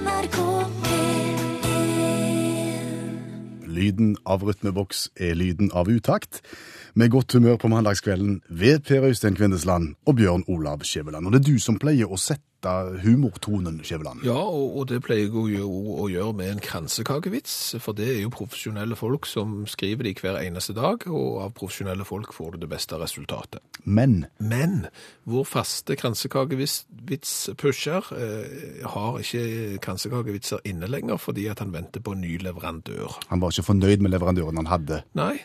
NRK 0.00 0.36
P1 0.82 1.40
Lyden 3.68 4.16
av 4.24 4.42
rytmeboks 4.46 5.10
er 5.20 5.34
lyden 5.36 5.68
av 5.76 5.90
utakt. 5.92 6.40
Med 6.96 7.12
godt 7.12 7.32
humør 7.36 7.56
på 7.60 7.68
mandagskvelden 7.68 8.40
ved 8.48 8.80
Per 8.88 9.04
Øystein 9.10 9.36
Kvindesland 9.36 9.94
og 10.08 10.16
Bjørn 10.16 10.44
Olav 10.48 10.80
Skjæveland. 10.88 11.26
Og 11.26 11.32
det 11.32 11.40
er 11.42 11.48
du 11.52 11.58
som 11.60 11.78
pleier 11.80 12.08
å 12.08 12.16
sette 12.20 12.49
humortonen, 12.66 13.80
Skjæveland. 13.84 14.24
Ja, 14.24 14.36
og, 14.36 14.76
og 14.78 14.88
det 14.88 15.02
pleier 15.04 15.26
jeg 15.26 15.32
jo 15.58 15.68
å 16.00 16.08
gjøre 16.10 16.32
med 16.36 16.50
en 16.52 16.60
kransekakevits, 16.60 17.76
for 17.80 17.92
det 17.96 18.08
er 18.14 18.20
jo 18.24 18.30
profesjonelle 18.34 18.96
folk 18.96 19.26
som 19.26 19.66
skriver 19.70 20.02
de 20.04 20.14
hver 20.20 20.36
eneste 20.42 20.72
dag, 20.76 20.96
og 21.08 21.42
av 21.44 21.50
profesjonelle 21.56 22.04
folk 22.04 22.32
får 22.36 22.50
du 22.52 22.58
det 22.64 22.70
beste 22.70 22.96
resultatet. 23.00 23.60
Men 23.84 24.26
Men 24.38 24.86
vår 25.24 25.44
faste 25.44 25.96
kransekakevits-pusher 25.96 28.02
eh, 28.18 28.86
har 28.86 29.18
ikke 29.20 29.78
kransekakevitser 29.80 30.58
inne 30.64 30.86
lenger, 30.86 31.16
fordi 31.16 31.46
at 31.48 31.58
han 31.58 31.72
venter 31.72 32.00
på 32.00 32.12
en 32.12 32.20
ny 32.20 32.38
leverandør. 32.38 33.20
han 33.28 33.40
var 33.40 33.50
ikke 33.50 33.62
fornøyd 33.62 33.98
med 34.00 34.10
leverandøren 34.10 34.56
han 34.56 34.66
hadde. 34.66 35.02
Nei, 35.14 35.38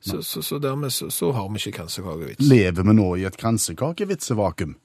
så, 0.00 0.22
så, 0.22 0.42
så 0.42 0.58
dermed 0.58 0.90
så, 0.90 1.10
så 1.10 1.32
har 1.32 1.48
vi 1.48 1.54
ikke 1.58 1.72
kransekakevits. 1.82 2.48
Lever 2.48 2.82
vi 2.82 2.92
nå 2.94 3.16
i 3.16 3.24
et 3.28 3.36
kransekakevitsevakuum? 3.36 4.76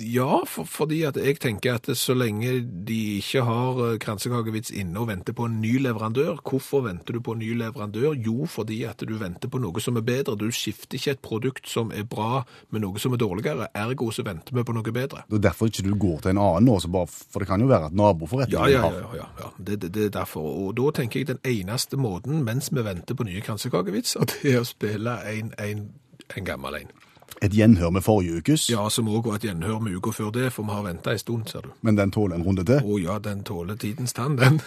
Ja, 0.00 0.40
for, 0.48 0.64
fordi 0.64 1.02
at 1.04 1.18
jeg 1.20 1.36
tenker 1.40 1.76
at 1.76 1.88
så 1.98 2.14
lenge 2.16 2.62
de 2.88 2.96
ikke 3.18 3.42
har 3.44 3.80
eh, 3.84 3.98
kransekakevits 4.00 4.72
inne 4.72 5.02
og 5.02 5.10
venter 5.10 5.36
på 5.36 5.44
en 5.50 5.58
ny 5.60 5.74
leverandør, 5.84 6.38
hvorfor 6.40 6.86
venter 6.86 7.18
du 7.18 7.20
på 7.20 7.34
en 7.36 7.42
ny 7.42 7.50
leverandør? 7.60 8.14
Jo, 8.16 8.46
fordi 8.48 8.82
at 8.88 9.04
du 9.04 9.12
venter 9.20 9.52
på 9.52 9.60
noe 9.60 9.82
som 9.84 9.98
er 10.00 10.06
bedre. 10.06 10.38
Du 10.40 10.48
skifter 10.48 10.96
ikke 10.96 11.16
et 11.16 11.22
produkt 11.24 11.68
som 11.68 11.92
er 11.92 12.08
bra 12.08 12.46
med 12.72 12.86
noe 12.86 13.02
som 13.02 13.12
er 13.12 13.20
dårligere, 13.20 13.68
ergo 13.76 14.08
så 14.14 14.24
venter 14.24 14.56
vi 14.56 14.64
på 14.64 14.76
noe 14.76 14.96
bedre. 14.96 15.26
Det 15.28 15.42
er 15.42 15.46
derfor 15.50 15.68
ikke 15.68 15.84
du 15.84 15.92
går 16.06 16.24
til 16.24 16.32
en 16.32 16.42
annen 16.46 16.70
nå, 16.70 16.78
så 16.80 16.92
bare, 16.96 17.12
for 17.12 17.44
det 17.44 17.50
kan 17.50 17.60
jo 17.60 17.68
være 17.68 17.90
at 17.90 18.00
naboforretningen 18.00 18.72
Ja, 18.72 18.80
ja, 18.80 18.84
har 18.86 18.96
ja, 18.96 19.12
ja, 19.20 19.28
ja. 19.44 19.52
Det, 19.58 19.80
det, 19.82 19.92
det 19.92 20.08
er 20.08 20.16
derfor. 20.22 20.48
Og 20.64 20.76
da 20.80 20.88
tenker 21.02 21.20
jeg 21.20 21.34
den 21.34 21.42
eneste 21.44 22.00
måten 22.00 22.40
mens 22.48 22.72
vi 22.72 22.84
venter 22.84 23.18
på 23.18 23.28
nye 23.28 23.44
kransekakevitser, 23.44 24.24
det 24.32 24.54
er 24.54 24.62
å 24.64 24.68
spille 24.68 25.20
en, 25.28 25.52
en, 25.60 25.90
en 26.32 26.48
gammel 26.48 26.80
en. 26.80 26.95
Et 27.42 27.52
gjenhør 27.52 27.90
med 27.90 28.02
forrige 28.02 28.38
ukes, 28.40 28.70
Ja, 28.70 28.88
som 28.88 29.08
også 29.08 29.28
var 29.28 29.34
et 29.36 29.44
gjenhør 29.44 29.78
med 29.82 29.96
uka 29.96 30.10
før 30.10 30.30
det, 30.32 30.52
for 30.52 30.62
vi 30.64 30.72
har 30.72 30.82
ventet 30.86 31.12
ei 31.12 31.18
stund, 31.18 31.46
ser 31.48 31.60
du. 31.66 31.70
men 31.82 31.96
den 31.96 32.10
tåler 32.10 32.36
en 32.36 32.42
runde 32.46 32.64
til. 32.64 32.80
Å 32.84 32.98
ja, 33.02 33.18
den 33.18 33.44
tåler 33.44 33.76
tidens 33.76 34.12
tann, 34.16 34.36
den. 34.40 34.60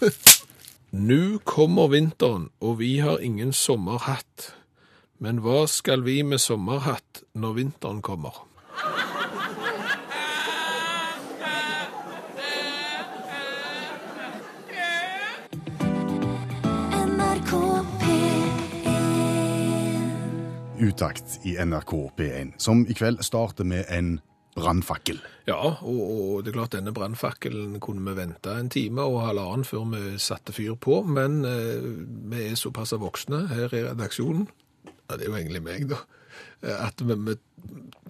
Nå 0.92 1.38
kommer 1.44 1.88
vinteren, 1.90 2.48
og 2.60 2.78
vi 2.78 2.98
har 3.02 3.18
ingen 3.18 3.52
sommerhatt. 3.52 4.52
Men 5.18 5.40
hva 5.42 5.64
skal 5.70 6.02
vi 6.06 6.22
med 6.22 6.38
sommerhatt 6.42 7.22
når 7.34 7.52
vinteren 7.58 8.02
kommer? 8.02 8.44
Utakt 20.94 21.40
i 21.42 21.56
NRK 21.58 21.92
P1, 22.16 22.52
som 22.62 22.84
i 22.86 22.94
kveld 22.94 23.18
starter 23.26 23.66
med 23.66 23.88
en 23.90 24.20
brannfakkel. 24.54 25.16
Ja, 25.48 25.56
og, 25.82 25.96
og 26.06 26.44
det 26.46 26.52
er 26.52 26.58
klart 26.60 26.74
denne 26.76 26.92
brannfakkelen 26.94 27.80
kunne 27.82 28.04
vi 28.06 28.14
vente 28.20 28.52
en 28.54 28.68
time 28.70 29.02
og 29.02 29.16
halvannen 29.24 29.66
før 29.66 29.88
vi 29.90 30.02
satte 30.22 30.54
fyr 30.54 30.76
på, 30.78 31.00
men 31.10 31.40
eh, 31.48 31.88
vi 32.30 32.44
er 32.52 32.54
såpass 32.60 32.94
voksne 33.02 33.40
her 33.50 33.74
i 33.74 33.80
redaksjonen, 33.88 34.44
ja, 34.86 35.16
det 35.18 35.24
er 35.26 35.32
jo 35.32 35.34
egentlig 35.40 35.64
meg 35.66 35.88
da, 35.90 35.98
eh, 36.62 36.76
at 36.86 37.02
vi, 37.02 37.16
vi, 37.26 37.34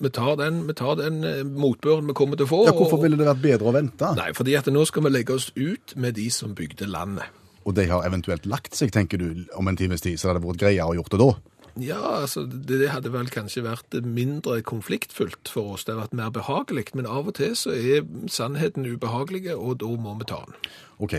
vi 0.05 0.13
tar 0.21 0.37
den, 0.43 0.61
vi 0.69 0.77
tar 0.77 1.01
den 1.01 1.23
eh, 1.25 1.41
motbøren 1.49 2.13
vi 2.13 2.19
kommer 2.21 2.37
til 2.37 2.45
å 2.45 2.53
få. 2.53 2.61
Ja, 2.69 2.77
Hvorfor 2.77 3.01
og- 3.01 3.07
ville 3.09 3.17
det 3.23 3.31
vært 3.31 3.43
bedre 3.47 3.73
å 3.73 3.77
vente? 3.79 4.13
Nei, 4.21 4.29
fordi 4.37 4.59
at 4.61 4.69
nå 4.69 4.85
skal 4.93 5.09
vi 5.09 5.15
legge 5.17 5.39
oss 5.41 5.49
ut 5.57 5.97
med 5.97 6.21
de 6.21 6.29
som 6.37 6.53
bygde 6.61 6.91
landet. 6.93 7.33
Og 7.65 7.73
de 7.81 7.89
har 7.89 8.05
eventuelt 8.05 8.45
lagt 8.45 8.77
seg, 8.77 8.93
tenker 8.93 9.17
du, 9.25 9.47
om 9.57 9.73
en 9.73 9.81
times 9.81 10.05
tid, 10.05 10.21
så 10.21 10.29
det 10.29 10.35
hadde 10.37 10.49
vært 10.53 10.61
greiere 10.67 10.93
å 10.93 10.99
gjort 11.01 11.15
det 11.17 11.23
da? 11.25 11.33
Ja, 11.81 12.21
altså, 12.21 12.45
det, 12.47 12.79
det 12.81 12.91
hadde 12.93 13.11
vel 13.11 13.31
kanskje 13.35 13.65
vært 13.67 13.97
mindre 14.07 14.61
konfliktfullt 14.63 15.51
for 15.51 15.75
oss. 15.75 15.85
Det 15.85 15.95
hadde 15.95 16.05
vært 16.05 16.19
mer 16.21 16.35
behagelig, 16.35 16.87
men 16.95 17.09
av 17.11 17.31
og 17.33 17.35
til 17.41 17.57
så 17.59 17.75
er 17.75 18.07
sannheten 18.31 18.87
ubehagelige, 18.87 19.57
og 19.57 19.81
da 19.83 19.91
må 19.99 20.15
vi 20.21 20.29
ta 20.31 20.45
den. 20.47 20.59
Ok, 21.03 21.17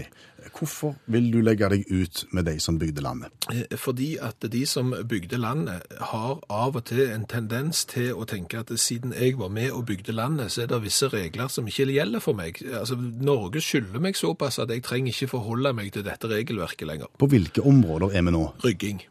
hvorfor 0.56 0.94
vil 1.12 1.28
du 1.34 1.42
legge 1.44 1.68
deg 1.74 1.90
ut 1.92 2.22
med 2.32 2.48
de 2.48 2.54
som 2.64 2.78
bygde 2.80 3.04
landet? 3.04 3.34
Eh, 3.52 3.76
Fordi 3.76 4.14
at 4.24 4.46
de 4.52 4.62
som 4.66 4.94
bygde 5.04 5.38
landet 5.42 5.84
har 6.00 6.40
av 6.48 6.78
og 6.80 6.86
til 6.88 7.04
en 7.10 7.26
tendens 7.28 7.84
til 7.92 8.14
å 8.16 8.24
tenke 8.30 8.62
at 8.64 8.72
siden 8.80 9.12
jeg 9.18 9.36
var 9.42 9.52
med 9.52 9.74
og 9.76 9.86
bygde 9.90 10.16
landet, 10.16 10.54
så 10.54 10.64
er 10.64 10.72
det 10.72 10.80
visse 10.86 11.10
regler 11.12 11.52
som 11.52 11.68
ikke 11.68 11.90
gjelder 11.92 12.24
for 12.24 12.38
meg. 12.38 12.62
Altså, 12.72 12.96
Norge 12.96 13.60
skylder 13.60 14.00
meg 14.00 14.16
såpass 14.16 14.62
at 14.64 14.72
jeg 14.72 14.86
trenger 14.88 15.12
ikke 15.12 15.34
forholde 15.36 15.76
meg 15.76 15.92
til 15.92 16.08
dette 16.08 16.32
regelverket 16.32 16.88
lenger. 16.88 17.12
På 17.20 17.28
hvilke 17.28 17.66
områder 17.66 18.16
er 18.16 18.24
vi 18.24 18.36
nå? 18.38 18.46
Rygging. 18.64 19.04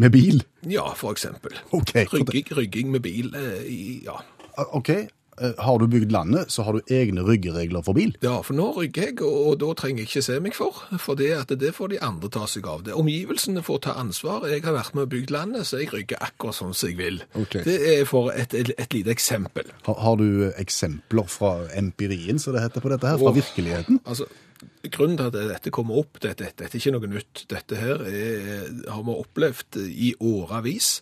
Med 0.00 0.10
bil? 0.14 0.38
Ja, 0.70 0.86
for 0.96 1.12
eksempel. 1.12 1.52
Ok, 1.76 1.92
Rygging, 2.12 2.46
rygging 2.56 2.90
med 2.94 3.00
bil, 3.04 3.34
eh, 3.36 3.62
i- 3.68 4.02
ja. 4.06 4.16
ok. 4.72 4.90
Eh, 5.40 5.54
Har 5.58 5.78
du 5.80 5.86
bygd 5.90 6.12
landet, 6.12 6.52
så 6.52 6.62
har 6.66 6.76
du 6.76 6.92
egne 6.92 7.24
ryggeregler 7.26 7.84
for 7.86 7.96
bil. 7.96 8.12
Ja, 8.24 8.36
for 8.46 8.56
nå 8.58 8.70
rygger 8.76 9.08
jeg, 9.10 9.16
og, 9.26 9.38
og 9.50 9.56
da 9.62 9.72
trenger 9.80 10.04
jeg 10.04 10.10
ikke 10.10 10.24
se 10.26 10.38
meg 10.44 10.56
for, 10.56 10.82
for 11.02 11.18
det, 11.20 11.30
at 11.36 11.54
det 11.60 11.72
får 11.76 11.94
de 11.94 12.02
andre 12.04 12.30
ta 12.32 12.46
seg 12.50 12.68
av. 12.70 12.84
Det. 12.86 12.94
Omgivelsene 12.98 13.64
får 13.66 13.82
ta 13.88 13.96
ansvar. 14.00 14.46
Jeg 14.50 14.64
har 14.66 14.76
vært 14.76 14.94
med 14.98 15.08
og 15.08 15.14
bygd 15.14 15.34
landet, 15.34 15.66
så 15.68 15.80
jeg 15.82 15.92
rygger 15.94 16.22
akkurat 16.28 16.60
sånn 16.60 16.76
som 16.76 16.92
jeg 16.92 17.00
vil. 17.00 17.22
Okay. 17.34 17.64
Det 17.66 17.78
er 17.96 18.04
for 18.08 18.30
et, 18.34 18.54
et, 18.54 18.72
et 18.76 18.94
lite 18.96 19.12
eksempel. 19.14 19.72
Har, 19.88 19.98
har 20.04 20.20
du 20.20 20.50
eksempler 20.54 21.28
fra 21.30 21.56
empirien, 21.78 22.38
som 22.42 22.56
det 22.56 22.64
heter 22.66 22.84
på 22.84 22.92
dette 22.92 23.08
her, 23.10 23.18
fra 23.20 23.32
Åh. 23.32 23.40
virkeligheten? 23.40 24.00
Altså, 24.04 24.28
grunnen 24.92 25.16
til 25.18 25.28
at 25.30 25.38
dette 25.54 25.72
kommer 25.74 26.00
opp, 26.02 26.20
dette, 26.22 26.50
dette 26.50 26.68
er 26.68 26.80
ikke 26.80 26.92
noe 26.96 27.10
nytt. 27.10 27.44
Dette 27.50 27.78
her 27.80 28.02
er, 28.08 28.68
har 28.90 29.04
vi 29.06 29.16
opplevd 29.16 29.80
i 29.88 30.14
åravis, 30.20 30.98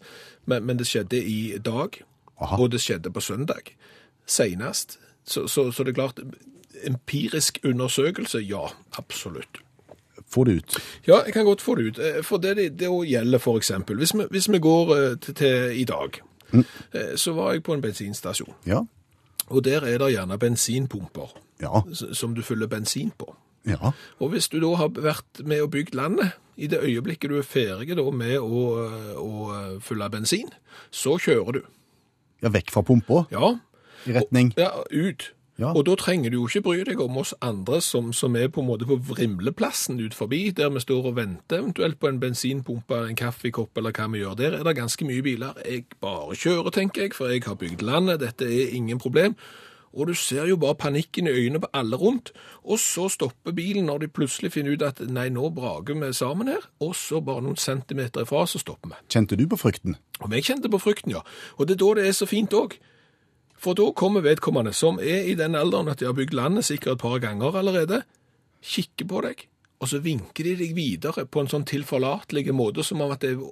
men, 0.48 0.66
men 0.68 0.78
det 0.80 0.86
skjedde 0.88 1.20
i 1.20 1.40
dag, 1.62 2.00
Aha. 2.38 2.58
og 2.58 2.70
det 2.74 2.80
skjedde 2.84 3.12
på 3.14 3.22
søndag. 3.24 3.72
Senest. 4.28 4.98
Så, 5.28 5.46
så, 5.48 5.70
så 5.72 5.84
det 5.84 5.92
er 5.92 5.98
klart, 6.02 6.20
empirisk 6.86 7.58
undersøkelse, 7.64 8.38
ja, 8.48 8.66
absolutt. 8.98 9.58
Få 10.28 10.44
det 10.44 10.54
ut. 10.60 10.76
Ja, 11.08 11.22
jeg 11.24 11.32
kan 11.32 11.44
godt 11.48 11.60
få 11.64 11.74
det 11.78 11.84
ut. 11.90 11.98
Eh, 11.98 12.22
For 12.24 12.36
det 12.38 12.56
det, 12.56 12.66
det 12.80 12.88
gjelder 13.08 13.38
eksempel, 13.56 13.96
hvis 13.96 14.12
vi, 14.14 14.26
hvis 14.30 14.48
vi 14.52 14.58
går 14.60 14.94
eh, 14.96 15.16
til, 15.18 15.34
til 15.34 15.80
i 15.80 15.84
dag, 15.88 16.20
mm. 16.52 16.64
så 17.16 17.32
var 17.32 17.52
jeg 17.52 17.62
på 17.62 17.74
en 17.74 17.80
bensinstasjon, 17.84 18.54
Ja. 18.66 18.82
og 19.48 19.64
der 19.64 19.80
er 19.84 19.98
det 19.98 20.12
gjerne 20.12 20.38
bensinpumper 20.38 21.32
Ja. 21.60 21.80
som 22.12 22.34
du 22.34 22.42
fyller 22.42 22.66
bensin 22.66 23.10
på. 23.18 23.34
Ja. 23.66 23.90
Og 24.20 24.28
hvis 24.30 24.48
du 24.48 24.60
da 24.60 24.74
har 24.76 24.88
vært 24.88 25.40
med 25.44 25.60
og 25.62 25.70
bygd 25.70 25.94
landet, 25.94 26.30
i 26.56 26.66
det 26.66 26.80
øyeblikket 26.82 27.30
du 27.30 27.38
er 27.38 27.42
ferdig 27.46 27.96
med 28.12 28.38
å, 28.38 28.62
å 29.16 29.80
fylle 29.80 30.08
bensin, 30.10 30.48
så 30.90 31.16
kjører 31.18 31.52
du. 31.52 31.60
ja 32.42 32.48
vekk 32.48 32.70
fra 32.70 32.82
pumpa, 32.82 33.24
Ja, 33.30 33.58
i 34.06 34.14
retning. 34.16 34.54
ja 34.58 34.70
ut. 34.90 35.32
Ja. 35.58 35.72
Og 35.74 35.88
da 35.88 35.96
trenger 35.98 36.30
du 36.30 36.36
jo 36.36 36.46
ikke 36.46 36.62
bry 36.62 36.82
deg 36.86 37.00
om 37.02 37.16
oss 37.18 37.32
andre 37.42 37.80
som, 37.82 38.12
som 38.14 38.36
er 38.38 38.46
på 38.54 38.62
en 38.62 38.68
måte 38.68 38.86
på 38.86 38.94
vrimleplassen 39.08 39.98
ut 39.98 40.14
forbi, 40.14 40.52
der 40.54 40.70
vi 40.70 40.82
står 40.84 41.08
og 41.10 41.16
venter 41.16 41.58
eventuelt 41.58 41.98
på 41.98 42.06
en 42.12 42.20
bensinpumpe, 42.22 43.00
en 43.08 43.18
kaffekopp 43.18 43.78
eller 43.80 43.90
hva 43.96 44.06
vi 44.12 44.22
gjør. 44.22 44.36
Der 44.38 44.58
er 44.60 44.62
det 44.62 44.76
ganske 44.78 45.08
mye 45.08 45.24
biler. 45.26 45.58
Jeg 45.66 45.88
bare 46.00 46.36
kjører, 46.38 46.70
tenker 46.70 47.08
jeg, 47.08 47.16
for 47.18 47.26
jeg 47.34 47.42
har 47.46 47.58
bygd 47.58 47.82
landet. 47.82 48.20
Dette 48.22 48.46
er 48.46 48.76
ingen 48.78 49.02
problem. 49.02 49.34
Og 49.92 50.06
du 50.06 50.14
ser 50.14 50.46
jo 50.46 50.56
bare 50.60 50.76
panikken 50.78 51.26
i 51.26 51.32
øynene 51.34 51.60
på 51.64 51.70
alle 51.74 51.96
rundt. 51.96 52.30
Og 52.62 52.78
så 52.78 53.08
stopper 53.10 53.52
bilen 53.56 53.88
når 53.90 54.04
de 54.04 54.08
plutselig 54.14 54.52
finner 54.54 54.76
ut 54.76 54.84
at 54.86 55.00
nei, 55.10 55.26
nå 55.32 55.50
brager 55.56 55.98
vi 55.98 56.12
sammen 56.14 56.52
her. 56.52 56.68
Og 56.84 56.94
så 56.94 57.18
bare 57.24 57.42
noen 57.42 57.58
centimeter 57.58 58.22
ifra, 58.22 58.44
så 58.46 58.62
stopper 58.62 58.92
vi. 58.92 59.00
Kjente 59.10 59.36
du 59.36 59.48
på 59.48 59.58
frykten? 59.58 59.98
Om 60.20 60.38
jeg 60.38 60.46
kjente 60.52 60.70
på 60.70 60.78
frykten, 60.78 61.16
ja. 61.16 61.24
Og 61.56 61.66
det 61.66 61.74
er 61.74 61.82
da 61.82 61.90
det 61.98 62.06
er 62.06 62.14
så 62.14 62.30
fint 62.30 62.54
òg. 62.54 62.78
For 63.58 63.74
da 63.74 63.88
kommer 63.96 64.22
vedkommende, 64.22 64.72
som 64.76 65.00
er 65.02 65.26
i 65.26 65.34
den 65.38 65.56
alderen 65.58 65.88
at 65.90 65.98
de 66.00 66.06
har 66.06 66.14
bygd 66.14 66.34
landet 66.38 66.64
sikkert 66.68 66.96
et 66.98 67.02
par 67.02 67.18
ganger 67.22 67.56
allerede, 67.58 68.02
kikker 68.62 69.06
på 69.10 69.22
deg, 69.26 69.46
og 69.82 69.90
så 69.90 69.98
vinker 70.02 70.46
de 70.46 70.52
deg 70.60 70.74
videre 70.76 71.24
på 71.26 71.42
en 71.42 71.50
sånn 71.50 71.66
tilforlatelig 71.66 72.52
måte 72.54 72.84
som 72.86 73.02
om 73.04 73.10
at 73.14 73.22
det 73.22 73.32
er 73.36 73.42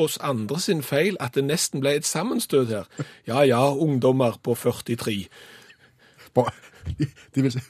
oss 0.00 0.18
andre 0.24 0.56
sin 0.60 0.80
feil 0.84 1.16
at 1.20 1.34
det 1.36 1.42
nesten 1.44 1.82
ble 1.84 1.94
et 1.98 2.06
sammenstøt 2.08 2.70
her. 2.72 2.86
Ja 3.28 3.42
ja, 3.44 3.60
ungdommer 3.72 4.38
på 4.42 4.54
43. 4.56 5.26
Bare- 6.32 6.54
De 7.34 7.42
vil 7.44 7.52
si 7.52 7.60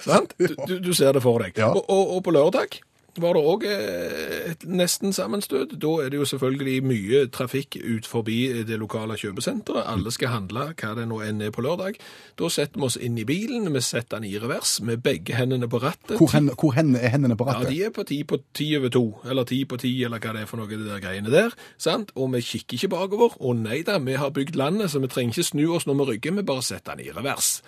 Sant? 0.00 0.32
Du, 0.40 0.54
du, 0.66 0.78
du 0.80 0.92
ser 0.96 1.12
det 1.12 1.20
for 1.22 1.38
deg. 1.44 1.52
Ja. 1.60 1.68
Og, 1.76 1.84
og, 1.92 2.14
og 2.16 2.22
på 2.24 2.32
lørdag 2.32 2.80
var 3.18 3.34
det 3.34 3.42
òg 3.42 3.64
et 3.66 4.64
nesten 4.68 5.14
sammenstøt. 5.16 5.74
Da 5.82 5.92
er 6.04 6.12
det 6.12 6.20
jo 6.20 6.28
selvfølgelig 6.28 6.76
mye 6.86 7.22
trafikk 7.34 7.78
ut 7.80 8.06
forbi 8.08 8.64
det 8.68 8.78
lokale 8.80 9.16
kjøpesenteret. 9.20 9.88
Alle 9.90 10.12
skal 10.14 10.34
handle 10.34 10.68
hva 10.74 10.92
det 10.98 11.06
nå 11.10 11.20
enn 11.26 11.42
er 11.42 11.54
på 11.54 11.64
lørdag. 11.64 11.98
Da 12.38 12.50
setter 12.52 12.80
vi 12.80 12.86
oss 12.86 12.98
inn 13.00 13.18
i 13.20 13.26
bilen, 13.28 13.68
vi 13.74 13.82
setter 13.84 14.20
den 14.20 14.30
i 14.30 14.36
revers 14.40 14.78
med 14.86 15.02
begge 15.04 15.36
hendene 15.38 15.68
på 15.70 15.80
rattet. 15.82 16.16
Hvor, 16.18 16.32
hen, 16.34 16.50
hvor 16.54 16.74
hen 16.76 16.94
er 16.98 17.14
hendene 17.14 17.38
på 17.38 17.48
rattet? 17.48 17.70
Ja, 17.70 17.74
de 17.74 17.90
er 17.90 17.94
på 17.96 18.06
ti 18.08 18.22
på 18.24 18.40
ti 18.56 18.70
over 18.78 18.94
to, 18.94 19.04
eller 19.26 19.48
ti 19.48 19.62
på 19.64 19.80
ti, 19.80 19.92
eller 20.06 20.22
hva 20.22 20.34
det 20.36 20.44
er 20.44 20.50
for 20.50 20.60
noe, 20.62 20.70
det 20.70 20.86
der 20.86 21.02
greiene 21.02 21.32
der. 21.32 21.56
sant? 21.80 22.14
Og 22.16 22.32
vi 22.34 22.44
kikker 22.44 22.78
ikke 22.78 22.94
bakover. 22.94 23.38
Å 23.40 23.54
nei 23.56 23.82
da, 23.86 23.98
vi 24.02 24.18
har 24.20 24.34
bygd 24.34 24.58
landet, 24.60 24.92
så 24.92 25.02
vi 25.02 25.10
trenger 25.10 25.36
ikke 25.36 25.50
snu 25.52 25.64
oss 25.76 25.88
når 25.88 26.02
vi 26.02 26.10
rygger, 26.14 26.38
vi 26.38 26.46
bare 26.52 26.66
setter 26.66 26.96
den 26.98 27.08
i 27.08 27.14
revers. 27.16 27.58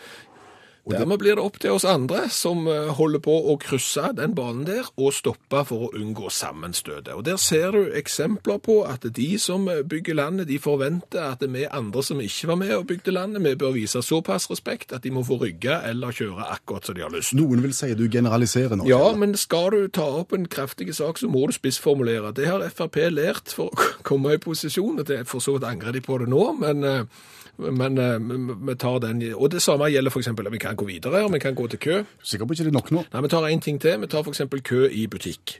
Dermed 0.90 1.20
blir 1.22 1.36
det 1.38 1.44
opp 1.44 1.60
til 1.62 1.76
oss 1.76 1.84
andre 1.86 2.24
som 2.34 2.66
eh, 2.66 2.90
holder 2.98 3.22
på 3.22 3.34
å 3.52 3.54
krysse 3.62 4.08
den 4.18 4.34
banen 4.34 4.64
der, 4.66 4.88
og 4.98 5.14
stoppe 5.14 5.62
for 5.68 5.86
å 5.86 5.90
unngå 5.94 6.30
sammenstøtet. 6.32 7.12
Og 7.14 7.22
Der 7.28 7.38
ser 7.38 7.76
du 7.76 7.92
eksempler 7.94 8.58
på 8.58 8.80
at 8.88 9.06
de 9.14 9.28
som 9.38 9.68
bygger 9.68 10.18
landet, 10.18 10.48
de 10.50 10.58
forventer 10.62 11.22
at 11.22 11.44
vi 11.46 11.64
andre 11.70 12.02
som 12.02 12.20
ikke 12.20 12.50
var 12.50 12.58
med 12.64 12.74
og 12.76 12.88
bygde 12.90 13.14
landet, 13.14 13.44
vi 13.46 13.54
bør 13.58 13.76
vise 13.76 14.02
såpass 14.02 14.48
respekt 14.50 14.92
at 14.92 15.04
de 15.06 15.12
må 15.14 15.22
få 15.26 15.38
rygge 15.42 15.78
eller 15.86 16.14
kjøre 16.14 16.48
akkurat 16.56 16.86
som 16.86 16.98
de 16.98 17.06
har 17.06 17.14
lyst. 17.14 17.34
Noen 17.38 17.62
vil 17.62 17.74
si 17.76 17.92
du 17.98 18.08
generaliserer 18.10 18.78
nå. 18.78 18.88
Ja, 18.90 19.12
men 19.18 19.36
skal 19.38 19.70
du 19.74 19.86
ta 19.92 20.08
opp 20.22 20.34
en 20.34 20.48
kraftig 20.50 20.90
sak, 20.98 21.20
så 21.22 21.30
må 21.30 21.46
du 21.46 21.54
spissformulere. 21.56 22.34
Det 22.34 22.48
har 22.50 22.64
Frp 22.72 22.98
lært 23.12 23.54
for 23.54 23.70
å 23.70 23.90
komme 24.08 24.34
i 24.34 24.42
posisjon. 24.42 24.98
og 24.98 25.14
for 25.30 25.44
så 25.44 25.56
vidt 25.56 25.68
angrer 25.68 25.94
de 25.94 26.02
på 26.02 26.18
det 26.18 26.28
nå, 26.32 26.42
men, 26.58 26.84
eh, 26.84 27.30
men 27.58 27.98
eh, 27.98 28.18
vi 28.66 28.74
tar 28.74 29.00
den. 29.04 29.22
Og 29.34 29.50
det 29.52 29.62
samme 29.62 29.90
gjelder 29.92 30.10
f.eks. 30.10 30.28
vi 30.50 30.58
kan 30.58 30.76
gå 30.76 30.86
videre, 30.88 31.24
og 31.24 31.32
vi 31.32 31.38
kan 31.42 31.54
gå 31.54 31.66
til 31.66 31.78
kø. 31.78 31.98
Sikker 32.22 32.46
på 32.46 32.56
ikke 32.56 32.68
det 32.68 32.72
er 32.72 32.78
nok 32.78 32.90
nå? 32.90 33.04
Nei, 33.12 33.22
Vi 33.22 33.28
tar 33.28 33.48
en 33.48 33.60
ting 33.60 33.80
til. 33.80 34.00
Vi 34.00 34.06
tar 34.06 34.24
f.eks. 34.24 34.42
kø 34.62 34.86
i 34.88 35.06
butikk. 35.06 35.58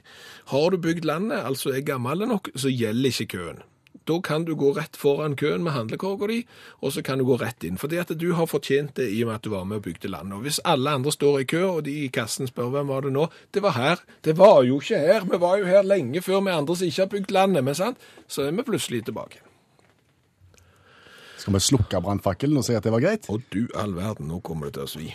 Har 0.51 0.69
du 0.69 0.77
bygd 0.77 1.05
landet, 1.05 1.43
altså 1.45 1.71
er 1.71 1.85
gammel 1.85 2.27
nok, 2.27 2.49
så 2.55 2.69
gjelder 2.73 3.13
ikke 3.13 3.37
køen. 3.37 3.63
Da 4.07 4.17
kan 4.19 4.43
du 4.43 4.55
gå 4.59 4.73
rett 4.75 4.97
foran 4.99 5.35
køen 5.39 5.63
med 5.63 5.71
handlekorga 5.71 6.27
di, 6.27 6.41
og 6.83 6.91
så 6.91 7.01
kan 7.01 7.21
du 7.21 7.25
gå 7.25 7.37
rett 7.39 7.63
inn. 7.63 7.77
Fordi 7.79 8.01
at 8.01 8.11
du 8.19 8.33
har 8.35 8.49
fortjent 8.51 8.97
det 8.99 9.07
i 9.13 9.21
og 9.23 9.29
med 9.29 9.37
at 9.37 9.45
du 9.45 9.53
var 9.53 9.63
med 9.63 9.79
og 9.79 9.85
bygde 9.85 10.11
landet. 10.11 10.35
Og 10.35 10.43
hvis 10.43 10.59
alle 10.67 10.91
andre 10.91 11.11
står 11.11 11.39
i 11.39 11.47
kø, 11.47 11.63
og 11.69 11.85
de 11.85 11.93
i 12.03 12.09
kassen 12.11 12.49
spør 12.49 12.73
hvem 12.73 12.91
var 12.91 13.07
det 13.07 13.13
nå, 13.15 13.29
det 13.53 13.63
var 13.63 13.77
her. 13.77 14.03
Det 14.25 14.35
var 14.37 14.63
jo 14.67 14.81
ikke 14.81 14.99
her. 14.99 15.23
Vi 15.31 15.39
var 15.39 15.57
jo 15.61 15.71
her 15.71 15.87
lenge 15.87 16.21
før 16.21 16.43
vi 16.43 16.51
andre 16.51 16.75
som 16.75 16.91
ikke 16.91 17.05
har 17.05 17.13
bygd 17.15 17.31
landet. 17.31 17.63
Men 17.63 17.79
sant? 17.79 18.11
Så 18.27 18.43
er 18.43 18.51
vi 18.51 18.67
plutselig 18.67 19.05
tilbake. 19.07 19.42
Skal 21.43 21.57
vi 21.57 21.59
slukke 21.59 21.99
brannfakkelen 21.99 22.55
og 22.61 22.63
si 22.63 22.71
at 22.77 22.85
det 22.85 22.91
var 22.93 23.01
greit? 23.03 23.25
Og 23.31 23.41
du 23.51 23.65
all 23.75 23.91
verden, 23.97 24.29
nå 24.31 24.37
kommer 24.47 24.69
det 24.69 24.77
til 24.77 24.85
å 24.85 24.91
svi. 24.93 25.07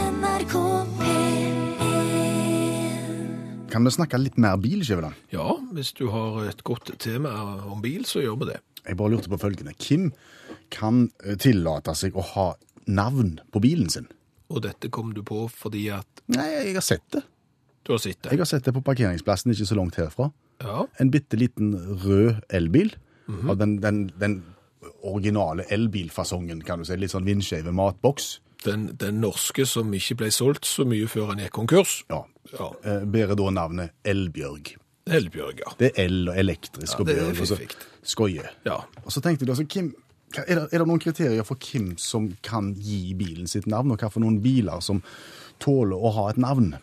NRK 0.00 0.54
P1 0.96 1.82
Kan 3.74 3.84
vi 3.84 3.90
snakke 3.92 4.20
litt 4.22 4.38
mer 4.40 4.54
bil, 4.62 4.80
Skjæveland? 4.86 5.18
Ja, 5.34 5.48
hvis 5.74 5.90
du 5.98 6.06
har 6.14 6.38
et 6.48 6.62
godt 6.64 6.92
tema 7.02 7.32
om 7.68 7.82
bil, 7.84 8.04
så 8.08 8.22
gjør 8.22 8.38
vi 8.44 8.48
det. 8.52 8.60
Jeg 8.84 8.96
bare 9.00 9.12
lurte 9.16 9.32
på 9.32 9.40
følgende. 9.42 9.74
Hvem 9.82 10.04
kan 10.72 11.08
eh, 11.24 11.34
tillate 11.42 11.92
seg 11.98 12.14
å 12.16 12.22
ha 12.34 12.46
navn 12.86 13.34
på 13.52 13.60
bilen 13.64 13.90
sin? 13.92 14.06
Og 14.52 14.62
dette 14.64 14.88
kom 14.94 15.10
du 15.16 15.22
på 15.26 15.46
fordi 15.50 15.88
at 15.92 16.06
Nei, 16.32 16.46
jeg 16.70 16.76
har 16.78 16.84
sett 16.86 17.04
det. 17.12 17.22
du 17.84 17.92
har 17.96 18.00
sett 18.00 18.20
det. 18.22 18.30
Jeg 18.32 18.40
har 18.44 18.48
sett 18.48 18.64
det 18.64 18.72
på 18.76 18.84
parkeringsplassen 18.86 19.52
ikke 19.52 19.66
så 19.68 19.76
langt 19.76 19.98
herfra. 20.00 20.30
Ja, 20.62 20.86
En 21.02 21.10
bitte 21.12 21.36
liten 21.36 21.74
rød 22.06 22.38
elbil. 22.54 22.94
Mhm. 23.26 23.50
Av 23.50 23.56
den, 23.58 23.80
den, 23.82 23.98
den 24.20 24.38
originale 25.02 25.64
elbilfasongen, 25.70 26.62
kan 26.64 26.78
du 26.78 26.84
si. 26.88 26.96
Litt 26.96 27.10
sånn 27.14 27.24
vindskeive 27.26 27.72
matboks. 27.72 28.40
den, 28.64 28.86
den 28.96 29.18
norske 29.20 29.66
som 29.68 29.90
ikke 29.92 30.14
ble 30.16 30.30
solgt 30.32 30.64
så 30.64 30.86
mye 30.88 31.04
før 31.06 31.26
han 31.34 31.38
gikk 31.42 31.52
konkurs. 31.52 32.04
Ja. 32.10 32.22
Ja, 32.52 32.70
Eh, 32.84 33.04
Bærer 33.08 33.34
da 33.36 33.50
navnet 33.50 33.90
Elbjørg. 34.04 34.74
Elbjørg, 35.06 35.58
ja. 35.60 35.72
Det 35.78 35.90
er 35.94 36.04
el 36.06 36.28
og 36.28 36.36
elektrisk 36.38 36.94
Ja, 36.94 37.00
og 37.00 37.06
bjørg. 37.06 37.40
og 37.40 37.46
så. 37.46 37.58
Skoie. 38.02 38.44
Ja, 38.64 38.78
Og 39.04 39.12
så 39.12 39.20
tenkte 39.20 39.44
du 39.44 39.52
altså, 39.52 39.64
hvem, 39.64 39.94
er, 40.36 40.54
det, 40.54 40.68
er 40.72 40.78
det 40.78 40.86
noen 40.88 41.00
kriterier 41.00 41.44
for 41.44 41.56
hvem 41.60 41.96
som 41.98 42.30
kan 42.42 42.72
gi 42.74 43.12
bilen 43.14 43.46
sitt 43.46 43.66
navn, 43.66 43.90
og 43.92 43.98
hva 44.00 44.10
for 44.10 44.20
noen 44.20 44.40
biler 44.44 44.80
som 44.80 45.02
tåler 45.60 45.96
å 45.96 46.12
ha 46.16 46.30
et 46.30 46.36
navn? 46.40 46.74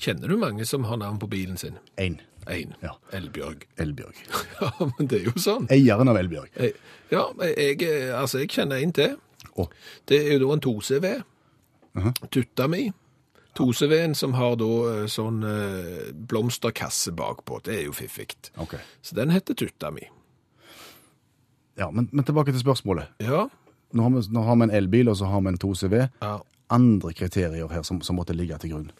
Kjenner 0.00 0.28
du 0.28 0.36
mange 0.36 0.64
som 0.68 0.84
har 0.84 0.96
navn 1.00 1.18
på 1.18 1.28
bilen 1.28 1.56
sin? 1.60 1.76
Én. 1.96 2.18
Én. 2.50 2.72
Ja. 2.82 2.92
Elbjørg. 3.16 3.66
Elbjørg. 3.82 4.16
Ja, 4.60 4.70
men 4.98 5.06
det 5.10 5.20
er 5.20 5.28
jo 5.30 5.34
sånn. 5.40 5.68
Eieren 5.70 6.08
av 6.12 6.16
Elbjørg. 6.20 6.50
Jeg- 6.58 6.74
Ja, 7.10 7.24
jeg, 7.42 7.82
altså, 8.14 8.38
jeg 8.38 8.48
kjenner 8.54 8.78
en 8.82 8.92
til. 8.94 9.16
Oh. 9.58 9.66
Det 10.06 10.20
er 10.28 10.36
jo 10.38 10.44
da 10.44 10.52
en 10.54 10.60
2CV. 10.62 11.08
Tutta 12.30 12.68
mi. 12.70 12.84
2CV-en 13.58 14.14
som 14.14 14.36
har 14.38 14.54
da 14.60 14.68
eh, 14.92 15.06
sånn 15.10 15.40
eh, 15.42 16.12
blomsterkasse 16.14 17.10
bakpå. 17.18 17.58
Det 17.66 17.74
er 17.80 17.82
jo 17.88 17.92
fiffig. 17.96 18.36
ok. 18.62 18.76
Så 19.02 19.16
den 19.18 19.30
heter 19.34 19.54
Tutta 19.58 19.90
mi. 19.90 20.06
Ja, 21.80 21.90
men, 21.90 22.06
men 22.12 22.24
tilbake 22.24 22.52
til 22.54 22.62
spørsmålet. 22.62 23.10
Ja. 23.26 23.48
Nå 23.92 24.02
har, 24.06 24.10
vi, 24.14 24.22
nå 24.30 24.44
har 24.46 24.56
vi 24.60 24.68
en 24.68 24.76
elbil, 24.78 25.08
og 25.10 25.16
så 25.18 25.26
har 25.32 25.40
vi 25.42 25.48
en 25.54 25.58
2CV. 25.58 25.96
ja. 26.22 26.36
Andre 26.70 27.10
kriterier 27.18 27.66
her 27.74 27.82
som, 27.82 27.98
som 28.06 28.14
måtte 28.14 28.30
ligge 28.38 28.54
til 28.62 28.70
grunn? 28.76 28.92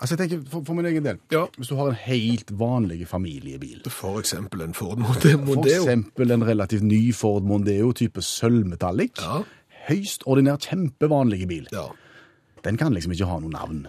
Altså, 0.00 0.16
jeg 0.16 0.30
tenker, 0.30 0.44
for, 0.50 0.62
for 0.64 0.74
min 0.78 0.86
egen 0.88 1.04
del, 1.04 1.18
Ja. 1.32 1.42
hvis 1.58 1.68
du 1.68 1.74
har 1.76 1.88
en 1.90 1.94
helt 1.94 2.50
vanlig 2.58 3.06
familiebil, 3.08 3.82
For 3.92 4.18
eksempel 4.20 4.62
en 4.64 4.72
Ford 4.74 4.98
Mondeo. 4.98 5.38
for 5.44 5.64
eksempel 5.66 6.30
en 6.32 6.44
relativt 6.48 6.82
ny 6.82 7.12
Ford 7.14 7.42
Mondeo 7.44 7.92
type 7.92 8.22
sølvmetallic, 8.24 9.20
Ja. 9.20 9.42
høyst 9.90 10.22
ordinær, 10.26 10.56
kjempevanlig 10.56 11.46
bil, 11.48 11.68
Ja. 11.72 11.84
den 12.64 12.76
kan 12.76 12.92
liksom 12.94 13.12
ikke 13.12 13.26
ha 13.28 13.38
noe 13.40 13.50
navn. 13.50 13.86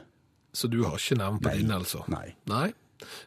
Så 0.54 0.68
du 0.70 0.84
har 0.84 0.98
ikke 0.98 1.18
navn 1.18 1.40
på 1.40 1.48
Nei. 1.50 1.58
din, 1.58 1.72
altså? 1.72 2.04
Nei. 2.10 2.34
Nei, 2.48 2.74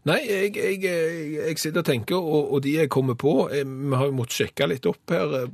Nei 0.04 0.20
jeg, 0.28 0.54
jeg, 0.56 0.82
jeg, 0.82 1.34
jeg 1.48 1.58
sitter 1.58 1.78
og 1.80 1.84
tenker, 1.86 2.16
og, 2.16 2.52
og 2.52 2.62
de 2.62 2.76
jeg 2.76 2.88
kommer 2.90 3.14
på 3.18 3.48
eh, 3.50 3.64
Vi 3.64 3.96
har 3.96 4.06
jo 4.06 4.12
måttet 4.12 4.36
sjekke 4.38 4.68
litt 4.68 4.86
opp 4.86 5.10
her 5.10 5.32
eh, 5.40 5.48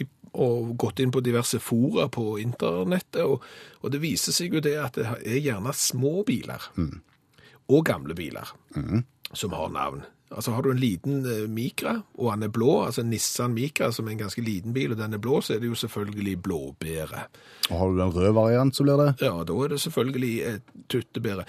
i, 0.00 0.06
og 0.38 0.76
gått 0.78 1.02
inn 1.02 1.12
på 1.14 1.22
diverse 1.24 1.58
fora 1.62 2.08
på 2.12 2.38
internettet, 2.42 3.24
og, 3.24 3.42
og 3.82 3.92
det 3.94 4.02
viser 4.02 4.36
seg 4.36 4.54
jo 4.54 4.62
det 4.64 4.76
at 4.80 4.98
det 4.98 5.08
er 5.26 5.40
gjerne 5.42 5.74
små 5.74 6.22
biler 6.28 6.70
og 7.68 7.82
gamle 7.84 8.14
biler 8.16 8.54
som 9.32 9.52
har 9.52 9.74
navn. 9.74 10.06
Altså 10.28 10.52
Har 10.52 10.62
du 10.62 10.70
en 10.70 10.80
liten 10.80 11.22
eh, 11.24 11.46
Micra, 11.48 11.94
og 12.18 12.32
den 12.34 12.48
er 12.48 12.52
blå, 12.52 12.82
altså 12.84 13.02
Nissan 13.02 13.54
Micra, 13.56 13.88
som 13.92 14.08
er 14.08 14.12
en 14.12 14.24
ganske 14.26 14.42
liten 14.44 14.74
bil, 14.76 14.92
og 14.92 15.00
den 15.00 15.16
er 15.16 15.22
blå, 15.24 15.40
så 15.40 15.54
er 15.54 15.62
det 15.62 15.70
jo 15.70 15.78
selvfølgelig 15.78 16.34
blåbære. 16.44 17.22
Og 17.70 17.78
har 17.78 17.94
du 17.94 18.02
en 18.02 18.12
rød 18.12 18.34
variant, 18.36 18.76
så 18.76 18.84
blir 18.84 19.00
det 19.00 19.08
Ja, 19.24 19.32
da 19.48 19.56
er 19.64 19.72
det 19.72 19.80
selvfølgelig 19.80 20.34
et 20.50 20.74
tuttebære. 20.92 21.46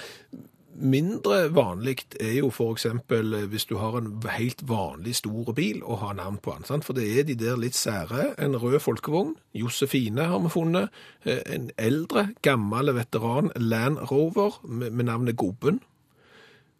Mindre 0.79 1.49
vanlig 1.51 2.05
er 2.23 2.37
jo 2.37 2.49
eksempel 2.71 3.33
eh, 3.35 3.47
hvis 3.51 3.65
du 3.67 3.75
har 3.81 3.97
en 3.99 4.13
helt 4.31 4.61
vanlig 4.67 5.17
stor 5.19 5.51
bil 5.57 5.81
og 5.83 5.99
har 5.99 6.15
navn 6.15 6.37
på 6.39 6.53
den, 6.55 6.63
sant? 6.69 6.85
for 6.87 6.95
det 6.95 7.07
er 7.19 7.27
de 7.27 7.35
der 7.35 7.59
litt 7.59 7.75
sære. 7.75 8.33
En 8.39 8.55
rød 8.55 8.79
folkevogn, 8.79 9.35
Josefine 9.53 10.29
har 10.31 10.39
vi 10.39 10.53
funnet. 10.53 10.89
Eh, 11.25 11.41
En 11.49 11.69
eldre, 11.77 12.29
gammel 12.41 12.93
veteran 12.95 13.51
Land 13.55 13.99
Rover 14.11 14.61
med, 14.63 14.91
med 14.91 15.05
navnet 15.05 15.35
Gobben. 15.35 15.81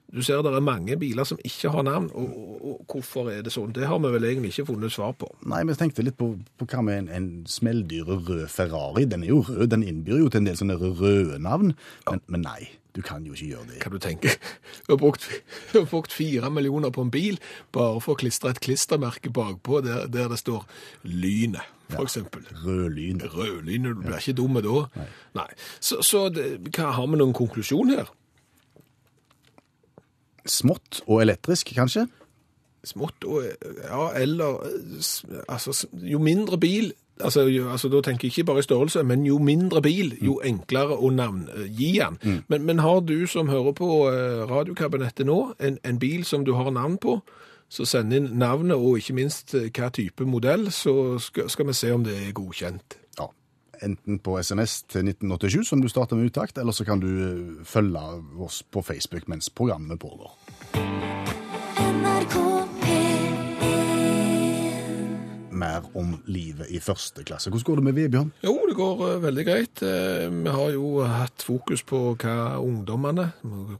Du 0.09 0.23
ser 0.25 0.41
det 0.41 0.55
er 0.55 0.63
mange 0.63 0.95
biler 0.97 1.27
som 1.27 1.37
ikke 1.45 1.69
har 1.69 1.83
navn, 1.85 2.07
og, 2.17 2.29
og, 2.37 2.65
og 2.65 2.93
hvorfor 2.93 3.29
er 3.29 3.43
det 3.45 3.51
sånn? 3.53 3.75
Det 3.75 3.85
har 3.85 3.99
vi 4.01 4.09
vel 4.15 4.25
egentlig 4.25 4.55
ikke 4.55 4.71
funnet 4.71 4.93
svar 4.95 5.11
på. 5.19 5.27
Nei, 5.45 5.61
vi 5.69 5.75
tenkte 5.77 6.05
litt 6.05 6.17
på, 6.17 6.31
på 6.57 6.65
hva 6.71 6.81
med 6.81 7.03
en, 7.03 7.09
en 7.13 7.29
smelldyre 7.45 8.17
rød 8.23 8.47
Ferrari. 8.49 9.05
Den 9.05 9.27
er 9.27 9.35
jo 9.35 9.43
rød, 9.45 9.67
den 9.69 9.85
innbyr 9.85 10.23
jo 10.23 10.31
til 10.31 10.41
en 10.41 10.49
del 10.49 10.57
sånne 10.57 10.79
røde 10.81 11.37
navn. 11.43 11.75
Men, 12.09 12.23
men 12.25 12.47
nei, 12.47 12.71
du 12.95 13.01
kan 13.05 13.25
jo 13.25 13.35
ikke 13.35 13.51
gjøre 13.51 13.65
det. 13.69 13.79
Kan 13.83 13.93
du 13.93 13.99
tenke? 14.01 14.31
Du 14.87 14.93
har 14.93 14.97
brukt, 14.97 15.27
du 15.73 15.79
har 15.79 15.85
brukt 15.89 16.13
fire 16.13 16.49
millioner 16.49 16.89
på 16.89 17.03
en 17.05 17.11
bil 17.13 17.37
bare 17.75 17.99
for 18.01 18.15
å 18.15 18.19
klistre 18.19 18.49
et 18.53 18.61
klistremerke 18.65 19.29
bakpå 19.33 19.83
der, 19.85 20.07
der 20.09 20.31
det 20.31 20.39
står 20.41 20.65
Lynet, 21.03 21.65
for 21.91 22.07
eksempel. 22.07 22.45
Rødlynet. 22.65 23.29
Rødlynet, 23.35 23.97
du 23.97 24.07
blir 24.07 24.17
ikke 24.17 24.37
dumme 24.41 24.63
da. 24.65 24.87
Nei. 25.37 25.49
Så, 25.79 26.01
så 26.05 26.25
det, 26.33 26.47
hva, 26.73 26.89
har 26.97 27.11
vi 27.11 27.19
noen 27.21 27.35
konklusjon 27.37 27.93
her? 27.93 28.09
Smått 30.49 31.03
og 31.05 31.21
elektrisk, 31.21 31.75
kanskje? 31.77 32.07
Smått 32.87 33.25
og 33.27 33.43
Ja, 33.43 34.05
eller 34.15 34.63
Altså, 35.51 35.75
jo 35.93 36.21
mindre 36.23 36.57
bil 36.57 36.93
Altså, 37.19 37.41
jo, 37.41 37.69
altså, 37.71 37.89
Da 37.89 38.01
tenker 38.01 38.27
jeg 38.27 38.31
ikke 38.37 38.43
bare 38.43 38.59
i 38.59 38.61
størrelse, 38.61 39.03
men 39.03 39.25
jo 39.25 39.37
mindre 39.37 39.81
bil, 39.81 40.17
jo 40.21 40.39
enklere 40.43 40.95
å 40.95 41.09
navngi 41.09 41.91
den. 41.99 42.43
Men, 42.47 42.63
men 42.65 42.79
har 42.79 42.99
du 42.99 43.27
som 43.27 43.49
hører 43.49 43.71
på 43.75 43.89
eh, 44.07 44.45
radiokabinettet 44.49 45.25
nå, 45.27 45.53
en, 45.59 45.77
en 45.83 45.99
bil 45.99 46.25
som 46.25 46.45
du 46.45 46.53
har 46.53 46.71
navn 46.71 46.97
på, 46.97 47.19
så 47.69 47.85
send 47.85 48.13
inn 48.13 48.31
navnet 48.39 48.77
og 48.77 48.97
ikke 48.97 49.17
minst 49.17 49.53
eh, 49.57 49.69
hva 49.75 49.91
type 49.93 50.25
modell, 50.25 50.71
så 50.71 51.19
skal, 51.19 51.49
skal 51.49 51.67
vi 51.69 51.77
se 51.77 51.91
om 51.93 52.05
det 52.07 52.15
er 52.17 52.31
godkjent. 52.37 52.97
Ja. 53.19 53.27
Enten 53.85 54.19
på 54.23 54.39
SMS 54.39 54.81
til 54.83 55.11
1987, 55.11 55.67
som 55.69 55.83
du 55.83 55.89
starter 55.91 56.15
med 56.15 56.31
uttakt, 56.31 56.57
eller 56.57 56.71
så 56.71 56.87
kan 56.87 57.03
du 57.03 57.09
eh, 57.09 57.65
følge 57.65 58.05
oss 58.39 58.63
på 58.63 58.81
Facebook 58.81 59.27
mens 59.27 59.49
programmet 59.49 59.99
pågår. 59.99 60.33
NRK 61.79 62.58
Mer 65.59 65.85
om 65.99 66.13
livet 66.31 66.69
i 66.71 66.79
første 66.83 67.23
klasse. 67.27 67.51
Hvordan 67.51 67.67
går 67.67 67.79
det 67.79 67.85
med 67.89 67.97
Vebjørn? 67.97 68.31
Jo, 68.45 68.53
det 68.69 68.75
går 68.77 69.01
eh, 69.09 69.17
veldig 69.23 69.45
greit. 69.47 69.83
Eh, 69.83 70.27
Vi 70.31 70.53
har 70.55 70.71
jo 70.75 70.91
hatt 71.03 71.43
fokus 71.45 71.83
på 71.83 72.01
hva 72.21 72.35
ungdommene, 72.63 73.25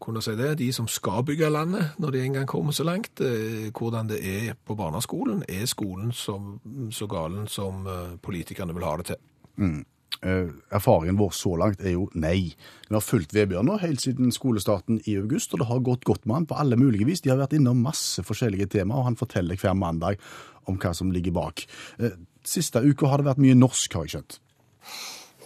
kunne 0.04 0.24
si 0.26 0.36
det, 0.40 0.58
de 0.60 0.72
som 0.76 0.88
skal 0.92 1.24
bygge 1.28 1.50
landet 1.54 1.96
når 2.00 2.12
de 2.16 2.24
en 2.26 2.38
gang 2.40 2.50
kommer 2.50 2.76
så 2.76 2.84
langt, 2.88 3.22
eh, 3.24 3.70
hvordan 3.72 4.10
det 4.12 4.20
er 4.24 4.58
på 4.68 4.76
barneskolen. 4.80 5.44
Er 5.48 5.66
skolen 5.70 6.12
som, 6.12 6.58
så 6.92 7.08
galen 7.08 7.48
som 7.48 7.88
politikerne 8.22 8.76
vil 8.76 8.84
ha 8.88 8.98
det 9.00 9.12
til? 9.14 9.24
Eh, 9.60 9.80
erfaringen 10.22 11.18
vår 11.20 11.32
så 11.36 11.54
langt 11.60 11.80
er 11.80 11.94
jo 11.94 12.10
nei. 12.20 12.52
Vi 12.90 12.96
har 12.96 13.04
fulgt 13.04 13.34
Vebjørn 13.36 13.70
nå 13.70 13.78
helt 13.80 14.04
siden 14.04 14.34
skolestarten 14.36 15.00
i 15.08 15.16
august, 15.20 15.54
og 15.54 15.62
det 15.62 15.70
har 15.70 15.86
gått 15.86 16.04
godt 16.08 16.26
med 16.28 16.42
han 16.42 16.50
på 16.50 16.58
alle 16.60 16.80
mulige 16.80 17.08
vis. 17.08 17.22
De 17.24 17.32
har 17.32 17.40
vært 17.40 17.56
innom 17.56 17.80
masse 17.84 18.24
forskjellige 18.28 18.72
temaer, 18.76 19.00
og 19.00 19.10
han 19.12 19.20
forteller 19.20 19.60
hver 19.60 19.78
mandag 19.80 20.20
om 20.68 20.78
hva 20.80 20.94
som 20.96 21.14
ligger 21.16 21.36
bak. 21.36 21.66
Eh, 22.00 22.20
Siste 22.50 22.80
uka 22.80 23.10
har 23.12 23.20
det 23.20 23.28
vært 23.28 23.42
mye 23.44 23.58
norsk, 23.58 23.94
har 23.94 24.08
jeg 24.08 24.14
skjønt. 24.16 24.38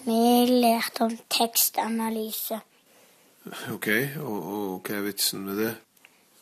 Vi 0.03 0.19
lærte 0.49 1.07
om 1.07 1.15
tekstanalyse. 1.31 2.59
OK, 3.73 3.89
og, 4.21 4.37
og 4.37 4.85
hva 4.85 4.99
er 4.99 5.05
vitsen 5.07 5.41
med 5.47 5.59
det? 5.59 5.71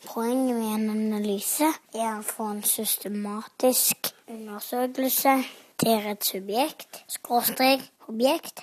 Poenget 0.02 0.56
med 0.58 0.72
en 0.74 0.90
analyse 0.90 1.68
er 1.94 2.08
å 2.16 2.24
få 2.26 2.48
en 2.52 2.62
systematisk 2.66 4.12
undersøkelse 4.30 5.34
der 5.82 6.08
et 6.12 6.26
subjekt, 6.26 7.02
skråstrek, 7.10 7.84
objekt, 8.08 8.62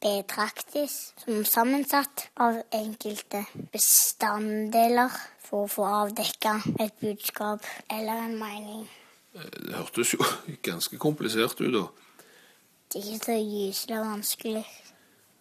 betraktes 0.00 1.14
som 1.24 1.44
sammensatt 1.44 2.28
av 2.36 2.60
enkelte 2.72 3.44
bestanddeler 3.72 5.14
for 5.42 5.66
å 5.66 5.72
få 5.72 5.86
avdekka 6.04 6.58
et 6.80 6.94
budskap 7.00 7.66
eller 7.90 8.26
en 8.28 8.36
mening. 8.38 8.84
Det 9.34 9.74
hørtes 9.74 10.14
jo 10.14 10.24
ganske 10.68 10.98
komplisert 10.98 11.60
ut, 11.60 11.72
da. 11.74 11.86
Det 12.88 13.00
er 13.00 13.10
ikke 13.12 13.24
så 13.24 13.38
gyselig 13.38 13.98
vanskelig. 14.00 14.66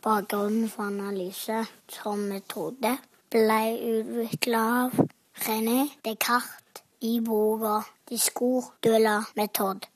Bakgrunnen 0.04 0.70
for 0.70 0.89
analyse 0.89 1.63
som 1.92 2.27
metode 2.30 2.98
ble 3.34 3.62
utvikla 3.92 4.63
av 4.84 5.00
René 5.48 5.88
Descartes 6.06 6.84
i 7.01 7.20
boka 7.22 7.84
'Discours 8.10 8.72
de 8.84 9.00
la 9.00 9.24
méthode', 9.36 9.88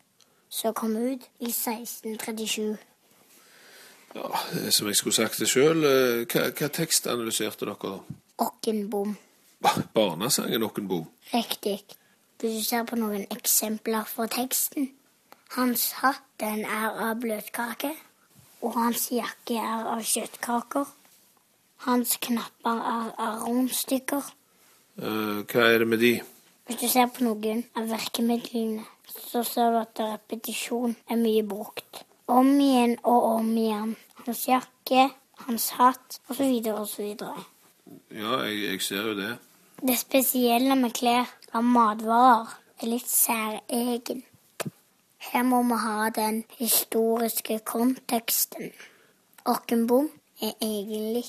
som 0.50 0.74
kom 0.74 0.96
ut 0.96 1.24
i 1.39 1.51
1637. 1.51 2.77
Ja, 4.15 4.30
eh, 4.53 4.70
Som 4.70 4.88
jeg 4.88 4.96
skulle 4.96 5.13
sagt 5.15 5.39
det 5.39 5.48
sjøl, 5.50 5.84
hva, 6.27 6.48
hva 6.51 6.68
tekst 6.70 7.08
analyserte 7.08 7.65
dere? 7.65 7.75
da? 7.82 8.00
Okkenbom. 8.46 9.15
Ba- 9.62 9.84
Barnesangen 9.94 10.63
Okkenbom. 10.63 11.06
Riktig. 11.34 11.84
Hvis 12.41 12.58
du 12.58 12.63
ser 12.65 12.84
på 12.89 12.96
noen 12.98 13.27
eksempler 13.32 14.03
fra 14.10 14.25
teksten 14.27 14.89
Hans 15.51 15.91
hatt 16.00 16.22
den 16.39 16.63
er 16.65 16.96
av 17.10 17.18
bløtkake, 17.20 17.91
og 18.63 18.74
hans 18.74 19.10
jakke 19.12 19.58
er 19.60 19.84
av 19.91 20.00
kjøttkaker. 20.08 20.86
Hans 21.84 22.13
knapper 22.24 22.80
er 22.80 23.10
av 23.20 23.41
rundstykker. 23.44 24.24
Uh, 25.01 25.41
hva 25.44 25.65
er 25.74 25.84
det 25.84 25.88
med 25.91 26.00
de? 26.00 26.13
Hvis 26.70 26.80
du 26.80 26.88
ser 26.88 27.10
på 27.12 27.25
noen 27.25 27.65
av 27.75 27.89
virkemidlene, 27.91 28.86
så 29.12 29.44
ser 29.44 29.74
du 29.75 29.80
at 29.82 30.00
repetisjon 30.00 30.96
er 31.10 31.20
mye 31.20 31.44
brukt. 31.44 32.06
Om 32.31 32.51
igjen 32.63 32.97
og 33.03 33.25
om 33.35 33.47
igjen. 33.57 33.95
Hans 34.23 34.45
jakke, 34.47 35.09
hans 35.45 35.69
hatt, 35.75 36.19
osv. 36.31 36.51
osv. 36.71 37.07
Ja, 38.15 38.38
jeg, 38.45 38.59
jeg 38.63 38.81
ser 38.85 39.09
jo 39.09 39.15
det. 39.17 39.31
Det 39.81 39.97
spesielle 40.00 40.77
med 40.79 40.93
klær 40.95 41.31
av 41.57 41.65
matvarer 41.65 42.53
er 42.79 42.91
litt 42.93 43.09
særegent. 43.09 44.27
Her 45.21 45.43
må 45.45 45.59
vi 45.69 45.77
ha 45.83 46.09
den 46.15 46.43
historiske 46.57 47.59
konteksten. 47.65 48.71
Okkenbom 49.45 50.07
er 50.41 50.55
egentlig 50.61 51.25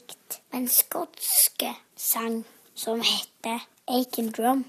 en 0.54 0.68
skotske 0.68 1.75
sang 1.97 2.42
som 2.75 3.02
heter 3.04 3.66
Aiken 3.88 4.30
Drum. 4.32 4.64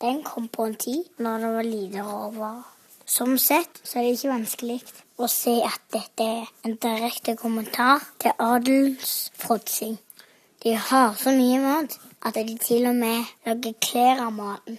Den 0.00 0.22
kom 0.26 0.48
på 0.48 0.68
en 0.68 0.78
tid 0.78 1.04
når 1.18 1.38
det 1.46 1.56
var 1.56 1.70
lite 1.70 2.06
råvarer. 2.06 2.73
Som 3.06 3.38
sett 3.38 3.80
så 3.84 3.98
er 3.98 4.06
det 4.06 4.16
ikke 4.16 4.32
vanskelig 4.32 4.78
å 5.20 5.28
se 5.28 5.58
at 5.66 5.82
dette 5.92 6.24
er 6.24 6.46
en 6.64 6.76
direkte 6.80 7.36
kommentar 7.36 8.02
til 8.22 8.32
adelens 8.40 9.30
fråtsing. 9.38 9.98
De 10.64 10.72
har 10.74 11.12
så 11.20 11.34
mye 11.36 11.60
mat 11.60 11.98
at 12.24 12.34
de 12.34 12.56
til 12.58 12.86
og 12.88 12.96
med 12.96 13.28
lager 13.44 13.76
klær 13.84 14.22
av 14.24 14.32
maten. 14.32 14.78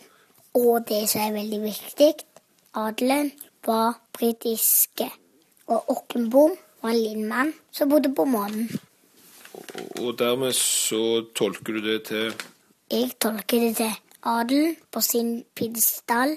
Og 0.57 0.87
det 0.89 1.03
som 1.11 1.21
er 1.21 1.35
veldig 1.35 1.61
viktig, 1.61 2.13
adelen 2.73 3.31
var 3.67 3.99
britiske. 4.17 5.09
Og 5.67 5.89
Okkenbom 5.93 6.55
var 6.81 6.89
en 6.89 6.97
liten 6.97 7.27
mann 7.29 7.53
som 7.71 7.89
bodde 7.89 8.13
på 8.15 8.25
månen. 8.25 8.69
Og, 10.01 10.17
dermed 10.19 10.53
så 10.57 11.21
tolker 11.35 11.77
du 11.77 11.81
det 11.85 11.99
til 12.09 12.33
Jeg 12.91 13.13
tolker 13.19 13.59
det 13.59 13.75
til 13.77 13.93
adelen 14.23 14.75
på 14.91 15.01
sin 15.01 15.43
pidestall, 15.55 16.35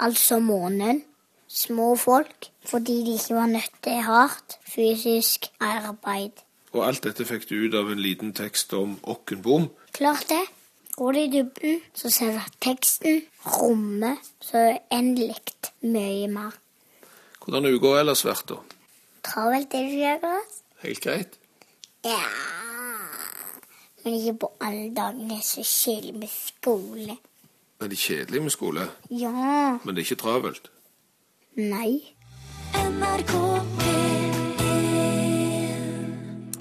altså 0.00 0.38
månen. 0.38 1.04
Små 1.56 1.94
folk, 1.96 2.50
fordi 2.68 2.98
de 3.06 3.14
ikke 3.16 3.34
var 3.34 3.46
nødt 3.48 3.78
til 3.84 4.02
hardt 4.04 4.58
fysisk 4.68 5.48
arbeid. 5.60 6.42
Og 6.76 6.84
alt 6.84 7.06
dette 7.06 7.24
fikk 7.24 7.48
du 7.48 7.54
ut 7.64 7.74
av 7.78 7.88
en 7.92 8.02
liten 8.02 8.34
tekst 8.36 8.74
om 8.76 8.98
Okkenbom. 9.02 9.70
Klart 9.96 10.28
det. 10.28 10.42
Går 10.96 11.12
du 11.12 11.18
i 11.18 11.30
dybden, 11.32 11.80
så 11.94 12.10
ser 12.12 12.36
du 12.36 12.38
at 12.40 12.60
teksten 12.64 13.22
rommer 13.56 14.20
så 14.40 14.62
uendelig 14.92 15.36
mye 15.80 16.28
mer. 16.28 16.52
Hvordan 17.40 17.64
har 17.64 17.76
uka 17.76 17.92
ellers 18.00 18.24
vært, 18.26 18.48
da? 18.48 18.60
Travelt 19.24 19.74
er 19.74 19.88
det 19.90 19.98
ikke? 20.12 20.36
Helt 20.82 21.02
greit? 21.04 21.36
Ja 22.04 22.20
Men 24.04 24.14
ikke 24.14 24.34
på 24.44 24.52
alle 24.60 24.90
dagene 24.94 25.40
så 25.42 25.64
kjedelig 25.64 26.14
med 26.20 26.30
skole. 26.30 27.16
Er 27.80 27.88
det 27.92 27.98
kjedelig 27.98 28.42
med 28.42 28.50
skole? 28.50 28.88
Ja. 29.10 29.78
Men 29.84 29.94
det 29.94 30.02
er 30.02 30.06
ikke 30.06 30.22
travelt? 30.22 30.70
Nei. 31.56 32.02
NRK 32.76 33.30
P1 33.80 34.34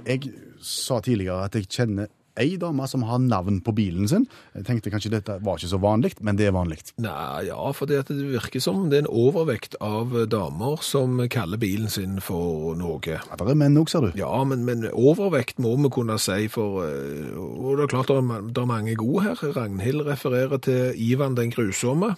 Jeg 0.07 0.29
sa 0.63 1.01
tidligere 1.03 1.49
at 1.49 1.57
jeg 1.59 1.67
kjenner 1.67 2.07
ei 2.39 2.55
dame 2.59 2.87
som 2.87 3.03
har 3.07 3.19
navn 3.19 3.57
på 3.63 3.73
bilen 3.75 4.07
sin. 4.07 4.23
Jeg 4.55 4.63
tenkte 4.69 4.93
kanskje 4.93 5.11
dette 5.11 5.35
var 5.43 5.59
ikke 5.59 5.71
så 5.73 5.79
vanlig, 5.83 6.13
men 6.23 6.39
det 6.39 6.47
er 6.47 6.55
vanlig. 6.55 6.77
Nei, 7.03 7.43
ja, 7.49 7.59
for 7.75 7.91
det, 7.91 8.05
det 8.07 8.23
virker 8.37 8.63
som 8.63 8.87
det 8.91 9.01
er 9.01 9.03
en 9.03 9.11
overvekt 9.11 9.75
av 9.83 10.15
damer 10.31 10.79
som 10.83 11.19
kaller 11.31 11.59
bilen 11.59 11.91
sin 11.91 12.21
for 12.23 12.75
noe. 12.79 12.99
Ja, 13.03 13.19
det 13.35 13.51
er 13.51 13.59
menn 13.59 13.75
òg, 13.81 13.91
ser 13.91 14.07
du. 14.07 14.15
Ja, 14.19 14.31
men, 14.47 14.63
men 14.67 14.87
overvekt 14.91 15.59
må 15.63 15.75
vi 15.75 15.91
kunne 15.95 16.15
si, 16.23 16.47
for 16.51 16.87
eh, 16.87 17.35
og 17.35 17.81
det 17.81 17.89
er 17.89 17.91
klart 17.97 18.11
det 18.11 18.19
er, 18.21 18.47
det 18.47 18.63
er 18.63 18.71
mange 18.71 18.95
gode 18.99 19.27
her. 19.27 19.43
Ragnhild 19.59 20.07
refererer 20.07 20.63
til 20.63 20.95
Ivan 20.95 21.35
den 21.35 21.51
grusomme, 21.55 22.15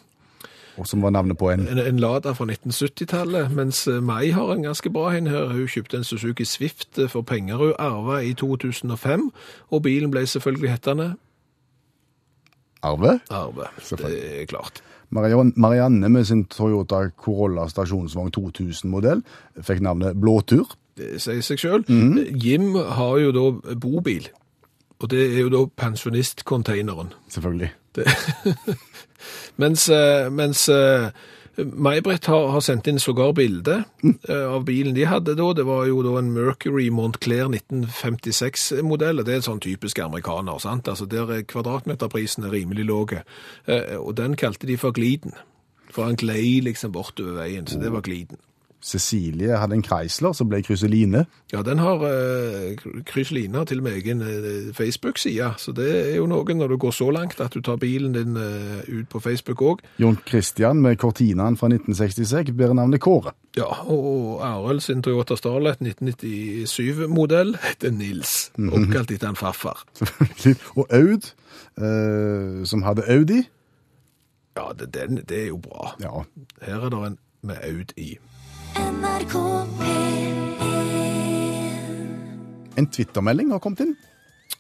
Og 0.78 0.88
som 0.88 1.02
var 1.02 1.10
navnet 1.10 1.38
på 1.38 1.50
en 1.50 1.68
en, 1.68 1.80
en 1.80 2.00
Lada 2.00 2.32
fra 2.38 2.46
1970-tallet, 2.46 3.52
mens 3.52 3.88
eh, 3.88 4.02
Mai 4.04 4.32
har 4.32 4.54
en 4.54 4.64
ganske 4.64 4.90
bra 4.94 5.10
en 5.16 5.28
her. 5.28 5.48
Hun 5.54 5.68
kjøpte 5.68 5.98
en 5.98 6.04
Suzuki 6.04 6.46
Swift 6.46 7.00
eh, 7.00 7.10
for 7.10 7.22
penger 7.22 7.56
hun 7.56 7.74
arva 7.80 8.20
i 8.22 8.34
2005, 8.34 9.32
og 9.70 9.84
bilen 9.84 10.12
ble 10.12 10.28
selvfølgelig 10.28 10.72
hettende 10.72 11.16
Arve. 12.84 13.20
Arve. 13.30 13.66
Det 13.90 14.42
er 14.42 14.46
klart. 14.46 14.84
Marianne, 15.10 16.10
med 16.10 16.26
sin 16.26 16.46
Toyota 16.46 17.10
Corolla 17.18 17.68
stasjonsvogn 17.70 18.32
2000-modell 18.38 19.24
fikk 19.64 19.82
navnet 19.82 20.20
Blåtur. 20.20 20.76
Det 20.98 21.18
sier 21.22 21.42
seg 21.42 21.62
sjøl. 21.62 21.86
Jim 22.38 22.76
har 22.76 23.18
jo 23.22 23.34
da 23.34 23.76
bobil, 23.76 24.30
og 25.00 25.10
det 25.10 25.24
er 25.26 25.42
jo 25.46 25.52
da 25.54 25.66
pensjonistcontaineren. 25.80 27.14
Selvfølgelig. 27.34 27.72
Mens 29.62 29.88
eh, 29.90 30.28
mens 30.30 30.68
eh, 30.70 31.08
May-Britt 31.58 32.28
har, 32.30 32.52
har 32.54 32.62
sendt 32.62 32.88
inn 32.88 33.00
sågar 33.02 33.32
bilde 33.34 33.80
eh, 34.04 34.46
av 34.46 34.66
bilen 34.68 34.94
de 34.94 35.08
hadde 35.10 35.34
da. 35.40 35.48
Det 35.58 35.66
var 35.66 35.88
jo 35.90 36.04
da 36.06 36.14
en 36.20 36.30
Mercury 36.36 36.92
Montclair 36.94 37.50
1956-modell. 37.50 39.24
Det 39.26 39.34
er 39.34 39.42
en 39.42 39.48
sånn 39.48 39.64
typisk 39.66 39.98
amerikaner. 40.04 40.60
sant? 40.62 40.88
Altså 40.88 41.10
Der 41.10 41.32
er 41.34 41.48
kvadratmeterprisen 41.50 42.46
er 42.46 42.54
rimelig. 42.54 42.86
Eh, 43.66 43.98
og 43.98 44.14
den 44.22 44.38
kalte 44.38 44.70
de 44.70 44.78
for 44.78 44.94
Gliden. 44.94 45.34
For 45.90 46.06
han 46.06 46.20
glei 46.20 46.60
liksom 46.62 46.94
bortover 46.94 47.40
veien, 47.40 47.66
så 47.66 47.80
det 47.82 47.90
var 47.90 48.06
Gliden. 48.06 48.38
Cecilie 48.82 49.58
hadde 49.58 49.76
en 49.76 49.84
Chrysler 49.84 50.34
som 50.38 50.50
ble 50.50 50.62
Kryseline. 50.64 51.26
Ja, 51.54 51.64
den 51.66 51.80
har 51.82 52.04
uh, 52.04 53.02
Kryseline 53.06 53.66
til 53.66 53.82
og 53.82 53.88
med 53.88 53.98
egen 53.98 54.22
eh, 54.22 54.76
Facebook-side, 54.76 55.54
så 55.58 55.74
det 55.76 55.88
er 56.12 56.16
jo 56.18 56.28
noe 56.30 56.54
når 56.54 56.68
du 56.68 56.78
går 56.78 56.94
så 56.96 57.10
langt 57.12 57.42
at 57.42 57.54
du 57.54 57.62
tar 57.62 57.80
bilen 57.82 58.14
din 58.14 58.38
uh, 58.38 58.80
ut 58.88 59.10
på 59.10 59.20
Facebook 59.20 59.62
òg. 59.62 59.84
Jon 60.00 60.20
Christian 60.28 60.82
med 60.82 60.98
Cortinaen 61.02 61.58
fra 61.58 61.72
1966 61.72 62.54
bærer 62.58 62.78
navnet 62.78 63.02
Kåre. 63.02 63.34
Ja, 63.58 63.70
og 63.90 64.46
Arild 64.46 64.86
sin 64.86 65.02
Toyota 65.02 65.36
Starlet 65.36 65.82
1997-modell 65.82 67.58
heter 67.64 67.92
Nils, 67.92 68.52
oppkalt 68.58 69.12
etter 69.12 69.34
en 69.34 69.40
farfar. 69.40 69.84
Og 70.78 70.86
Aud, 70.94 71.32
uh, 71.82 72.66
som 72.66 72.86
hadde 72.86 73.08
Audi. 73.10 73.42
Ja, 74.58 74.72
det, 74.80 74.94
den, 74.94 75.24
det 75.30 75.44
er 75.44 75.48
jo 75.48 75.58
bra. 75.58 75.96
Ja, 76.02 76.22
Her 76.62 76.86
er 76.86 76.90
det 76.94 77.06
en 77.08 77.18
med 77.42 77.58
Aud 77.64 77.94
i. 77.98 78.18
NRK 78.78 79.34
P1 79.80 79.96
en 82.78 82.88
Twitter-melding 82.94 83.50
har 83.56 83.60
kommet 83.64 83.80
inn. 83.82 83.96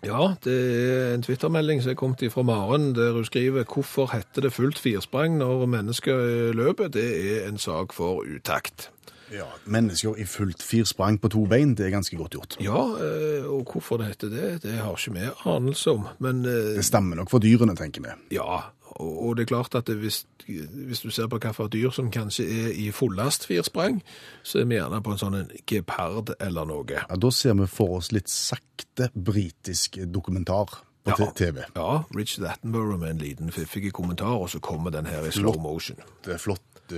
Ja, 0.05 0.31
det 0.41 0.53
er 0.57 1.12
en 1.13 1.21
Twitter-melding 1.25 1.83
som 1.83 1.91
er 1.93 1.97
kommet 2.00 2.24
fra 2.33 2.41
Maren, 2.45 2.91
der 2.97 3.13
hun 3.13 3.25
skriver 3.27 3.65
«Hvorfor 3.69 4.09
heter 4.15 4.41
det 4.47 4.53
fullt 4.55 4.79
firsprang 4.81 5.38
når 5.38 5.65
mennesker 5.69 6.53
løper? 6.57 6.89
Det 6.93 7.05
er 7.05 7.47
en 7.51 7.62
sak 7.62 7.93
for 7.93 8.25
utakt». 8.25 8.89
Ja, 9.27 9.43
Mennesker 9.67 10.15
i 10.15 10.24
fullt 10.24 10.62
firsprang 10.63 11.17
på 11.19 11.27
to 11.33 11.41
bein, 11.51 11.74
det 11.75 11.86
er 11.86 11.91
ganske 11.91 12.15
godt 12.15 12.31
gjort. 12.38 12.55
Ja, 12.63 12.79
eh, 12.95 13.43
og 13.43 13.67
hvorfor 13.74 14.00
det 14.00 14.13
heter 14.13 14.29
det, 14.31 14.45
det 14.63 14.77
har 14.79 14.95
ikke 14.95 15.13
vi 15.17 15.25
anelse 15.51 15.91
om. 15.97 16.05
Men 16.24 16.45
eh, 16.47 16.77
Det 16.79 16.86
stemmer 16.88 17.19
nok 17.19 17.29
for 17.33 17.43
dyrene, 17.43 17.75
tenker 17.75 18.01
vi. 18.05 18.13
ja, 18.38 18.62
og 19.00 19.36
det 19.38 19.44
er 19.46 19.50
klart 19.56 19.75
at 19.75 19.86
det, 19.89 19.98
hvis, 20.01 20.24
hvis 20.48 21.01
du 21.04 21.10
ser 21.13 21.27
på 21.30 21.38
hvilke 21.39 21.68
dyr 21.74 21.92
som 21.96 22.12
kanskje 22.12 22.46
er 22.46 22.70
i 22.74 22.88
fullast 22.92 23.46
firsprang, 23.50 24.01
så 24.44 24.60
er 24.62 24.66
vi 24.70 24.75
gjerne 24.80 25.01
på 25.06 25.12
en 25.13 25.22
sånn 25.22 25.36
en 25.42 25.51
gepard 25.70 26.34
eller 26.39 26.66
noe. 26.66 26.86
Ja, 26.96 27.06
Da 27.16 27.30
ser 27.32 27.54
vi 27.60 27.68
for 27.68 27.98
oss 28.00 28.12
litt 28.12 28.30
sakte 28.32 29.10
britisk 29.13 30.00
dokumentar 30.12 30.80
på 31.08 31.16
Ja. 31.20 31.32
TV. 31.32 31.63
Ja, 31.75 32.04
Richard 32.16 32.46
Attenborough 32.51 33.00
med 33.00 33.10
en 33.10 33.18
liten 33.24 33.51
fiffig 33.51 33.94
kommentar, 33.94 34.34
og 34.42 34.50
så 34.50 34.60
kommer 34.60 34.92
den 34.92 35.06
her 35.06 35.24
i 35.25 35.32
slow 35.32 35.56
motion. 35.62 35.98
Det 36.25 36.34
er 36.34 36.38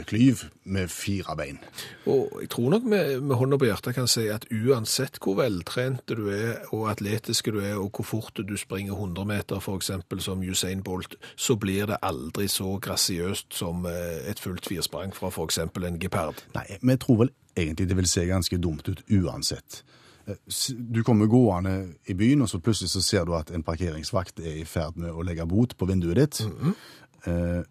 klyv 0.10 0.44
med 0.64 0.88
fire 0.92 1.36
bein. 1.38 1.60
Og 2.06 2.40
jeg 2.42 2.50
tror 2.50 2.70
nok 2.76 2.84
med, 2.84 3.22
med 3.22 3.36
hånda 3.36 3.58
på 3.58 3.66
hjertet 3.70 3.96
kan 3.96 4.08
si 4.08 4.28
at 4.32 4.46
uansett 4.52 5.18
hvor 5.24 5.38
veltrent 5.40 6.06
du 6.10 6.30
er, 6.34 6.62
og 6.72 6.90
atletiske 6.92 7.52
du 7.52 7.60
er, 7.60 7.76
og 7.80 7.92
hvor 7.96 8.06
fort 8.06 8.42
du 8.50 8.56
springer 8.58 8.94
100 8.94 9.26
meter, 9.26 9.60
eksempel 9.76 10.22
som 10.22 10.42
Usain 10.44 10.84
Bolt, 10.84 11.16
så 11.36 11.56
blir 11.56 11.86
det 11.90 11.98
aldri 12.02 12.48
så 12.48 12.78
grasiøst 12.82 13.54
som 13.54 13.86
eh, 13.86 14.30
et 14.30 14.40
fullt 14.40 14.66
firsprang 14.70 15.14
fra 15.16 15.30
eksempel 15.46 15.86
en 15.90 16.00
gepard. 16.00 16.44
Nei, 16.56 16.66
vi 16.82 16.98
tror 16.98 17.24
vel 17.26 17.32
egentlig 17.58 17.90
det 17.90 17.98
vil 17.98 18.08
se 18.10 18.26
ganske 18.30 18.58
dumt 18.58 18.88
ut 18.90 19.04
uansett. 19.10 19.84
Eh, 20.28 20.36
Du 20.92 21.04
kommer 21.04 21.26
gående 21.28 21.94
i 22.08 22.14
byen, 22.14 22.42
og 22.42 22.50
så 22.50 22.60
plutselig 22.60 22.90
så 22.90 23.02
ser 23.02 23.26
du 23.26 23.36
at 23.36 23.52
en 23.52 23.64
parkeringsvakt 23.64 24.40
er 24.40 24.62
i 24.62 24.66
ferd 24.66 24.98
med 24.98 25.12
å 25.12 25.24
legge 25.26 25.46
bot 25.48 25.78
på 25.78 25.86
vinduet 25.90 26.16
ditt. 26.16 26.42
eh, 27.26 27.64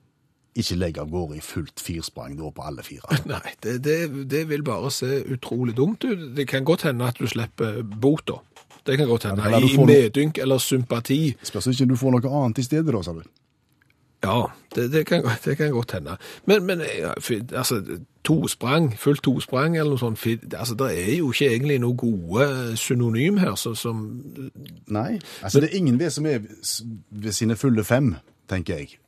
ikke 0.59 0.79
legge 0.79 1.03
av 1.03 1.11
gårde 1.13 1.39
i 1.39 1.43
fullt 1.45 1.81
firsprang 1.83 2.37
da 2.39 2.51
på 2.55 2.67
alle 2.67 2.85
fire. 2.87 3.21
Nei, 3.33 3.55
det, 3.65 3.79
det, 3.85 3.99
det 4.31 4.45
vil 4.51 4.65
bare 4.67 4.91
se 4.95 5.23
utrolig 5.33 5.77
dumt 5.77 6.05
ut. 6.05 6.31
Det 6.37 6.49
kan 6.49 6.67
godt 6.69 6.87
hende 6.89 7.09
at 7.09 7.19
du 7.19 7.27
slipper 7.31 7.83
bota. 7.83 8.41
Det 8.87 8.97
kan 8.99 9.09
godt 9.09 9.29
hende. 9.29 9.51
Ja, 9.51 9.59
I 9.61 9.77
medynk 9.77 10.39
eller 10.39 10.59
sympati. 10.59 11.37
Spørs 11.43 11.67
ikke 11.67 11.91
du 11.91 11.99
får 12.01 12.17
noe 12.17 12.39
annet 12.41 12.63
i 12.63 12.67
stedet 12.67 12.95
da, 12.95 13.03
sa 13.05 13.13
du. 13.17 13.27
Ja, 14.25 14.51
det, 14.75 14.93
det, 14.93 15.07
kan, 15.07 15.23
det 15.45 15.57
kan 15.57 15.71
godt 15.71 15.93
hende. 15.93 16.17
Men, 16.47 16.65
men 16.67 16.81
altså, 17.53 17.83
tosprang, 18.25 18.99
fullt 18.99 19.23
tosprang 19.23 19.77
eller 19.77 19.93
noe 19.95 20.01
sånt, 20.01 20.25
altså, 20.57 20.75
det 20.75 20.89
er 21.05 21.13
jo 21.21 21.31
ikke 21.31 21.51
egentlig 21.53 21.79
noe 21.85 21.95
gode 21.97 22.49
synonym 22.77 23.39
her, 23.39 23.55
så, 23.55 23.75
som 23.79 24.09
Nei. 24.87 25.21
Altså, 25.43 25.61
det 25.61 25.71
er 25.71 25.77
ingen 25.77 26.01
ved 26.01 26.11
som 26.11 26.27
er 26.27 26.41
ved 27.11 27.33
sine 27.33 27.57
fulle 27.57 27.85
fem, 27.85 28.15
tenker 28.51 28.83
jeg, 28.83 28.99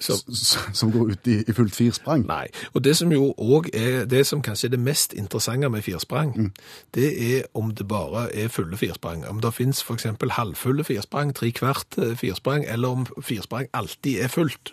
Så- 0.00 0.16
s- 0.32 0.40
s- 0.40 0.58
som 0.78 0.92
går 0.92 1.10
ut 1.12 1.26
i, 1.28 1.34
i 1.48 1.52
fullt 1.52 1.74
firsprang. 1.76 2.26
Nei. 2.26 2.46
Og 2.74 2.84
det 2.84 2.96
som 2.96 3.12
jo 3.12 3.34
òg 3.38 3.68
er 3.74 4.04
det 4.08 4.26
som 4.26 4.40
kanskje 4.42 4.64
er 4.70 4.70
det 4.70 4.80
mest 4.80 5.12
interessante 5.12 5.68
med 5.68 5.82
firsprang, 5.84 6.52
det 6.94 7.10
er 7.36 7.42
om 7.54 7.74
det 7.74 7.86
bare 7.88 8.28
er 8.34 8.48
fulle 8.48 8.76
firsprang. 8.80 9.26
Om 9.28 9.40
det 9.40 9.54
fins 9.54 9.82
f.eks. 9.84 10.06
halvfulle 10.30 10.84
firsprang, 10.84 11.34
tre 11.34 11.50
kvart 11.52 11.98
eh, 11.98 12.16
firsprang, 12.16 12.64
eller 12.68 12.88
om 12.88 13.06
firsprang 13.22 13.68
alltid 13.74 14.20
er 14.24 14.28
fullt. 14.28 14.72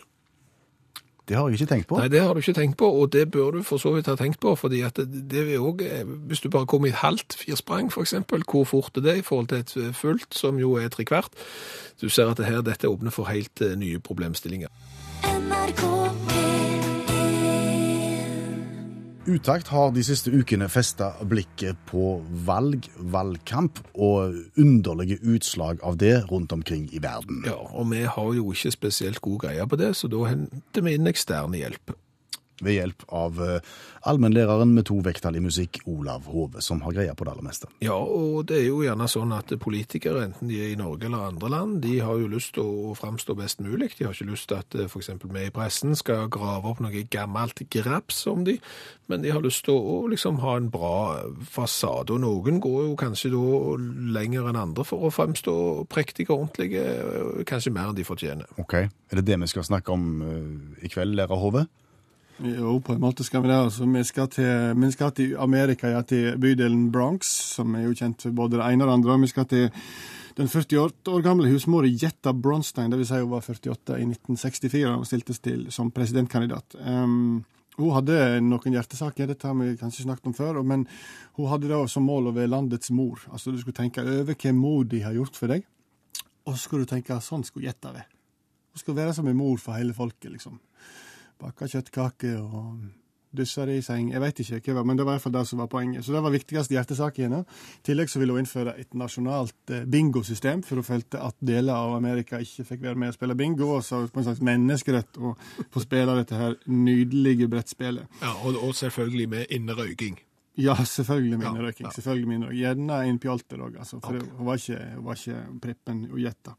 Det 1.28 1.36
har 1.36 1.50
jeg 1.50 1.60
ikke 1.60 1.74
tenkt 1.76 1.88
på. 1.90 1.98
Nei, 2.00 2.08
det 2.08 2.22
har 2.24 2.34
du 2.34 2.40
ikke 2.40 2.54
tenkt 2.56 2.78
på, 2.80 2.88
og 2.88 3.10
det 3.12 3.26
bør 3.32 3.52
du 3.52 3.64
for 3.68 3.78
så 3.84 3.92
vidt 3.92 4.08
ha 4.08 4.14
tenkt 4.16 4.40
på, 4.40 4.54
fordi 4.56 4.80
at 4.88 4.96
det, 4.96 5.26
det 5.32 5.42
er 5.54 5.60
også, 5.60 5.84
eh, 5.92 6.06
hvis 6.30 6.40
du 6.40 6.48
bare 6.50 6.66
kommer 6.66 6.88
i 6.88 6.94
et 6.96 7.02
halvt 7.04 7.36
firsprang, 7.42 7.92
for 7.92 8.02
eksempel, 8.02 8.44
hvor 8.48 8.64
fort 8.64 8.96
er 8.96 9.02
det 9.04 9.18
i 9.18 9.22
forhold 9.28 9.48
til 9.52 9.58
et 9.60 9.74
eh, 9.78 9.94
fullt, 9.94 10.30
som 10.32 10.56
jo 10.60 10.78
er 10.80 10.88
trekvart? 10.88 11.28
Du 12.02 12.08
ser 12.10 12.32
at 12.32 12.38
det 12.40 12.46
her, 12.48 12.62
dette 12.64 12.88
åpner 12.88 13.12
for 13.12 13.28
helt 13.28 13.60
nye 13.76 14.00
problemstillinger. 14.00 14.72
NRK 15.24 15.82
P1 16.28 16.58
Utakt 19.28 19.68
har 19.68 19.92
de 19.92 20.04
siste 20.06 20.32
ukene 20.32 20.70
festa 20.72 21.12
blikket 21.28 21.76
på 21.90 22.24
valg, 22.48 22.88
valgkamp 23.12 23.82
og 23.94 24.36
underlige 24.60 25.20
utslag 25.28 25.84
av 25.84 25.98
det 26.00 26.24
rundt 26.32 26.54
omkring 26.56 26.88
i 26.96 27.02
verden. 27.04 27.44
Ja, 27.46 27.58
og 27.60 27.92
vi 27.92 28.06
har 28.08 28.34
jo 28.38 28.52
ikke 28.56 28.72
spesielt 28.72 29.22
god 29.22 29.40
greie 29.44 29.68
på 29.68 29.76
det, 29.80 29.96
så 30.00 30.08
da 30.12 30.24
henter 30.30 30.86
vi 30.86 30.96
inn 30.96 31.12
ekstern 31.12 31.58
hjelp. 31.58 31.92
Ved 32.64 32.74
hjelp 32.74 33.04
av 33.14 33.38
eh, 33.44 33.74
allmennlæreren 34.10 34.72
med 34.74 34.88
to 34.90 34.98
vekttall 35.06 35.38
i 35.38 35.44
musikk, 35.44 35.82
Olav 35.86 36.26
Hove, 36.32 36.62
som 36.66 36.82
har 36.82 36.96
greia 36.96 37.14
på 37.14 37.28
det 37.28 37.34
aller 37.36 37.46
meste. 37.46 37.70
Ja, 37.86 37.98
og 37.98 38.48
det 38.50 38.62
er 38.62 38.68
jo 38.70 38.82
gjerne 38.86 39.10
sånn 39.12 39.36
at 39.36 39.54
politikere, 39.62 40.24
enten 40.26 40.50
de 40.50 40.58
er 40.64 40.74
i 40.74 40.80
Norge 40.80 41.06
eller 41.06 41.28
andre 41.30 41.52
land, 41.54 41.80
de 41.84 42.00
har 42.02 42.18
jo 42.18 42.32
lyst 42.32 42.56
til 42.58 42.66
å 42.66 42.96
framstå 42.98 43.38
best 43.38 43.62
mulig. 43.62 43.92
De 44.00 44.08
har 44.08 44.16
ikke 44.16 44.32
lyst 44.32 44.50
til 44.50 44.58
at 44.58 44.74
f.eks. 44.74 44.92
for 44.94 45.04
eksempel 45.04 45.34
vi 45.36 45.46
i 45.48 45.54
pressen 45.54 45.94
skal 45.98 46.32
grave 46.34 46.72
opp 46.72 46.82
noe 46.84 47.06
gammelt 47.14 47.62
graps 47.74 48.24
om 48.32 48.46
de, 48.48 48.58
men 49.08 49.24
de 49.24 49.32
har 49.32 49.44
lyst 49.44 49.66
til 49.68 49.78
å 49.78 50.00
liksom 50.12 50.42
ha 50.44 50.58
en 50.58 50.70
bra 50.74 50.98
fasade, 51.48 52.16
og 52.16 52.24
noen 52.24 52.62
går 52.64 52.90
jo 52.90 52.98
kanskje 53.00 53.32
da 53.34 53.78
lenger 54.18 54.50
enn 54.50 54.62
andre 54.66 54.86
for 54.88 55.08
å 55.08 55.14
fremstå 55.14 55.56
prektige 55.92 56.34
og 56.34 56.48
ordentlige, 56.48 56.84
eh, 56.84 57.44
kanskje 57.48 57.74
mer 57.76 57.92
enn 57.92 58.00
de 58.00 58.08
fortjener. 58.08 58.48
Ok, 58.58 58.74
Er 59.08 59.22
det 59.22 59.26
det 59.26 59.40
vi 59.40 59.48
skal 59.48 59.64
snakke 59.64 59.92
om 59.94 60.22
eh, 60.22 60.86
i 60.86 60.90
kveld, 60.90 61.16
lærer 61.16 61.40
Hove? 61.40 61.68
Jo, 62.38 62.76
på 62.86 62.94
en 62.94 63.02
måte 63.02 63.26
skal 63.26 63.42
vi 63.42 63.50
det. 63.50 63.58
Altså, 63.58 63.86
vi, 63.90 64.04
skal 64.06 64.30
til, 64.30 64.76
vi 64.78 64.92
skal 64.94 65.14
til 65.18 65.34
Amerika, 65.42 65.90
ja, 65.90 66.04
til 66.06 66.36
bydelen 66.38 66.92
Bronx, 66.94 67.32
som 67.56 67.74
er 67.76 67.88
jo 67.88 67.96
kjent 67.98 68.28
for 68.28 68.38
både 68.38 68.60
det 68.60 68.68
ene 68.68 68.86
og 68.86 68.92
det 68.92 68.98
andre. 69.00 69.20
Vi 69.24 69.30
skal 69.32 69.48
til 69.50 69.70
den 70.38 70.50
48 70.52 71.16
år 71.16 71.24
gamle 71.26 71.50
husmora 71.50 71.90
Jetta 71.90 72.34
Bronstein, 72.38 72.94
dvs. 72.94 73.10
Si 73.10 73.22
hun 73.24 73.32
var 73.32 73.42
48 73.42 73.98
i 73.98 74.06
1964 74.06 74.84
da 74.86 74.98
hun 75.00 75.08
stiltes 75.10 75.42
til 75.42 75.64
som 75.74 75.90
presidentkandidat. 75.92 76.78
Um, 76.78 77.42
hun 77.78 77.96
hadde 77.96 78.20
noen 78.46 78.78
hjertesaker, 78.78 79.30
dette 79.30 79.50
har 79.50 79.58
vi 79.58 79.74
kanskje 79.78 80.06
snakket 80.06 80.30
om 80.30 80.38
før, 80.38 80.62
men 80.62 80.86
hun 81.40 81.50
hadde 81.50 81.72
da 81.72 81.82
som 81.90 82.06
mål 82.06 82.30
å 82.30 82.36
være 82.38 82.54
landets 82.54 82.94
mor. 82.94 83.22
Altså 83.34 83.54
Du 83.54 83.58
skulle 83.62 83.78
tenke 83.78 84.06
over 84.06 84.38
hva 84.38 84.54
mor 84.54 84.86
de 84.86 85.02
har 85.02 85.18
gjort 85.18 85.38
for 85.38 85.54
deg, 85.54 85.66
og 86.46 86.54
så 86.54 86.62
skulle 86.62 86.86
du 86.86 86.94
tenke 86.94 87.18
sånn 87.22 87.46
skulle 87.46 87.70
Jetta 87.70 87.96
være. 87.98 88.06
Hun 88.74 88.82
skulle 88.82 89.02
være 89.02 89.18
som 89.18 89.26
en 89.30 89.38
mor 89.38 89.58
for 89.58 89.78
hele 89.78 89.98
folket, 89.98 90.30
liksom 90.38 90.62
baka 91.42 91.68
kjøttkaker 91.70 92.40
og 92.42 92.88
dusser 93.38 93.70
i 93.70 93.82
seng. 93.84 94.12
Jeg 94.14 94.22
vet 94.24 94.40
ikke 94.42 94.74
hva, 94.74 94.82
det 94.82 94.88
men 94.88 94.98
det 94.98 95.06
var 95.06 95.16
i 95.16 95.18
hvert 95.18 95.26
fall 95.28 95.36
det 95.36 95.44
som 95.50 95.62
var 95.62 95.70
poenget. 95.72 96.06
Så 96.06 96.14
det 96.16 96.22
var 96.24 96.34
viktigste 96.34 96.76
hjertesak 96.76 97.20
i. 97.20 97.28
I 97.28 97.42
tillegg 97.86 98.12
så 98.12 98.22
ville 98.22 98.36
hun 98.36 98.44
innføre 98.44 98.76
et 98.80 98.98
nasjonalt 98.98 99.74
eh, 99.76 99.86
bingosystem, 99.86 100.64
for 100.66 100.82
hun 100.82 100.88
følte 100.88 101.22
at 101.24 101.36
deler 101.40 101.76
av 101.76 101.98
Amerika 101.98 102.40
ikke 102.44 102.66
fikk 102.72 102.86
være 102.86 103.00
med 103.00 103.14
og 103.14 103.20
spille 103.20 103.38
bingo, 103.38 103.74
og 103.78 103.84
så 103.86 104.06
på 104.08 104.22
en 104.22 104.30
slags 104.30 104.44
menneskerett 104.46 105.20
å 105.20 105.36
få 105.74 105.84
spille 105.84 106.18
dette 106.22 106.40
her 106.40 106.58
nydelige 106.72 107.50
brettspillet. 107.52 108.08
Ja, 108.24 108.34
og, 108.44 108.62
og 108.64 108.76
selvfølgelig 108.78 109.30
med 109.36 109.54
innerøyking. 109.60 110.18
Ja, 110.58 110.74
selvfølgelig 110.74 111.38
min 111.38 111.48
Ja, 111.48 111.62
røyking. 111.62 111.86
ja. 111.86 111.92
Selvfølgelig 111.94 112.28
min 112.28 112.44
røyking. 112.44 112.60
Gjerne 112.60 113.02
en 113.06 113.20
pjolter 113.20 113.58
òg, 113.62 113.76
altså. 113.78 114.00
For 114.02 114.16
okay. 114.16 114.30
hun, 114.38 114.46
var 114.46 114.56
ikke, 114.56 114.80
hun 114.96 115.06
var 115.06 115.20
ikke 115.20 115.60
prippen 115.62 116.00
og 116.12 116.18
gjette. 116.24 116.56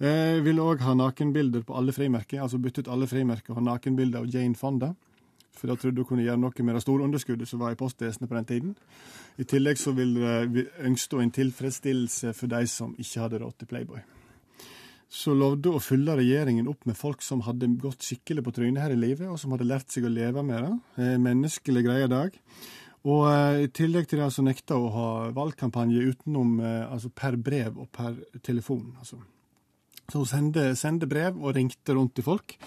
Eh, 0.00 0.40
ville 0.44 0.60
òg 0.60 0.80
ha 0.84 0.94
nakenbilder 0.94 1.64
på 1.64 1.76
alle 1.76 1.92
frimerker. 1.92 2.42
Altså 2.42 2.60
bytte 2.60 2.84
ut 2.84 2.92
alle 2.92 3.08
frimerker 3.08 3.54
og 3.54 3.62
ha 3.62 3.64
nakenbilder 3.72 4.20
av 4.20 4.28
Jane 4.28 4.54
Fonda. 4.54 4.94
For 5.56 5.68
da 5.68 5.76
trodde 5.76 6.00
hun 6.00 6.08
kunne 6.08 6.24
gjøre 6.24 6.40
noe 6.40 6.64
med 6.64 6.76
det 6.76 6.84
store 6.84 7.04
underskuddet 7.04 7.48
som 7.48 7.60
var 7.60 7.74
i 7.74 7.80
postvesenet 7.80 8.28
på 8.30 8.36
den 8.36 8.48
tiden. 8.48 8.76
I 9.40 9.44
tillegg 9.44 9.80
så 9.80 9.92
ville 9.96 10.46
vi 10.52 10.66
ønsket 10.86 11.16
hun 11.16 11.26
en 11.26 11.36
tilfredsstillelse 11.36 12.32
for 12.36 12.52
de 12.52 12.64
som 12.70 12.94
ikke 12.96 13.24
hadde 13.24 13.40
råd 13.42 13.58
til 13.58 13.70
Playboy. 13.72 14.00
Så 15.10 15.34
lovde 15.34 15.72
hun 15.72 15.80
å 15.80 15.82
fylle 15.82 16.14
regjeringen 16.20 16.68
opp 16.70 16.84
med 16.86 16.96
folk 16.96 17.24
som 17.26 17.42
hadde 17.42 17.66
gått 17.82 18.06
skikkelig 18.06 18.44
på 18.46 18.52
trynet 18.54 18.84
her 18.84 18.94
i 18.94 19.00
livet, 19.00 19.26
og 19.26 19.40
som 19.42 19.50
hadde 19.50 19.66
lært 19.66 19.90
seg 19.90 20.06
å 20.06 20.12
leve 20.12 20.44
med 20.46 20.62
det. 20.62 20.74
Eh, 21.02 21.16
menneskelige 21.18 21.88
greier 21.88 22.12
dag. 22.12 22.36
Og 23.08 23.26
eh, 23.30 23.64
i 23.64 23.72
tillegg 23.72 24.08
til 24.10 24.20
det 24.20 24.28
så 24.34 24.44
nekta 24.44 24.76
hun 24.76 24.88
å 24.90 24.94
ha 24.94 25.10
valgkampanje 25.36 26.04
utenom 26.12 26.58
eh, 26.60 26.84
altså 26.84 27.12
per 27.14 27.38
brev 27.40 27.78
og 27.80 27.88
per 27.94 28.18
telefon. 28.44 28.90
Altså. 28.98 29.20
Så 30.10 30.20
hun 30.20 30.28
sendte, 30.28 30.72
sendte 30.76 31.08
brev 31.08 31.38
og 31.38 31.54
ringte 31.56 31.96
rundt 31.96 32.18
til 32.18 32.26
folk. 32.26 32.58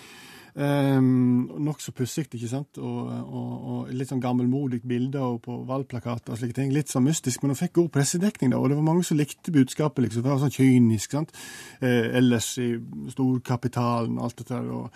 Um, 0.54 1.50
Nokså 1.66 1.96
pussig, 1.98 2.28
ikke 2.30 2.50
sant? 2.50 2.78
Og, 2.78 3.08
og, 3.10 3.54
og 3.74 3.94
litt 3.98 4.12
sånn 4.12 4.22
gammelmodig 4.22 4.84
bilder 4.86 5.26
og 5.26 5.40
på 5.48 5.56
valgplakater 5.70 6.36
og 6.36 6.40
slike 6.40 6.58
ting. 6.60 6.74
Litt 6.74 6.94
sånn 6.94 7.08
mystisk, 7.08 7.42
men 7.42 7.54
hun 7.54 7.60
fikk 7.60 7.74
god 7.80 7.90
pressedekning, 7.96 8.54
da, 8.54 8.62
og 8.62 8.70
det 8.70 8.78
var 8.78 8.86
mange 8.86 9.06
som 9.08 9.18
likte 9.18 9.54
budskapet. 9.54 10.06
liksom, 10.06 10.26
Det 10.26 10.30
var 10.30 10.44
sånn 10.44 10.54
kynisk. 10.54 11.18
sant? 11.18 11.34
Eh, 11.82 12.14
ellers 12.22 12.52
i 12.62 12.76
storkapitalen 13.16 14.20
og 14.20 14.30
alt 14.30 14.44
dette 14.44 14.54
der. 14.54 14.70
og 14.72 14.92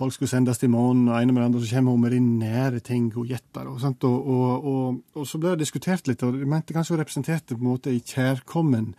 Folk 0.00 0.14
skulle 0.16 0.30
sendes 0.32 0.56
til 0.56 0.70
månen, 0.72 1.10
og 1.12 1.18
ene 1.18 1.34
med 1.36 1.42
det 1.42 1.46
andre, 1.50 1.60
så 1.60 1.76
kommer 1.76 1.92
hun 1.92 2.00
med 2.00 2.14
de 2.14 2.20
nære 2.24 2.78
ting 2.80 3.10
hun 3.12 3.26
gjetter. 3.28 3.66
Og, 3.68 3.82
og, 4.08 4.68
og, 4.70 5.00
og, 5.12 5.26
så 5.28 5.36
ble 5.36 5.50
det 5.52 5.66
diskutert 5.66 6.06
litt, 6.08 6.22
og 6.24 6.38
de 6.40 6.46
mente 6.48 6.72
kanskje 6.72 6.94
hun 6.94 7.02
representerte 7.02 7.52
på 7.52 7.60
en 7.60 7.68
måte 7.68 7.92
en 7.92 8.06
kjærkommen 8.08 8.94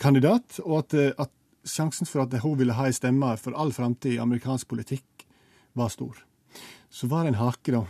kandidat, 0.00 0.56
og 0.64 0.78
at, 0.78 0.94
eh, 0.96 1.10
at 1.20 1.34
sjansen 1.68 2.08
for 2.08 2.24
at 2.24 2.32
hun 2.40 2.56
ville 2.56 2.76
ha 2.78 2.86
en 2.88 2.96
stemme 2.96 3.34
for 3.36 3.56
all 3.60 3.74
framtid 3.76 4.14
i 4.14 4.22
amerikansk 4.22 4.70
politikk, 4.70 5.26
var 5.76 5.92
stor. 5.92 6.16
Så 6.88 7.10
var 7.12 7.26
det 7.26 7.34
en 7.34 7.42
hake, 7.42 7.74
da. 7.74 7.82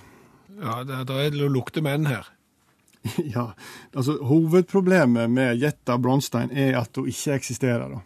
Ja, 0.58 0.80
det, 0.82 1.04
det 1.12 1.20
er 1.28 1.36
det 1.36 1.50
lukter 1.54 1.84
menn 1.86 2.08
her. 2.10 2.26
ja, 3.36 3.52
altså 3.94 4.16
Hovedproblemet 4.26 5.30
med 5.30 5.62
Jetta 5.62 5.94
Bronstein 6.02 6.50
er 6.50 6.80
at 6.80 6.98
hun 6.98 7.06
ikke 7.06 7.38
eksisterer. 7.38 7.86
da. 7.94 8.02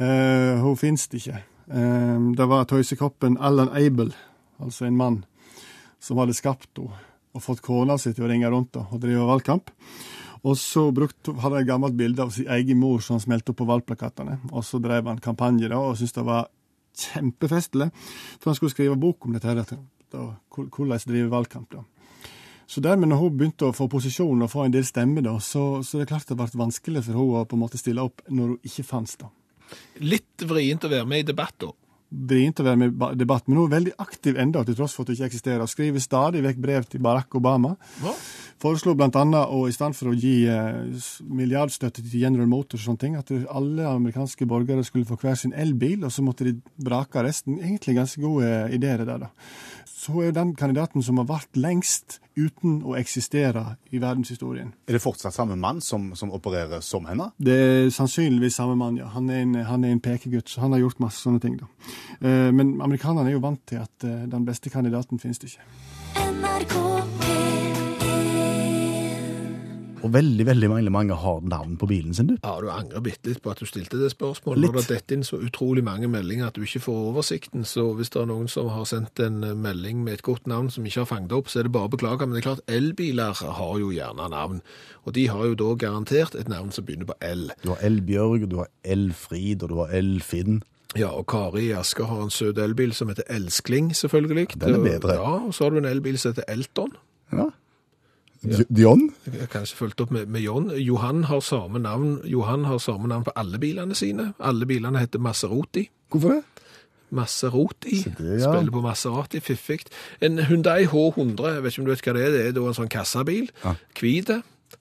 Eh, 0.00 0.64
hun 0.64 0.80
finnes 0.80 1.04
ikke. 1.12 1.42
Eh, 1.70 2.20
det 2.36 2.46
var 2.46 2.68
tøysekoppen 2.70 3.38
Alan 3.42 3.72
Abel, 3.74 4.12
altså 4.62 4.86
en 4.86 4.96
mann, 4.96 5.24
som 6.00 6.20
hadde 6.22 6.36
skapt 6.36 6.78
henne. 6.78 7.02
og 7.36 7.42
fått 7.44 7.60
kona 7.60 7.98
si 8.00 8.14
til 8.16 8.24
å 8.24 8.28
ringe 8.30 8.48
rundt 8.48 8.78
og, 8.80 8.94
drive 8.96 9.26
valgkamp. 9.28 9.68
Og 10.48 10.54
så 10.56 10.86
hadde 10.88 11.34
han 11.42 11.56
et 11.58 11.66
gammelt 11.68 11.96
bilde 11.98 12.22
av 12.22 12.30
sin 12.32 12.48
egen 12.48 12.78
mor 12.80 13.02
som 13.04 13.20
smelte 13.20 13.52
opp 13.52 13.58
på 13.58 13.66
valgplakatene. 13.68 14.38
Og 14.52 14.64
så 14.64 14.80
drev 14.80 15.04
han 15.04 15.20
kampanje 15.20 15.68
da, 15.68 15.76
og 15.76 15.98
syntes 15.98 16.16
det 16.16 16.24
var 16.24 16.48
kjempefestlig. 16.96 17.90
For 18.40 18.48
han 18.48 18.56
skulle 18.56 18.72
skrive 18.72 18.96
bok 18.96 19.26
om 19.26 19.36
dette, 19.36 19.52
her, 19.52 19.60
da, 20.14 20.24
hvordan 20.54 21.04
drive 21.04 21.28
valgkamp. 21.28 21.76
da. 21.76 21.84
Så 22.66 22.80
dermed 22.80 23.08
når 23.08 23.20
hun 23.20 23.36
begynte 23.36 23.68
å 23.68 23.76
få 23.76 23.86
posisjon 23.90 24.42
og 24.42 24.50
få 24.50 24.64
en 24.64 24.72
del 24.72 24.86
stemmer, 24.88 25.28
så, 25.44 25.82
så 25.84 25.98
det 25.98 26.06
er 26.06 26.14
klart 26.14 26.32
det 26.32 26.38
ble 26.40 26.48
vanskelig 26.64 27.04
for 27.06 27.20
hun 27.20 27.36
å 27.36 27.44
på 27.44 27.58
en 27.58 27.66
måte 27.66 27.78
stille 27.78 28.02
opp 28.02 28.24
når 28.28 28.54
hun 28.54 28.58
ikke 28.64 28.86
fantes. 28.86 29.20
da. 29.20 29.28
Litt 30.04 30.46
vrient 30.46 30.86
å 30.86 30.92
være 30.92 31.08
med 31.08 31.24
i 31.24 31.28
debatt, 31.32 31.56
da. 31.62 31.72
Vrient 32.06 32.60
å 32.62 32.64
være 32.64 32.78
med 32.78 33.04
i 33.12 33.18
debatt, 33.18 33.48
men 33.48 33.58
hun 33.58 33.66
er 33.66 33.76
veldig 33.76 33.94
aktiv 34.02 34.36
enda, 34.38 34.62
til 34.64 34.76
tross 34.78 34.94
for 34.94 35.02
at 35.02 35.10
hun 35.10 35.18
ikke 35.18 35.30
eksisterer. 35.32 35.66
Skriver 35.70 36.02
stadig 36.02 36.44
vekk 36.44 36.60
brev 36.62 36.86
til 36.90 37.02
Barack 37.02 37.34
Obama. 37.38 37.74
Hva? 38.02 38.14
Foreslo 38.62 38.94
bl.a. 38.96 39.42
å 39.52 39.58
i 39.68 39.74
stedet 39.74 39.98
for 39.98 40.10
å 40.10 40.16
gi 40.16 40.46
eh, 40.48 41.08
milliardstøtte 41.28 42.00
til 42.00 42.22
General 42.22 42.48
Motors 42.48 42.86
og 42.86 42.92
sånne 42.92 43.02
ting, 43.02 43.16
at 43.18 43.32
alle 43.52 43.84
amerikanske 43.90 44.48
borgere 44.48 44.84
skulle 44.86 45.08
få 45.08 45.18
hver 45.20 45.36
sin 45.36 45.52
elbil, 45.52 46.06
og 46.06 46.14
så 46.14 46.24
måtte 46.24 46.46
de 46.48 46.54
brake 46.80 47.24
resten. 47.26 47.58
Egentlig 47.60 47.98
ganske 47.98 48.22
gode 48.22 48.48
eh, 48.48 48.76
ideer 48.78 49.02
det 49.02 49.10
der, 49.10 49.26
da. 49.26 49.32
Så 50.06 50.22
er 50.22 50.30
den 50.30 50.52
kandidaten 50.54 51.02
som 51.02 51.18
har 51.18 51.26
vært 51.26 51.58
lengst 51.58 52.20
uten 52.36 52.76
å 52.86 52.94
eksistere 52.94 53.64
i 53.90 53.98
verdenshistorien. 53.98 54.70
Er 54.86 54.94
det 54.94 55.02
fortsatt 55.02 55.34
samme 55.34 55.56
mann 55.58 55.80
som, 55.82 56.12
som 56.14 56.30
opererer 56.36 56.84
som 56.84 57.08
henne? 57.10 57.30
Det 57.42 57.56
er 57.56 57.90
sannsynligvis 57.90 58.60
samme 58.60 58.76
mann, 58.78 59.00
ja. 59.00 59.08
Han 59.16 59.30
er 59.32 59.42
en, 59.42 59.56
han 59.66 59.84
er 59.88 59.96
en 59.96 60.02
pekegutt, 60.04 60.52
så 60.52 60.62
han 60.62 60.76
har 60.76 60.84
gjort 60.84 61.02
masse 61.02 61.24
sånne 61.24 61.42
ting, 61.42 61.56
da. 61.58 61.66
Eh, 62.20 62.52
Men 62.54 62.76
amerikanerne 62.84 63.32
er 63.32 63.38
jo 63.38 63.42
vant 63.42 63.64
til 63.66 63.82
at 63.82 64.06
eh, 64.06 64.28
den 64.30 64.46
beste 64.46 64.70
kandidaten 64.70 65.18
finnes 65.18 65.42
det 65.42 65.50
ikke. 65.56 65.66
NRK 66.22 66.76
P1 67.24 67.35
Og 70.06 70.12
veldig 70.14 70.46
veldig 70.46 70.68
mange, 70.70 70.92
mange 70.94 71.16
har 71.18 71.40
navn 71.42 71.74
på 71.80 71.88
bilen 71.90 72.14
sin, 72.14 72.28
du. 72.30 72.36
Ja, 72.44 72.54
du 72.62 72.68
angrer 72.70 73.02
bitte 73.02 73.32
litt 73.32 73.42
på 73.42 73.50
at 73.50 73.60
du 73.62 73.66
stilte 73.66 73.98
det 73.98 74.12
spørsmålet. 74.12 74.62
Litt. 74.62 74.74
Når 74.76 74.84
det 74.86 74.94
detter 74.94 75.18
inn 75.18 75.26
så 75.26 75.40
utrolig 75.42 75.82
mange 75.86 76.10
meldinger 76.10 76.50
at 76.50 76.58
du 76.58 76.62
ikke 76.62 76.84
får 76.84 77.00
oversikten, 77.10 77.66
så 77.66 77.88
hvis 77.98 78.12
det 78.14 78.22
er 78.22 78.30
noen 78.30 78.46
som 78.52 78.70
har 78.70 78.86
sendt 78.88 79.22
en 79.24 79.42
eh, 79.42 79.56
melding 79.66 80.04
med 80.06 80.20
et 80.20 80.24
godt 80.26 80.46
navn 80.50 80.70
som 80.70 80.86
ikke 80.86 81.02
har 81.02 81.10
fanget 81.10 81.34
opp, 81.34 81.50
så 81.50 81.60
er 81.60 81.68
det 81.68 81.74
bare 81.74 81.90
å 81.90 81.94
beklage. 81.96 82.22
Men 82.22 82.36
det 82.36 82.44
er 82.44 82.48
klart, 82.50 82.64
elbiler 82.70 83.42
har 83.58 83.74
jo 83.82 83.90
gjerne 83.94 84.30
navn. 84.30 84.62
Og 85.06 85.18
de 85.18 85.26
har 85.32 85.50
jo 85.50 85.58
da 85.58 85.74
garantert 85.86 86.38
et 86.38 86.48
navn 86.50 86.70
som 86.74 86.86
begynner 86.86 87.10
på 87.10 87.18
L. 87.26 87.50
Du 87.64 87.72
har 87.74 87.84
Elbjørg, 87.90 88.48
du 88.50 88.60
har 88.62 88.70
Elfrid, 88.86 89.66
og 89.66 89.74
du 89.74 89.78
har 89.82 89.94
Elfinn. 89.96 90.62
Ja, 90.96 91.10
og 91.12 91.26
Kari 91.28 91.66
i 91.68 91.74
Asker 91.76 92.08
har 92.08 92.22
en 92.24 92.32
søt 92.32 92.58
elbil 92.62 92.94
som 92.96 93.10
heter 93.10 93.26
Elskling, 93.32 93.90
selvfølgelig. 93.96 94.54
Den 94.54 94.78
er 94.78 94.84
bedre. 94.84 95.18
Ja, 95.18 95.34
og 95.48 95.54
så 95.54 95.66
har 95.66 95.74
du 95.74 95.82
en 95.82 95.90
elbil 95.90 96.18
som 96.18 96.32
heter 96.32 96.46
Elton. 96.48 96.94
Ja. 97.34 97.50
Di- 98.50 98.66
Dion? 98.76 99.10
Kanskje 99.52 99.76
fulgt 99.76 100.00
opp 100.00 100.10
med, 100.10 100.26
med 100.26 100.40
John. 100.40 100.70
Johan 100.76 101.24
har 101.24 101.40
samme 101.40 101.78
navn 101.78 102.20
Johan 102.24 102.64
har 102.64 102.78
samme 102.78 103.08
navn 103.08 103.24
på 103.24 103.32
alle 103.36 103.58
bilene 103.58 103.94
sine. 103.94 104.32
Alle 104.40 104.66
bilene 104.66 104.98
heter 105.02 105.18
Maseroti. 105.18 105.88
Hvorfor 106.10 106.28
det? 106.38 106.42
Maseroti. 107.10 108.02
det, 108.18 108.40
ja. 108.40 108.52
Spiller 108.52 108.70
på 108.72 108.80
Maserati, 108.80 109.40
fiffig. 109.40 109.80
En 110.20 110.38
Hyundai 110.38 110.84
H100, 110.90 111.46
jeg 111.46 111.62
vet 111.62 111.72
ikke 111.72 111.82
om 111.82 111.86
du 111.86 111.92
vet 111.92 112.02
hva 112.06 112.12
det 112.16 112.24
er, 112.26 112.30
det 112.34 112.46
er 112.46 112.52
da 112.56 112.64
en 112.66 112.74
sånn 112.80 112.90
kassabil. 112.90 113.50
Ja. 113.64 113.74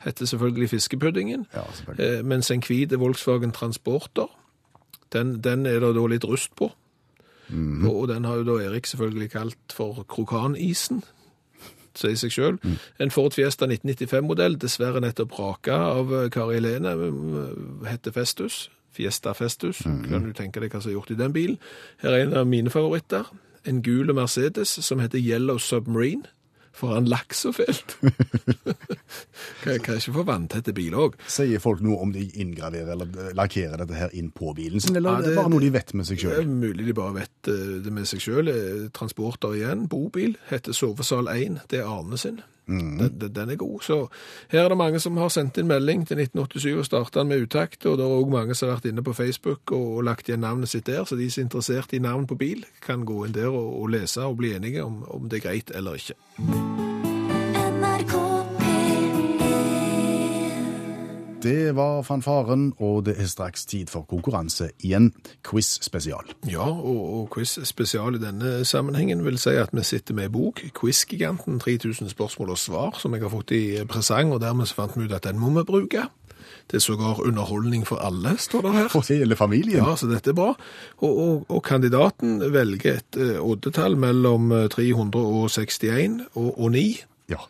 Heter 0.06 0.26
selvfølgelig 0.26 0.70
Fiskepuddingen. 0.70 1.46
Ja, 1.54 1.62
selvfølgelig. 1.78 2.08
Eh, 2.20 2.24
mens 2.26 2.50
en 2.52 2.64
hvit 2.66 2.96
Volkswagen 3.00 3.52
Transporter, 3.54 4.28
den, 5.14 5.38
den 5.46 5.66
er 5.70 5.80
det 5.80 5.94
da 5.96 6.08
litt 6.10 6.26
rust 6.26 6.56
på. 6.58 6.72
Mhm. 7.48 7.86
og, 7.88 7.96
og 7.96 8.08
den 8.10 8.26
har 8.26 8.40
jo 8.42 8.44
da 8.48 8.56
Erik 8.66 8.88
selvfølgelig 8.90 9.30
kalt 9.32 9.74
for 9.74 10.02
krokanisen. 10.10 11.04
Sier 12.00 12.18
seg 12.20 12.34
sjøl. 12.34 12.60
Mm. 12.62 12.78
En 13.06 13.14
Ford 13.14 13.36
Fiesta 13.36 13.68
1995-modell, 13.70 14.58
dessverre 14.62 15.02
nettopp 15.04 15.36
raka 15.40 15.78
av 15.96 16.14
eh, 16.14 16.30
Kari 16.34 16.60
Helene, 16.60 16.96
eh, 16.96 17.90
heter 17.92 18.16
Festus. 18.16 18.66
Fiesta 18.96 19.34
Festus. 19.36 19.82
Mm. 19.86 20.04
Kan 20.08 20.30
du 20.30 20.36
tenke 20.36 20.64
deg 20.64 20.72
hva 20.72 20.82
som 20.82 20.92
er 20.92 20.98
gjort 20.98 21.12
i 21.12 21.20
den 21.20 21.36
bilen? 21.36 21.58
Her 22.04 22.16
er 22.16 22.26
en 22.26 22.38
av 22.40 22.48
mine 22.48 22.72
favoritter. 22.72 23.28
En 23.66 23.82
gul 23.84 24.14
Mercedes 24.14 24.78
som 24.86 25.02
heter 25.04 25.20
Yellow 25.20 25.60
Submarine. 25.60 26.30
Foran 26.76 27.06
laksefelt. 27.08 27.96
kan, 29.64 29.80
kan 29.80 29.96
ikke 30.00 30.14
få 30.18 30.24
vanntette 30.28 30.74
bil 30.76 30.96
òg. 31.00 31.16
Sier 31.32 31.62
folk 31.64 31.80
noe 31.86 32.02
om 32.04 32.12
de 32.16 32.26
inngraverer 32.42 32.92
eller 32.96 33.32
lakkerer 33.38 33.80
dette 33.84 33.96
her 34.00 34.16
inn 34.18 34.32
på 34.36 34.52
bilen 34.58 34.84
sin, 34.84 34.96
eller 35.00 35.10
Ja, 35.10 35.18
er 35.18 35.22
det 35.24 35.30
det- 35.34 35.38
bare 35.40 35.54
noe 35.54 35.64
de 35.64 35.70
vet 35.74 35.94
med 35.96 36.06
seg 36.10 36.18
Det 36.20 36.26
sjøl? 36.26 36.48
mulig 36.52 36.86
de 36.90 36.94
bare 36.98 37.14
vet 37.22 37.48
eh, 37.54 37.80
det 37.86 37.94
med 37.94 38.06
seg 38.12 38.20
sjøl. 38.26 38.52
Transporter 38.94 39.56
igjen. 39.56 39.88
Bobil 39.88 40.36
heter 40.50 40.74
Sovesal 40.76 41.28
1. 41.32 41.62
Det 41.72 41.80
er 41.80 41.88
Arne 41.88 42.18
sin. 42.18 42.42
Den, 42.68 42.98
den- 43.20 43.32
den 43.34 43.50
er 43.54 43.56
god. 43.62 43.80
Så 43.86 44.08
her 44.50 44.64
er 44.66 44.70
det 44.70 44.78
mange 44.78 45.00
som 45.00 45.16
har 45.22 45.30
sendt 45.30 45.58
inn 45.62 45.68
melding 45.70 46.02
til 46.10 46.18
1987 46.18 46.80
og 46.82 46.86
starta 46.88 47.20
den 47.22 47.28
med 47.30 47.44
utakt. 47.46 47.86
Og 47.86 47.98
det 48.00 48.04
er 48.08 48.16
òg 48.20 48.32
mange 48.34 48.56
som 48.58 48.70
har 48.70 48.80
vært 48.80 48.90
inne 48.90 49.04
på 49.06 49.14
Facebook 49.14 49.72
og 49.72 50.04
lagt 50.04 50.28
igjen 50.28 50.42
navnet 50.42 50.68
sitt 50.74 50.86
der. 50.90 51.06
Så 51.06 51.16
de 51.16 51.30
som 51.30 51.44
er 51.44 51.46
interessert 51.46 51.94
i 51.94 52.00
navn 52.02 52.26
på 52.28 52.36
bil, 52.42 52.66
kan 52.82 53.06
gå 53.06 53.26
inn 53.28 53.34
der 53.38 53.48
og, 53.54 53.82
og 53.84 53.90
lese 53.94 54.26
og 54.26 54.38
bli 54.42 54.56
enige 54.58 54.84
om, 54.84 55.04
om 55.14 55.30
det 55.30 55.44
er 55.44 55.48
greit 55.50 55.72
eller 55.78 55.94
ikke. 56.02 56.18
Det 61.46 61.76
var 61.78 62.02
fanfaren, 62.02 62.72
og 62.82 63.04
det 63.06 63.14
er 63.22 63.28
straks 63.30 63.68
tid 63.70 63.92
for 63.94 64.02
konkurranse 64.10 64.72
igjen. 64.82 65.12
Quiz 65.46 65.76
spesial. 65.86 66.26
Ja, 66.50 66.66
og, 66.66 67.02
og 67.20 67.28
quiz 67.36 67.60
spesial 67.70 68.18
i 68.18 68.22
denne 68.24 68.64
sammenhengen 68.66 69.22
vil 69.28 69.38
si 69.38 69.54
at 69.62 69.70
vi 69.76 69.84
sitter 69.86 70.18
med 70.18 70.32
en 70.32 70.34
bok, 70.34 70.64
Quizgiganten, 70.74 71.60
3000 71.62 72.10
spørsmål 72.10 72.56
og 72.56 72.58
svar, 72.58 72.98
som 72.98 73.14
jeg 73.14 73.22
har 73.22 73.30
fått 73.30 73.54
i 73.54 73.64
presang, 73.86 74.34
og 74.34 74.42
dermed 74.42 74.66
så 74.66 74.80
fant 74.80 74.98
vi 74.98 75.06
ut 75.06 75.14
at 75.14 75.28
den 75.28 75.38
må 75.38 75.52
vi 75.54 75.64
bruke. 75.68 76.08
Det 76.72 76.80
er 76.80 76.82
sågar 76.82 77.22
underholdning 77.22 77.86
for 77.86 78.02
alle, 78.02 78.38
står 78.42 78.66
det 78.66 78.72
her. 78.74 78.88
For 78.96 79.14
hele 79.14 79.38
familien. 79.38 79.84
Ja, 79.86 79.94
så 79.96 80.10
dette 80.10 80.34
er 80.34 80.38
bra. 80.40 80.56
Og, 80.98 81.12
og, 81.26 81.46
og 81.50 81.62
kandidaten 81.64 82.40
velger 82.54 83.04
et 83.04 83.20
eh, 83.22 83.38
oddetall 83.38 84.00
mellom 84.02 84.50
eh, 84.52 84.66
361 84.74 86.24
og, 86.34 86.50
og 86.58 86.72
9. 86.74 86.84
Ja. 87.30 87.46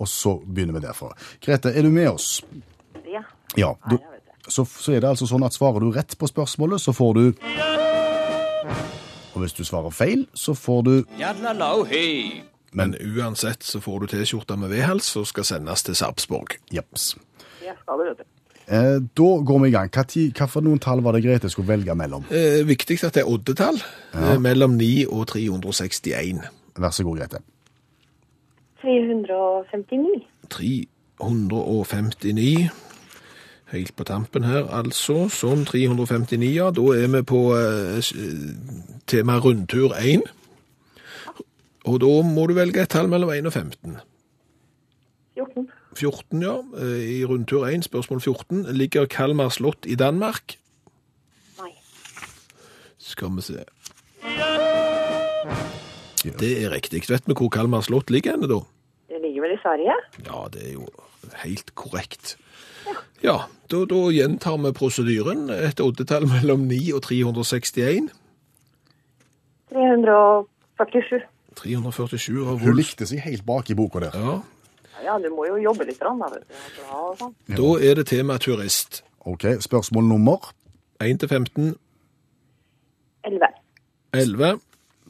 Og 0.00 0.08
så 0.08 0.38
begynner 0.40 0.78
vi 0.78 0.86
derfra. 0.86 1.12
Grete, 1.44 1.74
er 1.76 1.84
du 1.84 1.92
med 1.92 2.08
oss? 2.14 2.40
Ja. 3.56 3.76
Ja. 3.90 3.90
Du, 3.90 3.98
så, 4.48 4.64
så 4.64 4.92
er 4.94 5.00
det 5.02 5.08
altså 5.10 5.26
sånn 5.26 5.42
at 5.46 5.54
svarer 5.56 5.80
du 5.82 5.90
rett 5.94 6.14
på 6.18 6.28
spørsmålet, 6.30 6.80
så 6.80 6.92
får 6.94 7.14
du 7.18 7.24
Og 9.34 9.42
hvis 9.42 9.52
du 9.56 9.64
svarer 9.68 9.90
feil, 9.92 10.26
så 10.34 10.54
får 10.56 10.82
du 10.86 10.92
Men 12.76 12.94
uansett 13.00 13.62
så 13.64 13.80
får 13.80 14.00
du 14.00 14.06
T-skjorta 14.12 14.56
med 14.60 14.68
vedhals 14.72 15.08
og 15.16 15.26
skal 15.28 15.44
sendes 15.48 15.82
til 15.84 15.94
Sarpsborg. 15.96 16.48
Du. 18.16 18.24
Eh, 18.66 18.98
da 19.16 19.28
går 19.48 19.58
vi 19.62 19.68
i 19.68 19.74
gang. 19.74 19.90
Noen 20.64 20.80
tall 20.82 21.00
var 21.04 21.12
det 21.16 21.22
Grete 21.24 21.48
skulle 21.52 21.68
velge 21.68 21.94
mellom? 21.94 22.24
Eh, 22.30 22.64
viktig 22.66 22.98
at 23.04 23.14
det 23.14 23.22
er 23.22 23.30
oddetall. 23.30 23.78
Eh, 24.14 24.38
mellom 24.42 24.76
9 24.76 25.06
og 25.08 25.26
361. 25.30 26.40
Vær 26.76 26.90
så 26.90 27.04
god, 27.06 27.18
Grete. 27.22 27.38
359. 28.82 30.26
359. 30.50 32.70
Helt 33.72 33.96
på 33.96 34.04
tampen 34.06 34.44
her, 34.46 34.68
altså. 34.70 35.28
Som 35.28 35.64
359, 35.66 36.54
ja. 36.54 36.70
Da 36.70 36.84
er 36.94 37.08
vi 37.10 37.22
på 37.26 37.40
eh, 37.58 38.10
tema 39.10 39.38
rundtur 39.42 39.94
1. 39.98 40.22
Og 41.86 41.98
da 42.02 42.12
må 42.26 42.46
du 42.46 42.54
velge 42.54 42.82
et 42.82 42.90
tall 42.94 43.10
mellom 43.10 43.30
1 43.34 43.46
og 43.50 43.52
15. 43.52 43.96
14. 45.36 45.66
14, 45.96 46.42
ja. 46.42 46.54
Eh, 46.78 47.02
I 47.18 47.24
rundtur 47.24 47.66
1, 47.66 47.84
spørsmål 47.88 48.20
14. 48.20 48.62
Ligger 48.76 49.06
Kalmar 49.10 49.50
slott 49.54 49.86
i 49.86 49.98
Danmark? 49.98 50.58
Nei. 51.58 51.72
Skal 52.98 53.34
vi 53.36 53.48
se. 53.50 53.66
Det 56.26 56.52
er 56.64 56.72
riktig. 56.74 57.02
Vet 57.10 57.26
vi 57.26 57.34
hvor 57.34 57.50
Kalmar 57.50 57.82
slott 57.86 58.10
ligger 58.10 58.34
henne, 58.34 58.48
da? 58.50 58.62
Det 59.10 59.22
ligger 59.22 59.42
vel 59.46 59.54
i 59.54 59.60
Sverige? 59.62 59.94
Ja, 60.26 60.46
det 60.54 60.68
er 60.68 60.72
jo 60.74 60.88
helt 61.42 61.74
korrekt. 61.74 62.36
Ja, 63.22 63.36
da, 63.70 63.84
da 63.90 64.00
gjentar 64.14 64.58
vi 64.62 64.72
prosedyren. 64.76 65.48
Et 65.50 65.80
oddetall 65.80 66.26
mellom 66.30 66.66
9 66.68 66.92
og 66.94 67.02
361. 67.02 68.10
347. 69.72 71.22
347 71.56 72.42
av 72.44 72.58
Hun 72.60 72.66
Wolf. 72.68 72.76
likte 72.76 73.06
seg 73.08 73.22
helt 73.24 73.44
bak 73.48 73.70
i 73.72 73.74
boka 73.78 74.00
der. 74.06 74.14
Ja, 74.14 74.36
Ja, 75.04 75.18
du 75.22 75.28
må 75.30 75.44
jo 75.46 75.56
jobbe 75.60 75.84
litt, 75.86 75.98
da, 76.00 76.10
vet 76.16 76.40
du. 76.48 76.54
Ja, 76.82 77.00
sånn. 77.20 77.34
da 77.52 77.72
er 77.84 77.94
det 77.98 78.06
tema 78.08 78.38
turist. 78.42 79.02
Ok, 79.28 79.44
spørsmål 79.60 80.06
nummer 80.08 80.48
1 81.04 81.20
til 81.20 81.28
15. 81.28 81.74
11. 83.28 83.50
11. 84.16 84.60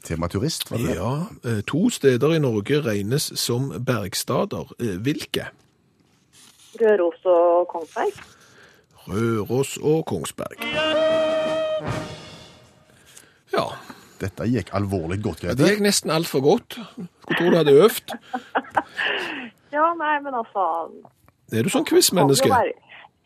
tema 0.05 0.29
turist. 0.29 0.67
Var 0.71 0.79
det 0.79 0.87
det? 0.89 0.97
Ja, 0.99 1.13
eh, 1.45 1.61
to 1.67 1.89
steder 1.91 2.35
i 2.35 2.39
Norge 2.43 2.81
regnes 2.83 3.31
som 3.39 3.71
bergstader. 3.87 4.73
Eh, 4.81 4.97
Hvilke? 4.99 5.47
Røros 6.81 7.25
og 7.25 7.69
Kongsberg. 7.73 8.19
Røros 9.07 9.77
og 9.83 10.05
Kongsberg. 10.09 10.65
Ja, 13.55 13.67
Dette 14.21 14.47
gikk 14.49 14.71
alvorlig 14.75 15.19
godt, 15.25 15.43
det 15.59 15.67
gikk 15.75 15.83
nesten 15.85 16.11
altfor 16.11 16.41
godt. 16.45 16.79
Skulle 17.23 17.37
tro 17.39 17.51
du 17.53 17.57
hadde 17.61 17.77
øvd. 17.85 18.15
Ja, 19.77 19.91
nei, 19.99 20.15
men 20.25 20.33
altså 20.33 20.63
Er 21.53 21.67
du 21.67 21.69
sånn 21.69 21.85
quizmenneske? 21.85 22.49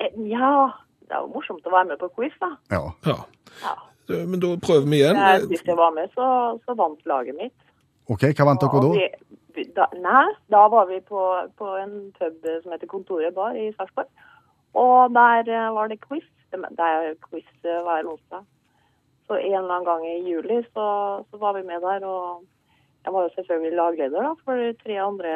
Eh, 0.02 0.08
Ja, 0.26 0.48
det 1.06 1.14
er 1.14 1.20
jo 1.22 1.28
morsomt 1.34 1.66
å 1.68 1.70
være 1.70 1.92
med 1.92 2.00
på 2.00 2.08
quiz, 2.16 2.32
da. 2.42 2.48
Ja. 2.72 2.80
Ja. 3.06 3.18
Ja. 3.62 3.74
Men 4.26 4.40
da 4.42 4.50
prøver 4.58 4.88
vi 4.90 4.98
igjen. 4.98 5.20
Sist 5.52 5.68
jeg 5.70 5.76
var 5.78 5.92
med, 5.94 6.10
så, 6.16 6.26
så 6.66 6.74
vant 6.74 7.04
laget 7.06 7.36
mitt. 7.38 7.54
OK, 8.10 8.24
hva 8.34 8.48
vant 8.48 8.64
dere 8.64 8.80
da? 8.82 8.90
da? 8.90 9.36
Da? 9.76 9.86
Nei, 9.96 10.28
da 10.52 10.66
var 10.68 10.86
vi 10.90 11.00
på, 11.00 11.22
på 11.58 11.70
en 11.80 12.12
pub 12.18 12.46
som 12.62 12.72
heter 12.72 12.90
Kontoret 12.90 13.34
bar 13.34 13.56
i 13.56 13.70
Sarpsborg. 13.76 14.08
Og 14.78 15.10
der 15.14 15.50
eh, 15.50 15.74
var 15.74 15.90
det 15.90 16.00
quiz. 16.06 16.26
Det 16.50 16.60
er 16.78 17.14
quiz 17.28 17.48
eh, 17.64 17.82
hver 17.86 18.06
onsdag. 18.06 18.46
Så 19.26 19.38
en 19.38 19.54
eller 19.54 19.74
annen 19.74 19.86
gang 19.86 20.06
i 20.06 20.30
juli 20.30 20.62
så, 20.72 20.86
så 21.30 21.36
var 21.38 21.58
vi 21.58 21.66
med 21.66 21.82
der. 21.82 22.06
Og 22.06 22.44
jeg 23.04 23.12
var 23.12 23.22
jo 23.22 23.34
selvfølgelig 23.34 23.76
lagleder 23.76 24.22
da, 24.22 24.32
for 24.44 24.72
tre 24.84 24.98
andre 25.02 25.34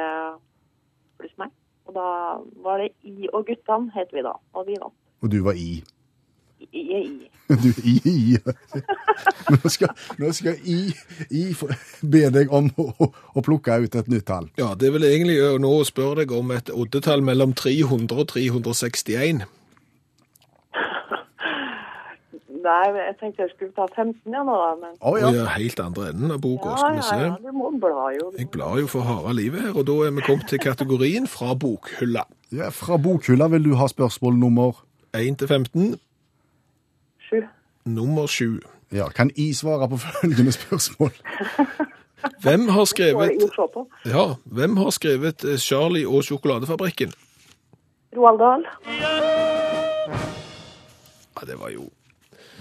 pluss 1.19 1.35
meg. 1.39 1.55
Og 1.85 1.95
da 1.95 2.07
var 2.65 2.81
det 2.81 2.93
I 3.03 3.29
og 3.33 3.47
guttene, 3.47 3.93
het 3.95 4.15
vi 4.15 4.25
da. 4.25 4.35
Og 4.55 4.67
vi 4.67 4.79
vant. 4.81 4.97
Og 5.23 5.31
du 5.33 5.43
var 5.45 5.59
i. 5.59 5.83
I. 6.73 7.31
Du 7.49 7.71
i, 7.85 7.95
i. 8.09 8.37
Nå 9.53 9.69
skal, 9.69 9.91
nå 10.19 10.31
skal 10.33 10.57
I, 10.65 10.79
I 11.31 11.43
be 12.01 12.23
deg 12.33 12.53
om 12.55 12.71
å, 12.81 13.11
å 13.37 13.45
plukke 13.45 13.77
ut 13.85 13.99
et 14.01 14.09
nytt 14.09 14.27
tall. 14.31 14.49
Ja, 14.61 14.73
det 14.79 14.93
vil 14.95 15.05
egentlig 15.05 15.37
nå 15.61 15.75
spørre 15.85 16.23
deg 16.23 16.33
om 16.33 16.55
et 16.57 16.73
oddetall 16.73 17.25
mellom 17.27 17.53
300 17.59 18.17
og 18.17 18.31
361. 18.33 19.45
Nei, 22.65 22.85
jeg 22.97 23.17
tenkte 23.21 23.45
jeg 23.45 23.51
skulle 23.53 23.75
ta 23.77 23.85
15 23.93 24.33
ja 24.33 24.41
nå, 24.47 24.55
da. 24.57 24.71
Men 24.81 24.95
Å 25.05 25.13
ja. 25.21 25.33
ja. 25.37 25.45
helt 25.59 25.81
andre 25.85 26.09
enden 26.15 26.33
av 26.33 26.41
boka, 26.41 26.73
ja, 26.73 26.79
skal 26.81 26.95
vi 26.95 27.03
ja, 27.03 27.09
se. 27.11 27.19
ja, 27.27 27.35
du 27.45 27.53
må 27.53 27.69
bla 27.83 28.07
jo. 28.17 28.31
Jeg 28.39 28.49
blar 28.55 28.79
jo 28.81 28.89
for 28.89 29.05
harde 29.05 29.35
livet 29.37 29.67
her, 29.67 29.75
og 29.77 29.85
da 29.91 29.99
er 30.07 30.15
vi 30.17 30.25
kommet 30.25 30.49
til 30.49 30.63
kategorien 30.65 31.29
fra 31.29 31.53
bokhylla. 31.61 32.25
ja. 32.57 32.71
Fra 32.73 32.97
bokhylla 32.97 33.51
vil 33.53 33.69
du 33.69 33.75
ha 33.81 33.89
spørsmål 33.91 34.41
nummer 34.41 34.81
1 35.13 35.43
til 35.43 35.51
15, 35.51 35.93
Sju. 35.93 36.01
Nummer 37.85 38.27
7. 38.27 38.61
Ja, 38.93 39.09
Kan 39.09 39.31
I 39.37 39.53
svare 39.55 39.89
på 39.89 39.97
følgende 40.07 40.53
spørsmål? 40.53 41.11
Hvem 42.43 42.69
har 42.73 42.85
skrevet, 42.89 43.31
ja, 44.09 44.23
hvem 44.45 44.77
har 44.81 44.91
skrevet 44.97 45.45
eh, 45.45 45.59
Charlie 45.61 46.07
og 46.09 46.23
sjokoladefabrikken? 46.25 47.13
Roald 48.17 48.39
Dahl. 48.41 48.65
Ja, 51.35 51.45
det 51.47 51.59
var 51.61 51.69
jo 51.75 51.91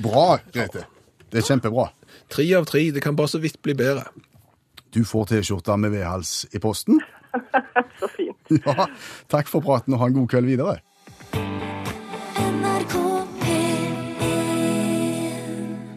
Bra, 0.04 0.40
Grete. 0.54 0.84
Det 1.32 1.40
er 1.40 1.48
kjempebra. 1.48 1.88
tre 2.30 2.46
av 2.58 2.66
tre, 2.66 2.82
det 2.92 3.02
kan 3.06 3.16
bare 3.16 3.32
så 3.32 3.40
vidt 3.40 3.62
bli 3.64 3.74
bedre. 3.78 4.04
Du 4.94 5.04
får 5.06 5.26
T-skjorta 5.32 5.78
med 5.78 5.92
vedhals 5.96 6.46
i 6.52 6.60
posten. 6.60 7.00
Så 8.00 8.08
fint. 8.18 8.52
Ja, 8.66 8.86
Takk 9.32 9.48
for 9.50 9.62
praten, 9.66 9.94
og 9.96 10.00
ha 10.04 10.10
en 10.10 10.18
god 10.18 10.28
kveld 10.30 10.46
videre. 10.52 10.76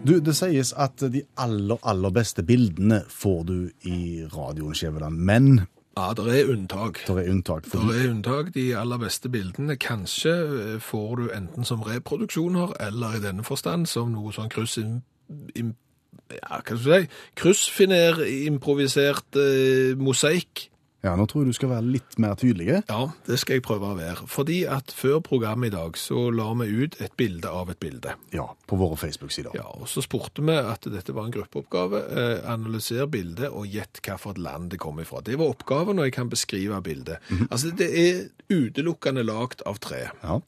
Du, 0.07 0.21
Det 0.21 0.37
sies 0.39 0.73
at 0.77 1.03
de 1.13 1.23
aller, 1.43 1.79
aller 1.83 2.13
beste 2.15 2.45
bildene 2.47 3.01
får 3.11 3.41
du 3.49 3.57
i 3.91 4.23
radioen, 4.31 4.75
Skjæveland. 4.77 5.17
Men 5.19 5.67
Ja, 5.97 6.13
det 6.13 6.27
er 6.29 6.51
unntak. 6.53 7.01
det 7.07 7.17
er 7.27 7.31
unntak. 7.33 7.67
For 7.67 7.79
Det 7.89 8.05
er 8.05 8.11
unntak. 8.11 8.53
De 8.55 8.67
aller 8.77 8.99
beste 9.01 9.29
bildene 9.33 9.77
kanskje 9.81 10.35
eh, 10.75 10.81
får 10.81 11.17
du 11.17 11.25
enten 11.33 11.65
som 11.65 11.81
reproduksjoner, 11.83 12.77
eller 12.81 13.17
i 13.17 13.23
denne 13.25 13.43
forstand 13.45 13.87
som 13.89 14.13
noe 14.13 14.33
sånn 14.37 14.53
kryss... 14.53 14.77
Ja, 14.77 16.59
hva 16.59 16.61
skal 16.61 16.77
du 16.77 16.83
si? 16.85 17.09
Kryssfiner, 17.39 18.21
improvisert 18.51 19.37
eh, 19.41 19.97
mosaikk. 19.99 20.69
Ja, 21.07 21.15
Nå 21.17 21.27
tror 21.31 21.45
jeg 21.45 21.55
du 21.55 21.57
skal 21.57 21.71
være 21.71 21.87
litt 21.95 22.17
mer 22.23 22.35
tydelig. 22.39 22.81
Ja, 22.89 23.01
det 23.29 23.39
skal 23.41 23.59
jeg 23.59 23.65
prøve 23.67 23.93
å 23.93 23.99
være. 23.99 24.27
Fordi 24.31 24.59
at 24.71 24.93
før 24.95 25.21
programmet 25.25 25.71
i 25.71 25.77
dag 25.77 25.99
så 26.01 26.27
la 26.35 26.49
vi 26.59 26.69
ut 26.83 26.99
et 27.03 27.15
bilde 27.19 27.51
av 27.51 27.71
et 27.73 27.81
bilde. 27.83 28.17
Ja, 28.35 28.49
På 28.67 28.79
våre 28.81 28.99
Facebook-sider. 29.01 29.55
Ja, 29.59 29.69
og 29.77 29.87
så 29.91 30.03
spurte 30.05 30.45
vi 30.47 30.57
at 30.59 30.89
dette 30.91 31.15
var 31.17 31.29
en 31.29 31.37
gruppeoppgave. 31.37 32.03
Eh, 32.11 32.37
analyser 32.51 33.07
bildet 33.11 33.53
og 33.53 33.71
gjett 33.71 34.03
hvilket 34.03 34.43
land 34.43 34.73
det 34.75 34.81
kom 34.83 34.99
ifra. 35.03 35.23
Det 35.25 35.39
var 35.39 35.55
oppgaven, 35.55 36.01
og 36.01 36.09
jeg 36.09 36.17
kan 36.17 36.33
beskrive 36.33 36.83
bildet. 36.83 37.23
Altså, 37.51 37.71
det 37.77 37.89
er 38.01 38.27
utelukkende 38.51 39.25
lagt 39.27 39.63
av 39.67 39.79
tre. 39.83 40.09
Ja. 40.23 40.41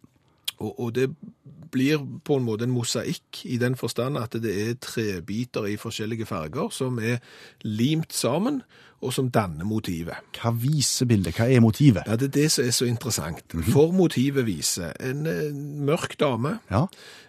Og, 0.59 0.73
og 0.75 0.94
det 0.97 1.11
blir 1.71 2.01
på 2.25 2.38
en 2.38 2.47
måte 2.47 2.66
en 2.66 2.75
mosaikk 2.75 3.42
i 3.49 3.59
den 3.61 3.77
forstand 3.79 4.18
at 4.21 4.37
det 4.42 4.55
er 4.62 4.77
trebiter 4.83 5.68
i 5.68 5.77
forskjellige 5.81 6.29
farger 6.29 6.73
som 6.75 6.99
er 7.03 7.21
limt 7.66 8.14
sammen, 8.16 8.62
og 9.01 9.13
som 9.15 9.29
danner 9.31 9.65
motivet. 9.65 10.15
Hva 10.41 10.51
viser 10.51 11.07
bildet? 11.07 11.37
Hva 11.39 11.47
er 11.55 11.61
motivet? 11.61 12.03
Ja, 12.07 12.17
det 12.17 12.29
er 12.31 12.35
det 12.41 12.51
som 12.53 12.65
er 12.67 12.71
så 12.75 12.85
interessant. 12.89 13.55
For 13.71 13.93
motivet 13.93 14.47
viser 14.47 14.93
en, 15.01 15.27
eh, 15.27 15.53
mørk 15.87 16.17
dame, 16.21 16.59
Ja, 16.71 16.87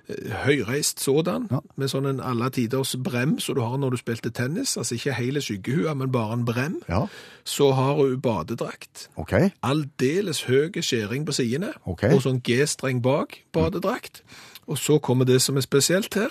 eh, 0.10 0.32
høyreist 0.46 1.00
sådan, 1.00 1.48
Ja. 1.52 1.60
med 1.78 1.90
sånn 1.90 2.08
en 2.10 2.20
alle 2.20 2.50
tiders 2.50 2.96
brem 3.04 3.40
som 3.40 3.56
du 3.56 3.62
har 3.62 3.78
når 3.78 3.90
du 3.92 3.98
spilte 3.98 4.30
tennis, 4.32 4.78
altså 4.78 4.96
ikke 4.96 5.14
hele 5.14 5.42
skyggehua, 5.42 5.94
men 5.96 6.12
bare 6.12 6.34
en 6.34 6.46
brem. 6.46 6.82
ja, 6.90 7.06
Så 7.46 7.72
har 7.74 7.94
hun 7.96 8.20
badedrakt. 8.22 9.08
OK. 9.18 9.52
Aldeles 9.64 10.44
høy 10.44 10.72
skjæring 10.82 11.26
på 11.26 11.32
sidene, 11.34 11.74
okay. 11.86 12.14
og 12.16 12.22
sånn 12.22 12.42
G-streng 12.42 13.02
bak 13.02 13.44
badedrakt. 13.54 14.22
Og 14.68 14.78
så 14.78 15.00
kommer 15.00 15.26
det 15.26 15.42
som 15.42 15.58
er 15.58 15.62
spesielt 15.62 16.14
her. 16.14 16.30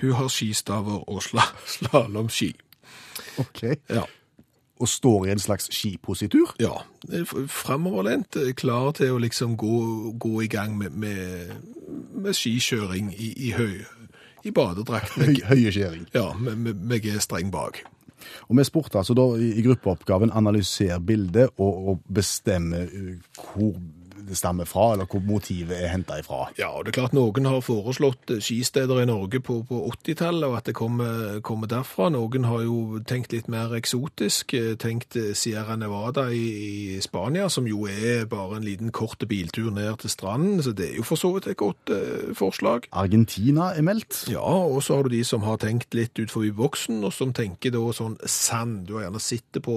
Hun 0.00 0.12
har 0.12 0.28
skistaver 0.28 1.08
og 1.08 1.22
sla 1.22 1.42
slalåmski. 1.66 2.54
ok. 3.38 3.62
Ja. 3.90 4.02
Og 4.80 4.88
står 4.88 5.26
i 5.26 5.32
en 5.34 5.42
slags 5.42 5.68
skipositur? 5.74 6.54
Ja, 6.60 6.72
Framoverlent, 7.52 8.36
eh, 8.40 8.54
klar 8.56 8.94
til 8.96 9.12
å 9.12 9.20
liksom 9.20 9.58
gå, 9.60 9.76
gå 10.16 10.42
i 10.46 10.48
gang 10.48 10.78
med, 10.78 10.96
med, 10.96 11.52
med 12.16 12.36
skikjøring 12.36 13.12
i, 13.12 13.32
i 13.48 13.52
høy, 13.52 13.82
i 14.44 14.52
badedrakt, 14.56 15.12
Høy, 15.20 15.26
med, 15.26 15.42
høye 15.52 15.72
skjæring. 15.74 16.06
ja, 16.16 16.30
med, 16.38 16.56
med, 16.56 16.80
med 16.80 17.04
G-streng 17.04 17.52
bak. 17.52 17.82
Og 18.48 18.56
vi 18.56 18.64
spurte 18.64 19.00
altså 19.00 19.14
da 19.16 19.26
i 19.40 19.62
gruppeoppgaven 19.64 20.32
analyser 20.36 20.98
bildet 20.98 21.52
og, 21.58 21.88
og 21.88 22.02
bestemme 22.08 22.86
uh, 22.88 23.14
hvor 23.36 23.76
det 24.28 24.38
stammer 24.38 24.68
fra, 24.68 24.92
eller 24.94 25.08
hvor 25.10 25.22
motivet 25.24 25.76
er 25.78 25.92
henta 25.92 26.20
ifra. 26.20 26.46
Ja, 26.58 26.70
og 26.76 26.86
det 26.86 26.94
er 26.94 27.00
klart 27.00 27.16
noen 27.16 27.48
har 27.48 27.62
foreslått 27.64 28.34
eh, 28.34 28.42
skisteder 28.44 29.02
i 29.02 29.08
Norge 29.08 29.40
på, 29.44 29.60
på 29.68 29.82
80-tallet, 29.92 30.48
og 30.48 30.58
at 30.60 30.70
det 30.70 30.76
kommer, 30.78 31.40
kommer 31.46 31.70
derfra. 31.70 32.10
Noen 32.14 32.46
har 32.48 32.64
jo 32.66 33.00
tenkt 33.08 33.34
litt 33.34 33.50
mer 33.52 33.74
eksotisk, 33.78 34.54
eh, 34.58 34.74
tenkt 34.80 35.16
eh, 35.18 35.32
Sierra 35.38 35.76
Nevada 35.80 36.28
i, 36.34 36.44
i 36.96 37.00
Spania, 37.04 37.48
som 37.52 37.68
jo 37.68 37.86
er 37.90 38.26
bare 38.30 38.58
en 38.58 38.66
liten 38.66 38.92
kort 38.94 39.22
biltur 39.28 39.70
ned 39.74 40.00
til 40.02 40.12
stranden, 40.12 40.62
så 40.64 40.72
det 40.76 40.90
er 40.90 41.00
jo 41.00 41.06
for 41.06 41.20
så 41.20 41.32
vidt 41.34 41.50
et 41.50 41.58
godt 41.60 41.92
eh, 41.94 42.30
forslag. 42.36 42.88
Argentina 42.92 43.70
er 43.76 43.86
meldt. 43.86 44.24
Ja, 44.30 44.44
og 44.44 44.82
så 44.84 44.98
har 44.98 45.06
du 45.06 45.14
de 45.14 45.22
som 45.26 45.44
har 45.46 45.60
tenkt 45.62 45.94
litt 45.96 46.18
ut 46.20 46.32
forbi 46.32 46.52
boksen, 46.56 47.02
og 47.06 47.14
som 47.16 47.34
tenker 47.36 47.74
da 47.74 47.82
sånn 47.96 48.18
sand. 48.24 48.86
Du 48.88 48.96
har 48.96 49.08
gjerne 49.08 49.22
sittet 49.22 49.64
på 49.66 49.76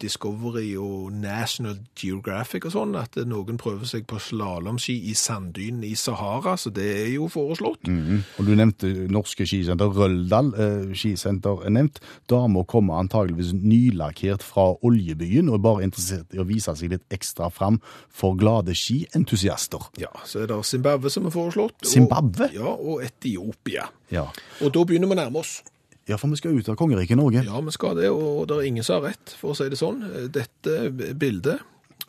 Discovery 0.00 0.74
og 0.80 1.12
National 1.14 1.78
Geographic 1.98 2.68
og 2.68 2.76
sånn, 2.76 2.96
at 2.98 3.18
noen 3.28 3.60
prøver 3.60 3.85
seg 3.86 4.06
på 4.06 4.18
slalåmski 4.20 4.94
i 5.10 5.14
sanddynen 5.14 5.84
i 5.84 5.94
Sahara, 5.96 6.56
så 6.56 6.70
det 6.74 6.86
er 7.04 7.10
jo 7.14 7.28
foreslått. 7.32 7.86
Mhm. 7.88 8.22
Og 8.38 8.46
du 8.46 8.54
nevnte 8.54 8.90
norske 9.12 9.46
skisenter. 9.46 9.90
Røldal 9.96 10.52
eh, 10.54 10.94
skisenter 10.94 11.64
er 11.66 11.70
nevnt. 11.70 12.00
Dama 12.28 12.64
kommer 12.64 12.98
antageligvis 13.00 13.52
nylakkert 13.56 14.42
fra 14.42 14.74
oljebyen 14.82 15.48
og 15.48 15.54
er 15.60 15.64
bare 15.66 15.86
interessert 15.86 16.34
i 16.34 16.38
å 16.42 16.46
vise 16.48 16.74
seg 16.76 16.90
litt 16.90 17.06
ekstra 17.10 17.50
fram 17.52 17.80
for 18.10 18.34
glade 18.36 18.74
skientusiaster. 18.76 19.88
Ja, 20.02 20.10
så 20.24 20.42
er 20.42 20.50
det 20.50 20.60
Zimbabwe 20.66 21.10
som 21.10 21.26
er 21.26 21.30
foreslått. 21.30 21.78
og- 21.82 21.86
Zimbabwe? 21.90 22.50
Ja, 22.54 22.66
og 22.74 23.02
Etiopia. 23.04 23.88
Ja. 24.10 24.26
Og 24.62 24.72
da 24.72 24.84
begynner 24.84 25.08
vi 25.08 25.14
å 25.14 25.22
nærme 25.24 25.36
oss. 25.38 25.62
ja, 26.08 26.16
for 26.16 26.28
vi 26.28 26.36
skal 26.36 26.56
ut 26.56 26.68
av 26.68 26.76
kongeriket 26.76 27.16
Norge. 27.16 27.44
Ja, 27.44 27.60
vi 27.60 27.70
skal 27.72 27.96
det, 27.96 28.08
og 28.10 28.46
det 28.46 28.56
er 28.56 28.62
ingen 28.62 28.84
som 28.84 29.02
har 29.02 29.10
rett, 29.10 29.34
for 29.40 29.50
å 29.50 29.56
si 29.56 29.68
det 29.68 29.76
sånn. 29.78 30.30
Dette 30.30 30.90
bildet 31.18 31.58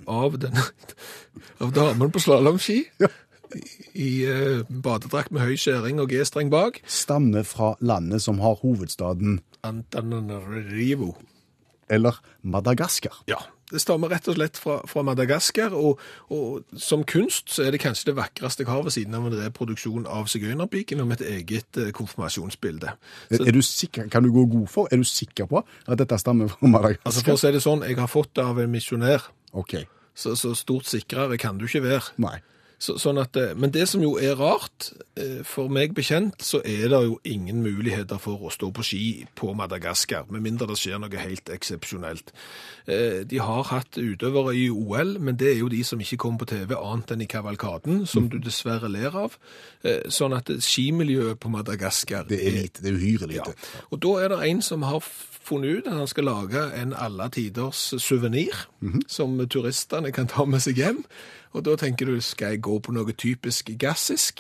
av, 0.06 0.38
denne, 0.42 0.64
av 1.64 1.74
damen 1.76 2.12
på 2.14 2.22
slalåmski. 2.22 2.84
I 3.98 4.10
eh, 4.28 4.66
badedrakt 4.68 5.32
med 5.32 5.46
høy 5.48 5.56
skjæring 5.56 6.02
og 6.04 6.12
G-streng 6.12 6.52
bak, 6.52 6.82
Stammer 6.86 7.48
fra 7.48 7.76
landet 7.80 8.22
som 8.26 8.42
har 8.44 8.60
hovedstaden, 8.60 9.40
Antananarivo. 9.64 11.14
eller 11.90 12.20
Madagaskar. 12.44 13.24
Ja, 13.32 13.40
det 13.71 13.82
stammer 13.84 14.08
rett 14.13 14.27
og 14.32 14.38
slett 14.38 14.58
fra, 14.62 14.77
fra 14.88 15.01
Madagaskar, 15.03 15.73
og, 15.75 15.99
og 16.32 16.63
som 16.80 17.03
kunst 17.08 17.51
så 17.51 17.65
er 17.65 17.75
det 17.75 17.82
kanskje 17.84 18.12
det 18.12 18.15
vakreste 18.19 18.63
jeg 18.63 18.69
har 18.71 18.86
ved 18.86 18.95
siden 18.95 19.17
av 19.17 19.27
en 19.27 19.36
reproduksjon 19.41 20.08
av 20.08 20.30
sigøynerpiken 20.32 21.01
og 21.03 21.12
et 21.17 21.25
eget 21.27 21.80
eh, 21.82 21.91
konfirmasjonsbilde. 21.95 22.93
Så, 23.32 23.41
Er 23.43 23.51
du 23.51 23.62
sikker, 23.65 24.08
kan 24.13 24.23
du 24.23 24.32
gå 24.32 24.45
god 24.56 24.67
for? 24.71 24.88
Er 24.91 25.01
du 25.01 25.08
sikker 25.08 25.49
på 25.51 25.63
at 25.88 25.99
dette 25.99 26.19
stammer 26.21 26.47
fra 26.53 26.67
Madagaskar? 26.71 27.03
altså 27.12 27.25
for 27.27 27.36
å 27.36 27.41
si 27.43 27.51
det 27.58 27.63
sånn, 27.65 27.84
jeg 27.88 27.99
har 27.99 28.12
fått 28.12 28.34
det 28.39 28.45
av 28.47 28.60
en 28.63 28.71
misjonær, 28.71 29.27
Ok, 29.58 29.77
så, 30.17 30.36
så 30.36 30.51
stort 30.56 30.86
sikrere 30.89 31.38
kan 31.39 31.58
du 31.58 31.65
ikke 31.65 31.84
være. 31.86 32.13
nei. 32.23 32.38
Så, 32.80 32.94
sånn 33.02 33.18
at, 33.18 33.34
eh, 33.42 33.56
men 33.58 33.72
det 33.74 33.88
som 33.90 34.04
jo 34.04 34.12
er 34.22 34.36
rart, 34.38 34.92
eh, 35.18 35.40
for 35.44 35.66
meg 35.74 35.96
bekjent, 35.98 36.36
så 36.46 36.60
er 36.62 36.84
det 36.92 37.00
jo 37.08 37.16
ingen 37.26 37.63
muligheter 37.66 38.20
for 38.22 38.38
å 38.38 38.52
stå 38.54 38.70
på 38.72 38.84
ski 38.86 39.00
på 39.36 39.50
Madagaskar, 39.58 40.28
med 40.30 40.44
mindre 40.46 40.68
det 40.70 40.78
skjer 40.78 41.00
noe 41.02 41.18
helt 41.18 41.50
eksepsjonelt. 41.50 42.30
Eh, 42.88 43.24
De 43.26 43.40
har 43.42 43.63
hatt 43.72 43.98
utøvere 43.98 44.54
i 44.56 44.68
OL, 44.70 45.18
men 45.20 45.36
det 45.42 45.56
er 45.56 45.58
jo 45.63 45.70
de 45.74 45.82
som 45.84 46.00
ikke 46.00 46.20
kommer 46.22 46.44
på 46.46 46.50
TV 46.54 46.76
annet 46.78 47.12
enn 47.16 47.22
i 47.26 47.28
kavalkaden, 47.28 48.06
som 48.06 48.30
du 48.30 48.38
dessverre 48.38 48.92
ler 48.94 49.16
av. 49.26 49.38
Sånn 50.13 50.36
at 50.38 50.46
skimiljøet 50.62 51.40
på 51.40 51.50
Madagaskar 51.50 52.28
Det 52.30 52.40
er 52.46 52.52
lite, 52.52 52.82
det 52.84 52.94
er 52.94 53.00
uhyre 53.00 53.28
lite. 53.28 53.56
ja. 53.58 53.82
Og 53.92 54.00
da 54.06 54.13
er 54.22 54.30
det 54.36 54.40
en 54.52 54.62
som 54.62 54.84
har 54.84 55.02
funnet 55.02 55.80
ut 55.80 55.88
at 55.88 55.94
han 55.94 56.08
skal 56.08 56.24
lage 56.28 56.62
en 56.76 56.94
alle 56.94 57.30
tiders 57.32 57.94
suvenir 58.04 58.54
som 59.08 59.38
turistene 59.48 60.12
kan 60.13 60.28
ta 60.28 60.46
med 60.46 60.60
seg 60.62 60.76
hjem. 60.78 61.04
Og 61.56 61.64
da 61.66 61.76
tenker 61.80 62.06
du, 62.10 62.16
skal 62.22 62.52
jeg 62.56 62.62
gå 62.66 62.76
på 62.84 62.92
noe 62.96 63.14
typisk 63.18 63.70
gassisk? 63.80 64.34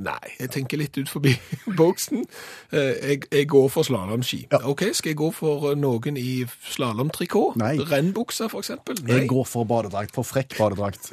Nei. 0.00 0.18
jeg 0.38 0.50
tenker 0.54 0.78
litt 0.80 0.98
ut 1.00 1.08
forbi 1.10 1.32
boksen. 1.80 2.24
Eh, 2.72 2.92
Jeg, 3.10 3.18
jeg 3.32 3.48
går 3.50 3.68
for 3.72 3.82
slalomski. 3.86 4.44
Ok, 4.62 4.82
skal 4.94 5.10
jeg 5.14 5.18
gå 5.22 5.30
for 5.34 5.74
noen 5.78 6.16
i 6.20 6.44
slalomtrikot? 6.70 7.56
Nei. 7.60 7.76
Rennbukser, 7.90 8.48
for 8.52 8.60
eksempel? 8.64 8.94
Jeg 9.08 9.28
går 9.30 9.44
for 9.48 9.64
badedrakt, 9.64 10.14
for 10.14 10.22
frekk 10.26 10.56
badedrakt. 10.58 11.12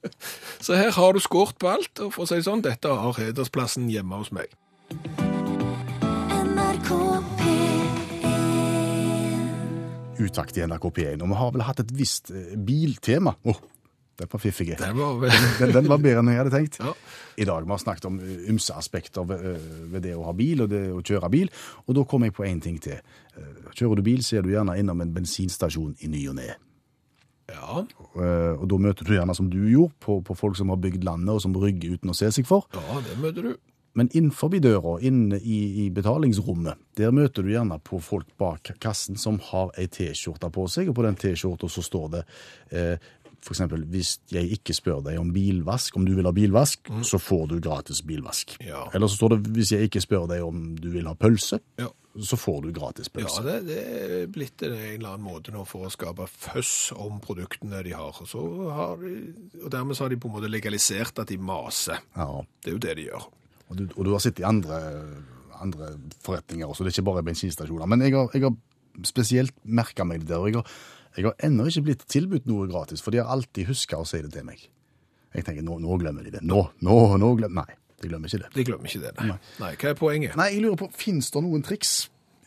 Så 0.66 0.76
her 0.78 0.90
har 0.94 1.12
du 1.16 1.20
skåret 1.24 1.56
på 1.58 1.68
alt, 1.72 1.98
og 2.04 2.12
for 2.14 2.24
å 2.24 2.26
si 2.30 2.34
det 2.38 2.46
sånn, 2.46 2.62
dette 2.62 2.88
har 2.92 3.18
hedersplassen 3.18 3.88
hjemme 3.90 4.16
hos 4.22 4.30
meg. 4.34 4.48
NRK 6.52 6.90
P1 7.40 7.90
Utakt 10.22 10.56
i 10.60 10.64
NRK 10.66 10.84
P1. 10.94 11.22
Og 11.24 11.28
vi 11.32 11.36
har 11.40 11.50
vel 11.56 11.64
hatt 11.66 11.80
et 11.82 11.92
visst 11.98 12.30
eh, 12.30 12.52
biltema. 12.56 13.32
Åh, 13.48 13.58
den 14.20 14.28
var 14.30 14.40
fiffig. 14.42 14.66
Den 14.78 14.96
var. 14.98 15.22
Den, 15.58 15.72
den 15.72 15.88
var 15.88 15.98
bedre 16.02 16.20
enn 16.20 16.28
jeg 16.32 16.40
hadde 16.42 16.52
tenkt. 16.52 16.76
Ja. 16.82 16.92
I 17.40 17.46
dag 17.48 17.64
vi 17.64 17.72
har 17.72 17.80
snakket 17.80 18.04
om 18.10 18.18
eh, 18.20 18.42
ymse 18.52 18.74
aspekter 18.76 19.24
ved, 19.26 19.46
eh, 19.54 19.70
ved 19.94 20.04
det 20.04 20.12
å 20.18 20.26
ha 20.26 20.34
bil 20.36 20.66
og 20.66 20.68
det 20.70 20.82
å 20.92 21.00
kjøre 21.00 21.30
bil. 21.32 21.48
Og 21.86 21.96
da 21.96 22.04
kom 22.10 22.26
jeg 22.26 22.34
på 22.36 22.44
én 22.46 22.60
ting 22.62 22.76
til. 22.84 23.00
Eh, 23.36 23.70
Kjører 23.72 23.98
du 23.98 24.04
bil, 24.06 24.20
så 24.22 24.38
er 24.38 24.44
du 24.46 24.52
gjerne 24.52 24.76
innom 24.78 25.00
en 25.00 25.14
bensinstasjon 25.16 25.96
i 26.04 26.12
ny 26.12 26.26
og 26.28 26.36
ne. 26.42 26.50
Ja, 27.52 27.82
Og, 27.82 28.20
Og 28.22 28.68
da 28.70 28.76
møter 28.80 29.04
du 29.08 29.16
gjerne, 29.16 29.34
som 29.36 29.48
du 29.50 29.58
gjorde, 29.68 29.96
på, 30.00 30.20
på 30.24 30.36
folk 30.38 30.56
som 30.56 30.70
har 30.72 30.78
bygd 30.80 31.04
landet, 31.04 31.32
og 31.34 31.42
som 31.42 31.56
rygger 31.58 31.96
uten 31.98 32.12
å 32.12 32.16
se 32.16 32.30
seg 32.32 32.46
for. 32.48 32.68
ja, 32.76 33.00
det 33.08 33.18
møter 33.20 33.48
du. 33.48 33.54
Men 33.98 34.08
innenfor 34.16 34.48
døra, 34.56 34.94
inne 35.04 35.36
i, 35.36 35.58
i 35.84 35.90
betalingsrommet, 35.92 36.78
der 36.96 37.10
møter 37.12 37.44
du 37.44 37.50
gjerne 37.52 37.76
på 37.84 37.98
folk 38.00 38.30
bak 38.40 38.70
kassen 38.80 39.18
som 39.20 39.36
har 39.50 39.68
ei 39.76 39.84
T-skjorte 39.92 40.48
på 40.54 40.64
seg, 40.72 40.88
og 40.88 40.96
på 40.96 41.04
den 41.04 41.18
T-skjorta 41.20 41.68
så 41.68 41.84
står 41.84 42.06
det 42.14 42.22
eh, 42.72 43.10
for 43.42 43.56
eksempel, 43.56 43.82
hvis 43.90 44.16
jeg 44.30 44.52
ikke 44.54 44.74
spør 44.76 45.00
deg 45.02 45.16
om 45.18 45.32
bilvask, 45.34 45.96
om 45.98 46.04
du 46.06 46.12
vil 46.14 46.28
ha 46.28 46.32
bilvask, 46.36 46.86
så 47.02 47.18
får 47.18 47.48
du 47.50 47.56
gratis 47.64 48.02
bilvask. 48.06 48.54
Ja. 48.62 48.84
Eller 48.94 49.10
så 49.10 49.18
står 49.18 49.34
det, 49.34 49.40
hvis 49.56 49.72
jeg 49.74 49.88
ikke 49.88 50.02
spør 50.04 50.28
deg 50.30 50.44
om 50.46 50.76
du 50.78 50.88
vil 50.94 51.08
ha 51.10 51.14
pølse, 51.18 51.58
Ja. 51.82 51.88
så 52.22 52.36
får 52.38 52.62
du 52.62 52.70
gratis 52.76 53.08
Ja, 53.10 53.18
pølse. 53.20 53.42
det, 53.42 53.56
det 53.66 53.80
er 54.22 54.26
blitt 54.30 54.62
en 54.62 54.72
eller 54.76 55.08
annen 55.16 55.26
måte 55.26 55.50
nå 55.50 55.64
for 55.66 55.88
å 55.88 55.90
skape 55.90 56.28
føss 56.30 56.92
om 56.94 57.18
produktene 57.24 57.82
de 57.82 57.92
har. 57.98 58.14
Og, 58.22 58.28
så 58.30 58.46
har 58.78 58.96
de, 59.02 59.12
og 59.64 59.70
dermed 59.74 59.98
har 59.98 60.08
de 60.14 60.16
på 60.22 60.28
en 60.30 60.36
måte 60.38 60.50
legalisert 60.52 61.18
at 61.18 61.28
de 61.34 61.38
maser. 61.38 61.98
Ja. 62.16 62.28
Det 62.62 62.70
er 62.70 62.78
jo 62.78 62.82
det 62.86 62.96
de 63.00 63.08
gjør. 63.10 63.26
Og 63.72 63.76
du, 63.78 63.86
og 63.96 64.04
du 64.04 64.12
har 64.12 64.20
sett 64.22 64.38
i 64.38 64.44
andre, 64.46 64.78
andre 65.62 65.94
forretninger 66.22 66.66
også, 66.68 66.84
det 66.84 66.92
er 66.92 66.98
ikke 67.00 67.10
bare 67.10 67.22
bensinstasjoner. 67.26 67.86
Men 67.90 68.02
jeg 68.06 68.14
har, 68.14 68.28
jeg 68.36 68.42
har 68.46 68.54
spesielt 69.08 69.54
merka 69.64 70.04
meg 70.04 70.20
det 70.20 70.28
der, 70.34 70.46
jeg 70.50 70.60
har, 70.60 70.68
jeg 71.16 71.26
har 71.28 71.34
ennå 71.44 71.66
ikke 71.68 71.84
blitt 71.88 72.06
tilbudt 72.10 72.46
noe 72.48 72.68
gratis, 72.70 73.02
for 73.04 73.12
de 73.12 73.20
har 73.20 73.32
alltid 73.32 73.68
huska 73.68 74.00
å 74.00 74.06
si 74.08 74.22
det 74.24 74.32
til 74.32 74.46
meg. 74.48 74.62
Jeg 75.32 75.46
tenker 75.46 75.64
nå, 75.64 75.78
nå 75.80 75.98
glemmer 76.00 76.24
de 76.24 76.34
det. 76.34 76.42
Nå, 76.44 76.62
nå, 76.84 76.96
nå 77.20 77.34
glemmer 77.40 77.64
Nei, 77.64 77.76
de 78.02 78.10
glemmer 78.10 78.28
ikke 78.28 78.42
det. 78.44 78.50
De 78.56 78.64
glemmer 78.68 78.88
ikke 78.90 79.02
det, 79.04 79.12
nei. 79.20 79.36
Nei, 79.62 79.70
hva 79.80 79.92
er 79.92 79.98
poenget? 79.98 80.34
Nei, 80.40 80.48
jeg 80.54 80.64
lurer 80.64 80.80
på, 80.82 80.88
Fins 80.96 81.30
det 81.32 81.44
noen 81.44 81.64
triks? 81.66 81.92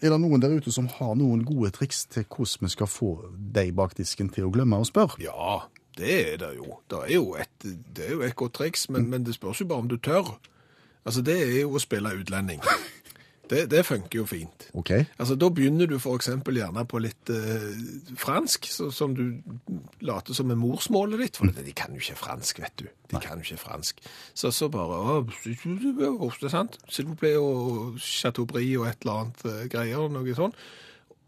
Er 0.04 0.12
det 0.12 0.20
noen 0.22 0.42
der 0.44 0.54
ute 0.58 0.74
som 0.76 0.90
har 0.98 1.16
noen 1.18 1.46
gode 1.48 1.72
triks 1.74 2.04
til 2.12 2.26
hvordan 2.28 2.68
vi 2.68 2.74
skal 2.74 2.90
få 2.92 3.14
de 3.56 3.70
bak 3.74 3.96
disken 3.98 4.30
til 4.34 4.50
å 4.50 4.52
glemme 4.54 4.82
å 4.82 4.88
spørre? 4.88 5.18
Ja, 5.24 5.64
det 5.98 6.18
er 6.34 6.42
det 6.42 6.52
jo. 6.58 6.82
Det 6.92 7.00
er 7.06 7.14
jo 7.16 7.30
et, 7.40 7.56
det 7.64 8.10
er 8.10 8.14
jo 8.18 8.26
et 8.28 8.36
godt 8.38 8.58
triks, 8.60 8.90
men, 8.92 9.08
men 9.10 9.26
det 9.26 9.38
spørs 9.38 9.64
jo 9.64 9.70
bare 9.72 9.86
om 9.86 9.90
du 9.90 9.98
tør. 9.98 10.36
Altså, 11.06 11.24
det 11.26 11.38
er 11.42 11.60
jo 11.62 11.78
å 11.78 11.82
spille 11.82 12.12
utlending. 12.20 12.62
Det, 13.50 13.66
det 13.72 13.84
funker 13.86 14.20
jo 14.20 14.26
fint. 14.30 14.68
OK? 14.74 14.92
Altså, 15.20 15.36
Da 15.40 15.50
begynner 15.54 15.90
du 15.90 15.98
eksempel 16.16 16.58
gjerne 16.60 16.86
på 16.90 17.02
litt 17.04 17.30
eh, 17.34 17.68
fransk, 18.18 18.70
så, 18.72 18.90
som 18.94 19.14
du 19.18 19.42
later 20.06 20.38
som 20.38 20.52
er 20.54 20.60
morsmålet 20.60 21.22
ditt, 21.22 21.38
for 21.38 21.52
de 21.54 21.76
kan 21.78 21.94
jo 21.94 22.02
ikke 22.02 22.18
fransk, 22.20 22.62
vet 22.64 22.78
du. 22.82 22.88
De 23.12 23.22
kan 23.22 23.38
jo 23.38 23.46
ikke 23.46 23.62
fransk. 23.62 24.02
Så, 24.34 24.52
så 24.56 24.70
bare 24.74 25.02
er 26.50 26.56
sant? 26.56 26.80
S'il 26.90 27.06
vous 27.06 27.16
plaît 27.20 27.38
og 27.38 28.00
Chateaubriand 28.02 28.82
og 28.82 28.90
et 28.90 29.06
eller 29.06 29.22
annet 29.22 29.46
eh, 29.52 29.64
greier, 29.72 30.10
noe 30.10 30.38
sånn. 30.38 30.58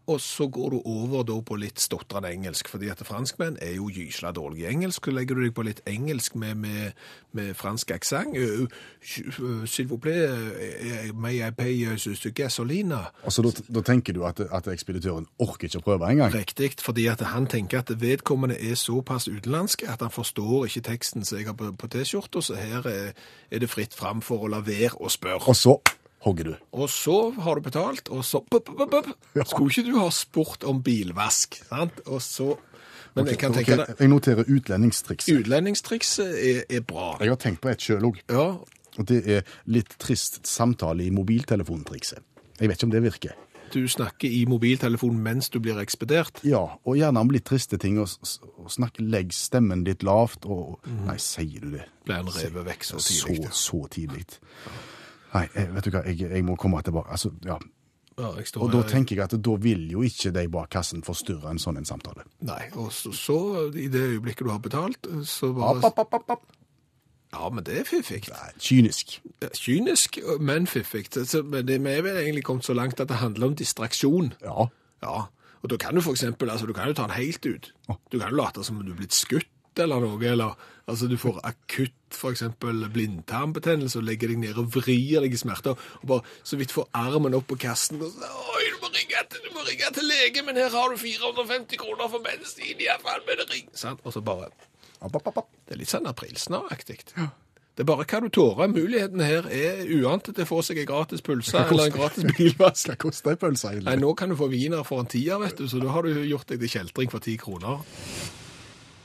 Og 0.08 0.20
så 0.20 0.48
går 0.48 0.70
du 0.70 0.78
over 0.84 1.22
da 1.28 1.36
på 1.44 1.56
litt 1.60 1.80
stotrende 1.80 2.30
engelsk, 2.32 2.68
fordi 2.72 2.88
at 2.88 3.02
franskmenn 3.04 3.58
er 3.60 3.74
jo 3.76 3.90
gysla 3.92 4.32
dårlige 4.32 4.64
i 4.64 4.72
engelsk. 4.72 5.04
Så 5.04 5.12
legger 5.12 5.36
du 5.36 5.42
deg 5.44 5.52
på 5.54 5.64
litt 5.66 5.82
engelsk 5.86 6.36
med, 6.40 6.54
med, 6.54 6.96
med 7.36 7.54
fransk 7.54 7.90
aksent. 7.90 8.36
Øh, 8.36 8.62
øh, 8.62 9.64
S'il 9.68 9.88
vous 9.88 10.00
plaît, 10.00 10.28
øh, 10.28 11.12
may 11.14 11.48
I 11.48 11.50
pay 11.50 11.72
you 11.84 12.32
gasolina? 12.34 12.96
Altså, 13.24 13.42
da, 13.42 13.74
da 13.74 13.80
tenker 13.80 14.12
du 14.12 14.24
at, 14.24 14.40
at 14.40 14.68
ekspeditøren 14.72 15.26
orker 15.38 15.68
ikke 15.68 15.82
å 15.82 15.84
prøve 15.84 16.10
engang? 16.10 16.34
Riktig, 16.34 16.80
fordi 16.80 17.06
at 17.06 17.20
han 17.20 17.46
tenker 17.46 17.78
at 17.78 17.92
vedkommende 18.00 18.56
er 18.70 18.74
såpass 18.74 19.28
utenlandsk 19.28 19.82
at 19.88 20.00
han 20.00 20.10
forstår 20.10 20.64
ikke 20.66 20.80
teksten 20.80 21.24
som 21.24 21.38
jeg 21.38 21.46
har 21.46 21.56
på, 21.58 21.72
på 21.76 21.86
T-skjorta, 21.86 22.40
så 22.40 22.56
her 22.56 22.86
er, 22.88 23.12
er 23.50 23.58
det 23.58 23.70
fritt 23.70 23.94
fram 23.94 24.22
for 24.24 24.48
å 24.48 24.52
la 24.52 24.64
være 24.64 24.96
å 25.00 25.12
spørre. 25.12 25.44
Og 25.44 25.56
så 25.56 25.76
hogger 26.24 26.50
du. 26.50 26.54
Og 26.72 26.88
så 26.90 27.18
har 27.30 27.58
du 27.58 27.64
betalt, 27.64 28.08
og 28.08 28.24
så 28.26 28.40
pup, 28.50 28.70
pup, 28.70 28.90
pup. 28.90 29.12
Skulle 29.46 29.70
ikke 29.70 29.86
du 29.90 29.98
ha 30.00 30.08
spurt 30.14 30.64
om 30.68 30.82
bilvask, 30.82 31.60
sant? 31.68 32.02
Og 32.06 32.22
så 32.22 32.54
Men 33.16 33.26
jeg 33.26 33.38
kan 33.40 33.54
tenke 33.56 33.74
okay. 33.74 33.94
Jeg 33.98 34.10
noterer 34.12 34.44
utlendingstrikset. 34.46 35.40
Utlendingstrikset 35.40 36.34
er, 36.38 36.64
er 36.70 36.80
bra. 36.86 37.16
Jeg 37.20 37.32
har 37.32 37.40
tenkt 37.40 37.62
på 37.64 37.72
et 37.72 37.82
sjøl 37.82 38.10
òg, 38.10 38.20
Ja, 38.30 38.48
og 38.98 39.06
det 39.06 39.22
er 39.30 39.44
litt 39.70 39.94
trist 40.02 40.46
samtale 40.46 41.06
i 41.06 41.10
mobiltelefontrikset. 41.14 42.24
Jeg 42.58 42.68
vet 42.68 42.80
ikke 42.80 42.88
om 42.88 42.94
det 42.94 43.02
virker. 43.04 43.36
du 43.72 43.84
snakker 43.88 44.28
i 44.32 44.44
mobiltelefonen 44.48 45.20
mens 45.22 45.50
du 45.50 45.60
blir 45.60 45.78
ekspedert. 45.78 46.40
Ja, 46.42 46.78
og 46.84 46.96
gjerne 46.96 47.20
om 47.20 47.30
litt 47.30 47.44
triste 47.44 47.78
ting, 47.78 47.98
og, 48.00 48.08
og 48.56 48.70
snakke, 48.72 49.04
legg 49.04 49.32
stemmen 49.36 49.84
litt 49.84 50.02
lavt, 50.02 50.46
og 50.46 50.80
Nei, 51.06 51.18
sier 51.20 51.60
du 51.60 51.74
det? 51.76 51.84
Blir 52.08 52.22
en 52.22 52.32
revet 52.32 52.64
vekk 52.72 52.88
så 52.88 53.02
tidlig. 53.02 53.50
Så, 53.52 53.60
så 53.68 53.82
tidlig. 53.92 54.24
Nei, 55.34 55.44
jeg, 55.54 55.72
vet 55.74 55.88
du 55.88 55.90
hva, 55.92 56.04
jeg, 56.08 56.30
jeg 56.30 56.44
må 56.46 56.56
komme 56.60 56.80
tilbake. 56.84 57.10
Altså, 57.16 57.32
ja. 57.46 57.58
Ja, 58.18 58.32
står 58.42 58.64
Og 58.64 58.72
da 58.74 58.80
tenker 58.88 59.14
jeg 59.14 59.28
at 59.28 59.34
da 59.46 59.52
vil 59.62 59.84
jo 59.92 60.02
ikke 60.02 60.32
de 60.34 60.42
bak 60.50 60.72
kassen 60.74 61.04
forstyrre 61.06 61.52
en 61.52 61.60
sånn 61.62 61.78
en 61.78 61.86
samtale. 61.86 62.24
Nei, 62.42 62.64
og 62.74 62.90
så, 62.94 63.12
så 63.14 63.36
i 63.70 63.86
det 63.92 64.02
øyeblikket 64.16 64.48
du 64.48 64.50
har 64.50 64.62
betalt, 64.64 65.06
så 65.28 65.52
bare... 65.54 65.78
opp, 65.78 66.00
opp, 66.02 66.16
opp, 66.18 66.32
opp. 66.34 66.48
Ja, 67.28 67.50
men 67.52 67.62
det 67.62 67.76
er 67.78 67.86
fiffig. 67.86 68.24
Kynisk. 68.58 69.18
Kynisk, 69.54 70.18
men 70.40 70.66
fiffig. 70.66 71.06
Men 71.44 71.68
det, 71.68 71.76
vi 71.84 71.92
er 71.92 72.02
vel 72.06 72.22
egentlig 72.22 72.46
kommet 72.48 72.66
så 72.66 72.74
langt 72.74 72.98
at 73.04 73.10
det 73.12 73.20
handler 73.20 73.52
om 73.52 73.58
distraksjon. 73.58 74.32
Ja. 74.42 74.66
Ja, 75.04 75.28
og 75.62 75.70
da 75.70 75.76
kan 75.78 75.94
du 75.94 76.02
for 76.02 76.16
eksempel, 76.16 76.50
altså 76.50 76.66
du 76.66 76.72
kan 76.74 76.88
jo 76.88 76.96
ta 76.96 77.06
den 77.06 77.14
helt 77.18 77.46
ut. 77.46 77.70
Du 78.10 78.18
kan 78.18 78.32
jo 78.32 78.40
late 78.40 78.64
som 78.66 78.80
om 78.80 78.86
du 78.86 78.94
er 78.94 78.98
blitt 78.98 79.14
skutt 79.14 79.46
eller 79.84 80.02
noe, 80.04 80.18
eller 80.26 80.54
altså 80.88 81.08
du 81.10 81.16
får 81.20 81.40
akutt 81.46 81.94
eksempel 82.30 82.86
blindtarmbetennelse 82.92 84.00
og 84.00 84.06
legger 84.08 84.32
deg 84.32 84.40
ned 84.42 84.60
og 84.60 84.70
vrir 84.78 85.20
deg 85.24 85.34
i 85.36 85.40
smerter, 85.40 85.76
og 86.00 86.06
bare 86.08 86.36
så 86.46 86.56
vidt 86.60 86.72
får 86.74 86.88
armen 86.96 87.36
opp 87.36 87.48
på 87.50 87.58
kassen 87.60 88.00
og 88.00 88.14
så, 88.14 88.30
oi, 88.54 88.64
du 88.72 88.78
må 88.84 88.92
ringe 88.94 89.24
til, 89.28 89.44
du 89.44 89.50
må 89.56 89.66
ringe 89.66 89.90
til 89.94 90.08
lege, 90.08 90.44
men 90.46 90.56
her 90.56 90.72
har 90.72 90.94
du 90.94 90.96
450 91.00 91.82
kroner 91.82 92.08
for 92.08 92.24
medisin, 92.24 92.74
i 92.78 92.88
hvert 92.88 93.04
fall 93.04 93.26
med 93.28 93.42
det 93.42 93.50
ring. 93.52 93.68
sånn, 93.76 94.00
Og 94.04 94.16
så 94.16 94.24
bare, 94.24 94.48
det 94.98 95.76
er 95.76 95.78
litt 95.78 95.92
sånn 95.92 96.08
aprilsnaraktig. 96.10 97.04
Det 97.78 97.84
er 97.84 97.86
bare 97.86 98.02
hva 98.10 98.18
du 98.24 98.32
tårer. 98.34 98.70
Mulighetene 98.72 99.22
her 99.28 99.44
er 99.54 99.84
uante 100.00 100.32
til 100.34 100.42
å 100.42 100.48
få 100.48 100.56
seg 100.66 100.80
en 100.82 100.88
gratis 100.88 101.22
pølse 101.22 101.60
eller 101.62 101.84
en 101.84 101.94
gratis 101.94 102.24
bilvask. 102.26 102.88
Hva 102.90 102.96
koster 103.04 103.36
ei 103.36 103.38
pølse? 103.38 103.70
Nei, 103.86 103.94
nå 104.02 104.10
kan 104.18 104.32
du 104.32 104.34
få 104.40 104.48
viner 104.50 104.82
for 104.88 105.04
en 105.04 105.06
tier, 105.06 105.38
vet 105.38 105.54
du, 105.60 105.68
så 105.70 105.78
da 105.78 105.92
har 105.94 106.02
du 106.02 106.24
gjort 106.26 106.50
deg 106.50 106.64
til 106.64 106.72
kjeltring 106.72 107.12
for 107.12 107.22
ti 107.22 107.36
kroner. 107.38 107.84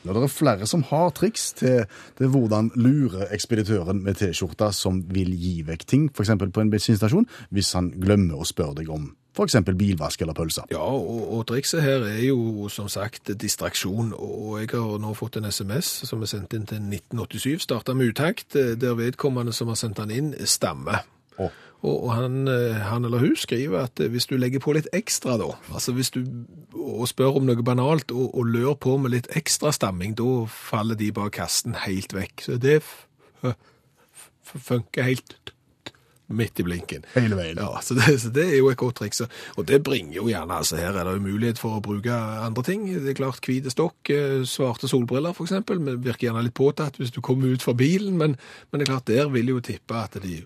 Når 0.03 0.17
det 0.17 0.23
er 0.27 0.33
flere 0.33 0.67
som 0.67 0.83
har 0.89 1.11
triks 1.15 1.51
til, 1.59 1.83
til 2.19 2.31
hvordan 2.33 2.71
lure 2.75 3.29
ekspeditøren 3.33 4.03
med 4.03 4.19
T-skjorta 4.19 4.71
som 4.75 4.99
vil 5.13 5.31
gi 5.39 5.61
vekk 5.67 5.85
ting, 5.87 6.07
f.eks. 6.11 6.33
på 6.43 6.63
en 6.63 6.71
bensinstasjon, 6.73 7.27
hvis 7.55 7.73
han 7.77 7.93
glemmer 8.03 8.41
å 8.41 8.47
spørre 8.47 8.81
deg 8.81 8.91
om 8.91 9.13
f.eks. 9.33 9.55
bilvask 9.65 10.21
eller 10.21 10.35
pølser. 10.37 10.67
Ja, 10.73 10.83
og, 10.83 11.23
og 11.33 11.45
trikset 11.49 11.81
her 11.81 12.05
er 12.05 12.21
jo 12.27 12.67
som 12.69 12.89
sagt 12.91 13.31
distraksjon, 13.41 14.13
og 14.13 14.59
jeg 14.61 14.73
har 14.75 14.99
nå 15.01 15.13
fått 15.17 15.39
en 15.39 15.49
SMS 15.49 15.89
som 16.09 16.21
er 16.21 16.29
sendt 16.29 16.53
inn 16.53 16.67
til 16.69 16.83
1987, 16.83 17.65
starta 17.65 17.95
med 17.97 18.13
utakt, 18.13 18.53
eh, 18.59 18.75
der 18.79 18.97
vedkommende 18.99 19.55
som 19.55 19.71
har 19.71 19.79
sendt 19.79 20.03
den 20.03 20.13
inn, 20.13 20.33
stammer. 20.45 21.01
Å. 21.41 21.49
Og, 21.83 22.07
han, 22.15 22.47
eh, 22.47 22.79
han 22.87 23.03
eller 23.03 23.19
hun 23.19 23.35
skriver 23.35 23.89
at 23.89 23.99
eh, 23.99 24.07
hvis 24.11 24.29
du 24.29 24.37
legger 24.39 24.63
på 24.63 24.75
litt 24.75 24.87
ekstra 24.95 25.35
da, 25.41 25.49
altså 25.73 25.91
hvis 25.97 26.13
du 26.15 26.21
og 26.83 27.07
spør 27.11 27.39
om 27.39 27.47
noe 27.47 27.63
banalt 27.65 28.11
og, 28.11 28.29
og 28.31 28.47
lør 28.53 28.77
på 28.79 28.95
med 28.99 29.13
litt 29.13 29.27
ekstra 29.35 29.71
stamming, 29.75 30.15
da 30.19 30.45
faller 30.47 30.99
de 30.99 31.11
bak 31.15 31.35
kasten 31.35 31.75
helt 31.83 32.15
vekk. 32.15 32.45
Så 32.47 32.57
det 32.61 32.79
funker 34.43 35.07
helt 35.07 35.53
midt 36.33 36.59
i 36.59 36.65
blinken. 36.65 37.05
Hele 37.13 37.37
veien. 37.37 37.59
Ja, 37.59 37.81
så 37.83 37.95
det, 37.97 38.07
så 38.21 38.31
det 38.33 38.45
er 38.49 38.57
jo 38.57 38.69
et 38.71 38.79
godt 38.79 38.97
triks. 39.01 39.21
Og 39.57 39.67
det 39.69 39.81
bringer 39.85 40.15
jo 40.17 40.27
gjerne, 40.31 40.59
altså 40.63 40.79
her 40.79 40.95
er 40.95 41.07
det 41.07 41.17
jo 41.17 41.25
mulighet 41.25 41.61
for 41.61 41.77
å 41.77 41.83
bruke 41.83 42.13
andre 42.13 42.63
ting. 42.65 42.87
Det 42.89 43.13
er 43.13 43.19
klart 43.19 43.43
hvite 43.47 43.73
stokk, 43.73 43.99
eh, 44.13 44.41
svarte 44.49 44.89
solbriller 44.89 45.35
eksempel, 45.43 45.81
virker 45.93 46.29
gjerne 46.29 46.45
litt 46.47 46.57
påtatt 46.57 46.99
hvis 47.01 47.13
du 47.13 47.21
kommer 47.25 47.53
ut 47.53 47.65
fra 47.65 47.75
bilen, 47.77 48.17
men, 48.19 48.37
men 48.71 48.79
det 48.79 48.87
er 48.87 48.93
klart 48.93 49.09
der 49.11 49.31
vil 49.33 49.53
jo 49.53 49.61
tippe 49.63 49.99
at, 49.99 50.17
de, 50.23 50.41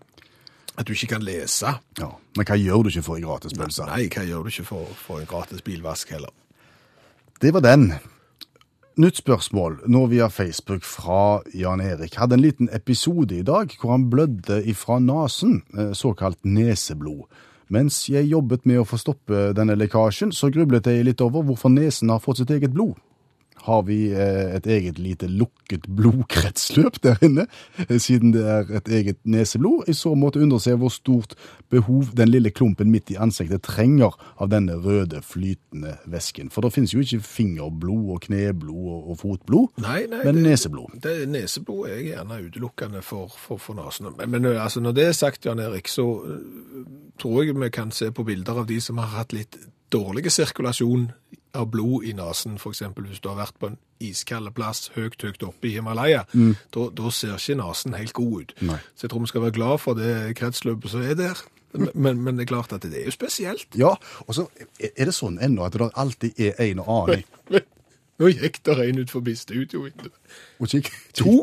at 0.78 0.88
du 0.88 0.94
ikke 0.94 1.16
kan 1.16 1.26
lese. 1.26 1.74
Ja. 2.00 2.12
Men 2.38 2.46
hva 2.46 2.58
gjør 2.60 2.86
du 2.86 2.92
ikke 2.92 3.06
for 3.08 3.18
en 3.18 3.26
gratis 3.26 3.56
pølse? 3.58 3.88
Nei, 3.90 4.06
hva 4.14 4.26
gjør 4.28 4.46
du 4.46 4.52
ikke 4.52 4.68
for, 4.68 4.94
for 5.00 5.24
en 5.24 5.30
gratis 5.30 5.64
bilvask 5.66 6.12
heller? 6.14 6.34
Det 7.42 7.54
var 7.54 7.66
den. 7.66 7.92
Nytt 8.98 9.20
spørsmål 9.22 9.84
nå 9.94 10.06
via 10.10 10.30
Facebook 10.34 10.86
fra 10.86 11.42
Jan 11.54 11.82
Erik. 11.86 12.16
Hadde 12.18 12.38
en 12.38 12.42
liten 12.42 12.70
episode 12.74 13.36
i 13.38 13.46
dag 13.46 13.74
hvor 13.78 13.94
han 13.94 14.08
blødde 14.10 14.64
ifra 14.66 14.98
nesen, 15.00 15.60
eh, 15.78 15.92
såkalt 15.94 16.40
neseblod. 16.46 17.28
Mens 17.70 18.08
jeg 18.10 18.30
jobbet 18.32 18.66
med 18.66 18.80
å 18.82 18.88
få 18.88 18.98
stoppe 18.98 19.52
denne 19.54 19.76
lekkasjen, 19.76 20.32
så 20.32 20.50
grublet 20.50 20.88
jeg 20.88 21.06
litt 21.06 21.22
over 21.22 21.44
hvorfor 21.46 21.70
nesen 21.74 22.10
har 22.10 22.24
fått 22.24 22.40
sitt 22.42 22.54
eget 22.56 22.74
blod. 22.74 22.96
Har 23.68 23.82
vi 23.88 23.98
eh, 24.16 24.56
et 24.56 24.68
eget 24.72 24.98
lite 25.00 25.28
lukket 25.28 25.88
blodkretsløp 25.92 27.02
der 27.04 27.18
inne, 27.28 27.46
eh, 27.84 27.98
siden 28.00 28.32
det 28.34 28.46
er 28.48 28.70
et 28.80 28.88
eget 28.88 29.18
neseblod? 29.28 29.86
I 29.92 29.96
så 29.98 30.14
måte 30.16 30.40
undre 30.44 30.60
seg 30.64 30.78
hvor 30.80 30.94
stort 30.94 31.36
behov 31.70 32.14
den 32.16 32.32
lille 32.32 32.52
klumpen 32.56 32.92
midt 32.94 33.12
i 33.12 33.18
ansiktet 33.20 33.66
trenger 33.68 34.16
av 34.40 34.50
denne 34.54 34.78
røde, 34.80 35.20
flytende 35.22 35.98
væsken. 36.08 36.50
For 36.54 36.64
det 36.64 36.74
finnes 36.78 36.94
jo 36.96 37.04
ikke 37.04 37.20
fingerblod 37.28 38.14
og 38.16 38.22
kneblod 38.30 38.90
og, 39.12 39.18
fotblod, 39.20 39.68
Nei, 39.84 40.06
nei, 40.08 40.24
men 40.24 40.36
det- 40.40 40.44
neseblod. 40.48 40.98
Det 41.04 41.18
Neseblod 41.28 41.90
er 41.92 42.02
gjerne 42.06 42.40
utelukkende 42.48 43.02
for, 43.04 43.28
for, 43.36 43.60
for 43.60 43.76
nesen. 43.76 44.08
Men, 44.18 44.32
men 44.32 44.46
altså, 44.56 44.80
når 44.80 44.96
det 44.96 45.08
er 45.10 45.12
sagt, 45.18 45.46
Jan 45.46 45.60
Erik, 45.60 45.88
så 45.92 46.08
tror 47.20 47.44
jeg 47.44 47.56
vi 47.60 47.70
kan 47.74 47.92
se 47.92 48.12
på 48.14 48.24
bilder 48.24 48.62
av 48.64 48.68
de 48.70 48.80
som 48.84 48.98
har 49.02 49.12
hatt 49.18 49.34
litt 49.36 49.58
dårlig 49.94 50.32
sirkulasjon 50.32 51.12
av 51.58 51.70
blod 51.72 52.06
i 52.06 52.14
nesen, 52.14 52.58
f.eks. 52.60 52.84
hvis 52.96 53.22
du 53.24 53.30
har 53.32 53.38
vært 53.40 53.58
på 53.60 53.72
en 53.72 53.78
iskald 54.04 54.50
plass 54.58 54.92
høyt, 54.96 55.22
høyt 55.24 55.44
oppe 55.48 55.70
i 55.70 55.76
Himalaya. 55.78 56.26
Da, 56.74 56.88
da 56.94 57.12
ser 57.14 57.38
ikke 57.38 57.58
nesen 57.62 57.96
helt 57.98 58.14
god 58.18 58.42
ut. 58.42 58.56
Nei. 58.68 58.80
Så 58.96 59.08
jeg 59.08 59.14
tror 59.14 59.24
vi 59.24 59.32
skal 59.32 59.46
være 59.48 59.58
glad 59.58 59.78
for 59.82 59.98
det 59.98 60.36
kretsløpet 60.38 60.94
som 60.94 61.06
er 61.06 61.18
der. 61.18 61.42
Men, 61.78 61.90
men, 61.94 62.22
men 62.24 62.38
det 62.38 62.46
er 62.46 62.52
klart 62.54 62.74
at 62.74 62.86
det 62.86 62.96
er 63.02 63.10
jo 63.10 63.14
spesielt. 63.16 63.68
Ja, 63.78 63.96
og 64.26 64.38
så 64.38 64.48
er 64.80 65.10
det 65.10 65.16
sånn 65.16 65.40
ennå 65.44 65.66
at 65.68 65.76
det 65.76 65.90
alltid 66.00 66.40
er 66.40 66.62
en 66.68 66.84
og 66.84 66.94
annen 67.02 67.26
Nå 68.18 68.32
gikk 68.34 68.64
det 68.66 68.76
en 68.82 69.00
ut 69.04 69.12
forbi 69.14 69.36
studiovinduet. 69.38 70.14
To, 71.20 71.34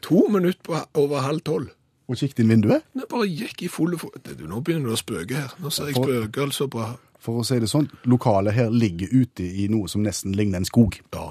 to 0.00 0.20
minutter 0.32 0.62
på, 0.64 0.78
over 0.96 1.20
halv 1.26 1.42
tolv. 1.44 1.74
og 2.08 2.16
kikk 2.16 2.40
inn 2.40 2.48
vinduet. 2.48 2.86
Det 2.96 3.04
bare 3.10 3.28
gikk 3.28 3.66
i 3.66 3.68
fulle 3.68 3.98
Nå 4.00 4.60
begynner 4.64 4.88
du 4.88 4.94
å 4.94 5.00
spøke 5.00 5.36
her. 5.36 5.52
Nå 5.60 5.68
ser 5.68 5.90
jeg 5.90 5.98
spøkelser 6.00 6.70
på 6.72 6.86
For 7.22 7.38
å 7.38 7.44
si 7.46 7.58
det 7.62 7.68
sånn, 7.70 7.86
lokalet 8.10 8.54
her 8.56 8.70
ligger 8.74 9.12
ute 9.14 9.44
i 9.46 9.68
noe 9.70 9.86
som 9.90 10.02
nesten 10.02 10.34
ligner 10.34 10.58
en 10.62 10.66
skog. 10.66 10.96
Ja. 11.14 11.28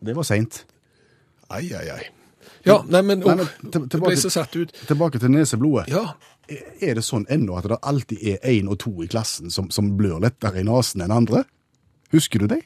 Det 0.00 0.14
var 0.16 0.24
seint. 0.24 0.62
Ai, 1.52 1.66
ai, 1.76 1.88
ai. 1.92 2.04
Ja, 2.66 2.80
nei, 2.88 3.02
men, 3.06 3.20
Nei, 3.20 3.34
men 3.36 3.46
til- 3.70 3.84
tilbake- 3.92 4.06
ble 4.08 4.16
så 4.18 4.30
satt 4.32 4.56
ut. 4.56 4.72
Tilbake 4.88 5.20
til 5.22 5.30
neseblodet. 5.30 5.88
Ja, 5.92 6.14
Er 6.80 6.94
det 6.94 7.02
sånn 7.02 7.24
ennå 7.28 7.56
at 7.58 7.64
det 7.66 7.76
alltid 7.82 8.20
er 8.22 8.38
én 8.46 8.68
og 8.70 8.78
to 8.78 8.92
i 9.02 9.08
klassen 9.10 9.50
som, 9.50 9.68
som 9.70 9.88
blør 9.98 10.20
lettere 10.22 10.60
i 10.60 10.62
nesen 10.62 11.02
enn 11.02 11.10
andre? 11.10 11.44
Husker 12.12 12.38
du 12.38 12.46
det? 12.46 12.60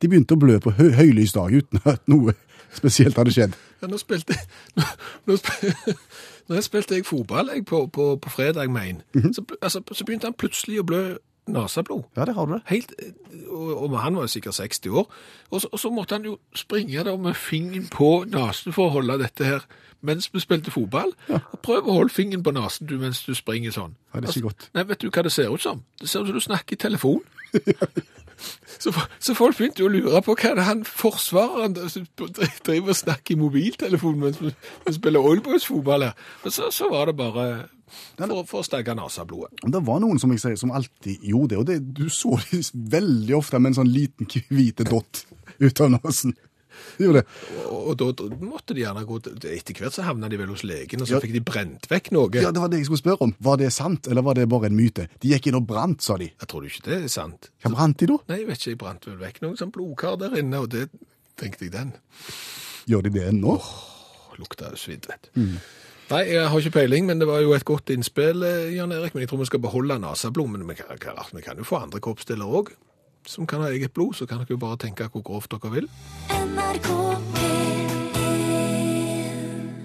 De 0.00 0.08
begynte 0.08 0.36
å 0.36 0.38
blø 0.38 0.60
på 0.62 0.70
hø 0.76 0.90
høylys 0.94 1.32
dag 1.34 1.50
uten 1.52 1.80
at 1.84 2.02
noe 2.08 2.34
spesielt 2.74 3.16
hadde 3.18 3.32
skjedd. 3.34 3.54
ja 3.82 3.88
nå 3.90 3.98
spilte 3.98 4.36
nå, 4.76 4.84
nå, 5.26 5.36
spilte, 5.36 5.94
nå 6.48 6.54
jeg 6.60 6.64
spilte 6.68 6.94
jeg 6.94 7.06
fotball 7.08 7.50
jeg, 7.54 7.64
på, 7.66 7.86
på, 7.90 8.06
på 8.22 8.30
fredag, 8.30 8.70
mein, 8.70 9.02
så, 9.32 9.42
altså, 9.60 9.82
så 9.92 10.04
begynte 10.06 10.30
han 10.30 10.38
plutselig 10.38 10.78
å 10.82 10.86
blø 10.86 11.02
naseblod. 11.46 12.04
Ja, 12.16 12.24
det 12.24 12.34
har 12.34 12.46
du 12.46 12.52
det. 12.52 12.62
Helt, 12.66 12.92
og, 13.48 13.82
og 13.82 13.98
han 14.00 14.16
var 14.16 14.28
jo 14.28 14.32
sikkert 14.32 14.54
60 14.54 14.86
år. 14.86 15.08
Og 15.50 15.60
så, 15.60 15.68
og 15.72 15.80
så 15.80 15.90
måtte 15.90 16.14
han 16.14 16.24
jo 16.24 16.38
springe 16.54 17.04
der 17.04 17.16
med 17.16 17.34
fingeren 17.34 17.88
på 17.92 18.24
nesen 18.28 18.72
for 18.72 18.88
å 18.88 18.96
holde 18.98 19.18
dette 19.22 19.44
her 19.44 19.66
mens 20.04 20.28
vi 20.34 20.40
spilte 20.40 20.72
fotball. 20.72 21.14
Og 21.32 21.60
prøv 21.64 21.88
å 21.88 21.98
holde 21.98 22.12
fingeren 22.12 22.44
på 22.44 22.52
nesen 22.52 22.88
du, 22.88 22.98
mens 23.00 23.22
du 23.24 23.32
springer 23.36 23.72
sånn. 23.72 23.94
Ja, 24.12 24.20
det 24.20 24.28
er 24.28 24.36
ikke 24.36 24.50
godt. 24.50 24.66
Nei, 24.76 24.84
vet 24.90 25.00
du 25.00 25.08
hva 25.08 25.24
det 25.24 25.32
ser 25.32 25.52
ut 25.52 25.64
som? 25.64 25.80
Det 26.00 26.10
ser 26.10 26.24
ut 26.24 26.28
som 26.28 26.36
du 26.36 26.44
snakker 26.44 26.76
i 26.76 26.82
telefon. 26.84 27.22
så, 28.78 28.92
så 29.18 29.34
folk 29.36 29.58
begynte 29.58 29.84
jo 29.84 29.88
å 29.88 29.94
lure 29.94 30.22
på 30.24 30.36
hva 30.38 30.54
det 30.58 30.66
han 30.66 30.82
forsvareren 30.88 31.76
driver 31.76 32.90
og 32.90 32.98
snakker 32.98 33.36
i 33.36 33.40
mobiltelefonen 33.40 34.26
mens 34.26 34.40
vi 34.42 34.96
spiller 34.96 35.24
oilboys-fotball 35.24 36.08
her. 36.08 36.18
Men 36.42 36.54
så, 36.54 36.70
så 36.74 36.90
var 36.92 37.10
det 37.10 37.16
bare 37.18 37.46
for, 38.16 38.42
for 38.48 38.62
å 38.62 38.66
stagge 38.66 38.94
naseblodet. 38.96 39.62
Men 39.62 39.76
Det 39.76 39.84
var 39.86 40.02
noen 40.02 40.20
som 40.22 40.32
jeg 40.34 40.42
sier, 40.42 40.58
som 40.60 40.74
alltid 40.74 41.22
gjorde 41.22 41.54
det, 41.54 41.60
og 41.60 41.68
det, 41.70 41.78
du 41.96 42.08
så 42.12 42.36
det 42.50 42.64
veldig 42.72 43.38
ofte 43.38 43.60
med 43.60 43.72
en 43.72 43.80
sånn 43.82 43.92
liten 43.92 44.30
hvite 44.50 44.86
dott 44.88 45.24
ut 45.60 45.80
av 45.84 45.92
nesen. 45.96 46.34
De 46.98 47.04
gjorde 47.06 47.22
det. 47.22 47.26
Og, 47.66 47.88
og 47.90 47.96
da 47.98 48.28
måtte 48.44 48.74
de 48.74 48.82
gjerne 48.84 49.04
gå 49.08 49.18
til 49.22 49.50
Etter 49.54 49.74
hvert 49.80 49.92
så 49.96 50.02
havna 50.06 50.28
de 50.30 50.36
vel 50.40 50.48
hos 50.52 50.64
legen, 50.64 51.00
og 51.02 51.08
så 51.08 51.16
Ja. 51.16 51.20
fikk 51.24 51.32
de 51.32 51.40
brent 51.40 51.86
vekk 51.90 52.10
noe. 52.12 52.28
Ja, 52.34 52.50
det 52.54 52.60
var 52.62 52.68
det 52.68 52.78
jeg 52.82 52.86
skulle 52.90 53.02
spørre 53.02 53.22
om. 53.28 53.34
Var 53.40 53.56
det 53.62 53.72
sant, 53.72 54.06
eller 54.08 54.22
var 54.22 54.34
det 54.34 54.48
bare 54.48 54.66
en 54.70 54.76
myte? 54.76 55.08
De 55.20 55.28
gikk 55.32 55.46
inn 55.48 55.54
og 55.60 55.66
brant, 55.66 56.00
sa 56.02 56.16
de. 56.16 56.30
Jeg 56.40 56.48
tror 56.48 56.64
ikke 56.68 56.84
det 56.88 57.00
er 57.04 57.08
sant. 57.08 57.50
Hva 57.62 57.70
brant 57.74 57.98
de 57.98 58.06
da? 58.06 58.18
Nei, 58.28 58.38
jeg 58.42 58.46
vet 58.48 58.58
ikke, 58.58 58.70
jeg 58.74 58.78
brant 58.78 59.06
vel 59.06 59.16
vekk 59.22 59.40
noen 59.42 59.56
sånn 59.56 59.72
blodkar 59.72 60.18
der 60.18 60.36
inne, 60.40 60.60
og 60.60 60.68
det 60.70 60.88
tenkte 61.36 61.64
jeg 61.66 61.72
den. 61.72 61.92
Gjør 62.86 63.02
de 63.02 63.10
det 63.10 63.28
ennå? 63.32 63.56
Lukta 64.38 64.70
jo 64.74 64.76
svidd, 64.80 65.06
vet 65.08 65.30
du. 65.34 65.40
Nei, 66.10 66.20
jeg 66.34 66.48
har 66.52 66.60
ikke 66.60 66.74
peiling, 66.74 67.06
men 67.08 67.18
det 67.22 67.26
var 67.26 67.40
jo 67.40 67.54
et 67.56 67.64
godt 67.64 67.88
innspill, 67.94 68.42
eh, 68.44 68.74
Jan 68.76 68.92
Erik. 68.92 69.14
Men 69.14 69.22
jeg 69.24 69.30
tror 69.30 69.38
vi 69.40 69.46
skal 69.48 69.60
beholde 69.64 69.96
nasablommen. 70.02 70.66
Men 70.66 70.76
kan- 70.76 70.98
vi 71.32 71.40
kan 71.42 71.56
jo 71.56 71.64
få 71.64 71.80
andre 71.82 71.98
kroppsdeler 72.00 72.44
òg 72.44 72.74
som 73.30 73.46
kan 73.46 73.60
ha 73.64 73.68
eget 73.72 73.92
blod. 73.96 74.14
Så 74.18 74.26
kan 74.26 74.38
dere 74.42 74.54
jo 74.54 74.58
bare 74.60 74.76
tenke 74.80 75.08
hvor 75.12 75.22
grovt 75.26 75.50
dere 75.54 75.70
vil. 75.74 75.88
NRK 76.30 76.88
P1 77.38 77.62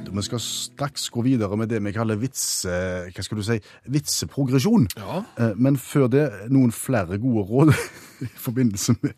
Vi 0.10 0.22
skal 0.26 0.42
straks 0.44 1.06
gå 1.14 1.22
videre 1.24 1.56
med 1.58 1.70
det 1.72 1.80
vi 1.86 1.92
kaller 1.96 2.18
vitse... 2.20 2.74
Hva 3.14 3.24
skal 3.24 3.38
du 3.40 3.44
si? 3.46 3.60
Vitseprogresjon. 3.94 4.88
Ja. 4.98 5.22
Eh, 5.40 5.54
Men 5.56 5.78
før 5.80 6.08
det, 6.12 6.26
noen 6.52 6.72
flere 6.76 7.18
gode 7.22 7.46
råd 7.48 7.70
i 8.26 8.28
forbindelse 8.36 8.96
med 9.04 9.14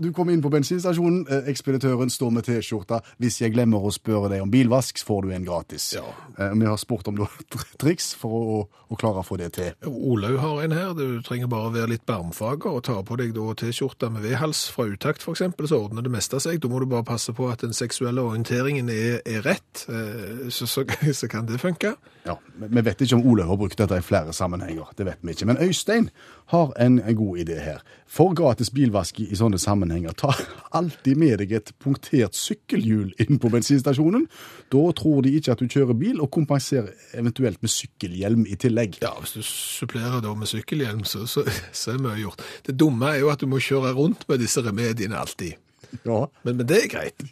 Du 0.00 0.12
kommer 0.12 0.32
inn 0.32 0.42
på 0.42 0.50
bensinstasjonen, 0.52 1.26
eh, 1.30 1.48
ekspeditøren 1.52 2.10
står 2.10 2.30
med 2.30 2.44
T-skjorta. 2.48 3.00
Hvis 3.22 3.40
jeg 3.42 3.54
glemmer 3.54 3.82
å 3.82 3.92
spørre 3.92 4.28
deg 4.32 4.42
om 4.42 4.50
bilvask, 4.50 4.98
får 5.04 5.22
du 5.22 5.32
en 5.32 5.44
gratis. 5.46 5.92
Ja. 5.96 6.04
Eh, 6.38 6.52
Vi 6.62 6.66
har 6.66 6.76
spurt 6.76 7.08
om 7.08 7.16
du 7.16 7.22
har 7.22 7.30
triks 7.78 8.14
for 8.14 8.30
å, 8.30 8.68
å 8.92 8.96
klare 8.98 9.22
å 9.22 9.26
få 9.26 9.38
det 9.38 9.52
til. 9.56 9.72
Olaug 9.86 10.38
har 10.38 10.62
en 10.62 10.72
her. 10.76 10.94
Du 10.94 11.20
trenger 11.22 11.48
bare 11.50 11.72
være 11.72 11.88
litt 11.94 12.06
barmfager 12.06 12.70
og 12.72 12.82
ta 12.84 13.00
på 13.02 13.16
deg 13.18 13.34
T-skjorta 13.34 14.10
med 14.12 14.22
V-hals 14.22 14.68
fra 14.70 14.86
utakt 14.90 15.22
f.eks., 15.22 15.42
så 15.68 15.78
ordner 15.78 16.02
det 16.02 16.12
meste 16.12 16.40
seg. 16.40 16.60
Da 16.60 16.68
må 16.68 16.80
du 16.80 16.86
bare 16.86 17.04
passe 17.04 17.32
på 17.32 17.48
at 17.50 17.60
den 17.64 17.72
seksuelle 17.72 18.22
orienteringen 18.22 18.88
er, 18.92 19.20
er 19.26 19.42
rett, 19.42 19.86
eh, 19.88 20.48
så, 20.50 20.66
så, 20.66 20.84
så 21.20 21.28
kan 21.28 21.46
det 21.46 21.60
funke. 21.62 21.94
Ja, 22.26 22.36
men 22.58 22.70
Vi 22.74 22.84
vet 22.86 23.00
ikke 23.02 23.18
om 23.18 23.26
Olaug 23.26 23.48
har 23.48 23.58
brukt 23.58 23.78
dette 23.78 23.98
i 23.98 24.04
flere 24.04 24.32
sammenhenger. 24.36 24.92
det 24.96 25.06
vet 25.06 25.18
vi 25.22 25.32
ikke. 25.34 25.46
Men 25.46 25.58
Øystein 25.62 26.10
har 26.52 26.72
en, 26.78 26.98
en 27.00 27.16
god 27.16 27.38
idé 27.38 27.58
her. 27.62 27.80
For 28.06 28.34
gratis 28.34 28.70
bilvask 28.70 29.20
i, 29.20 29.30
i 29.32 29.38
sånne 29.38 29.58
sammenhenger, 29.62 30.14
ta 30.18 30.32
alltid 30.76 31.20
med 31.20 31.38
deg 31.42 31.54
et 31.58 31.72
punktert 31.82 32.36
sykkelhjul 32.38 33.12
inn 33.22 33.40
på 33.42 33.50
bensinstasjonen. 33.52 34.26
Da 34.72 34.84
tror 34.98 35.22
de 35.26 35.34
ikke 35.38 35.54
at 35.54 35.62
du 35.62 35.68
kjører 35.70 35.98
bil, 35.98 36.20
og 36.22 36.32
kompenserer 36.34 36.90
eventuelt 37.18 37.60
med 37.62 37.72
sykkelhjelm 37.72 38.46
i 38.50 38.58
tillegg. 38.60 38.98
Ja, 39.04 39.14
hvis 39.20 39.36
du 39.36 39.42
supplerer 39.46 40.22
da 40.24 40.34
med 40.38 40.50
sykkelhjelm, 40.50 41.04
så, 41.08 41.26
så, 41.30 41.46
så 41.72 41.94
er 41.94 42.02
mye 42.02 42.18
gjort. 42.22 42.42
Det 42.66 42.76
dumme 42.80 43.12
er 43.12 43.22
jo 43.22 43.30
at 43.32 43.42
du 43.42 43.48
må 43.50 43.62
kjøre 43.62 43.94
rundt 43.98 44.26
med 44.30 44.42
disse 44.42 44.64
remediene 44.64 45.20
alltid. 45.20 45.56
Ja. 46.02 46.24
Men, 46.42 46.58
men 46.58 46.66
det 46.68 46.84
er 46.84 46.92
greit. 46.92 47.24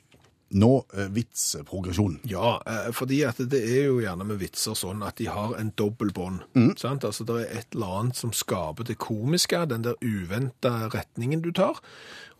Nå 0.50 0.70
eh, 0.96 1.10
vitseprogresjon. 1.14 2.18
Ja, 2.30 2.56
eh, 2.66 2.88
fordi 2.96 3.20
at 3.28 3.38
det 3.52 3.60
er 3.62 3.84
jo 3.90 4.00
gjerne 4.02 4.26
med 4.26 4.40
vitser 4.40 4.74
sånn 4.78 5.04
at 5.06 5.20
de 5.20 5.28
har 5.30 5.54
en 5.58 5.70
dobbel 5.78 6.10
bånd. 6.16 6.42
Sant? 6.80 7.06
Altså, 7.06 7.26
det 7.28 7.36
er 7.44 7.60
et 7.60 7.76
eller 7.76 7.98
annet 8.00 8.18
som 8.18 8.34
skaper 8.34 8.88
det 8.88 8.98
komiske, 9.02 9.62
den 9.70 9.86
der 9.86 9.98
uventa 10.02 10.90
retningen 10.90 11.44
du 11.44 11.52
tar. 11.54 11.78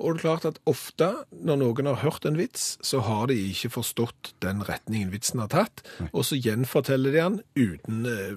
Og 0.00 0.16
det 0.16 0.20
er 0.20 0.24
klart 0.24 0.48
at 0.48 0.58
ofte 0.70 1.10
når 1.30 1.60
noen 1.60 1.90
har 1.90 2.00
hørt 2.02 2.26
en 2.26 2.38
vits, 2.40 2.72
så 2.82 3.02
har 3.04 3.28
de 3.30 3.36
ikke 3.50 3.74
forstått 3.76 4.34
den 4.42 4.64
retningen 4.66 5.12
vitsen 5.12 5.42
har 5.44 5.52
tatt, 5.52 5.84
og 6.10 6.24
så 6.26 6.38
gjenforteller 6.40 7.14
de 7.14 7.20
den 7.20 7.40
uten 7.54 8.06
eh, 8.08 8.34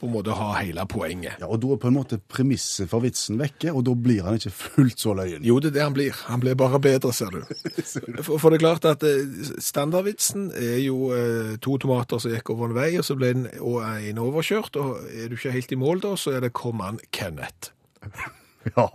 på 0.00 0.08
en 0.08 0.12
måte 0.12 0.34
ha 0.36 0.48
hele 0.58 0.84
poenget. 0.90 1.38
Ja, 1.40 1.46
og 1.46 1.60
Da 1.62 1.70
er 1.72 1.80
på 1.80 1.88
en 1.88 1.96
måte 1.96 2.18
premisset 2.18 2.90
for 2.90 3.04
vitsen 3.04 3.38
vekke, 3.40 3.72
og 3.72 3.84
da 3.86 3.94
blir 3.94 4.24
han 4.26 4.36
ikke 4.40 4.52
fullt 4.52 5.00
så 5.00 5.14
løyen. 5.16 5.44
Jo, 5.46 5.60
det 5.62 5.70
er 5.70 5.76
det 5.78 5.84
han 5.84 5.96
blir. 5.96 6.18
Han 6.28 6.42
blir 6.42 6.58
bare 6.58 6.80
bedre, 6.82 7.12
ser 7.14 7.30
du. 7.30 7.40
For, 8.24 8.38
for 8.38 8.50
det 8.50 8.58
er 8.58 8.64
klart 8.64 8.84
at 8.88 9.02
eh, 9.06 9.48
standardvitsen 9.62 10.50
er 10.58 10.78
jo 10.84 11.10
eh, 11.14 11.54
to 11.62 11.76
tomater 11.82 12.20
som 12.22 12.32
gikk 12.34 12.50
over 12.54 12.70
en 12.70 12.76
vei, 12.76 12.90
og 12.98 13.06
så 13.06 13.16
ble 13.18 13.32
den 13.36 13.48
en 13.50 14.20
overkjørt, 14.22 14.76
og 14.80 15.02
er 15.12 15.28
du 15.30 15.36
ikke 15.38 15.54
helt 15.54 15.74
i 15.74 15.80
mål 15.80 16.02
da, 16.04 16.14
så 16.18 16.34
er 16.36 16.40
det 16.44 16.52
'kom 16.54 16.80
an, 16.80 17.00
Kenneth'. 17.14 17.70
Ja, 18.76 18.88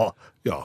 Ja. 0.46 0.64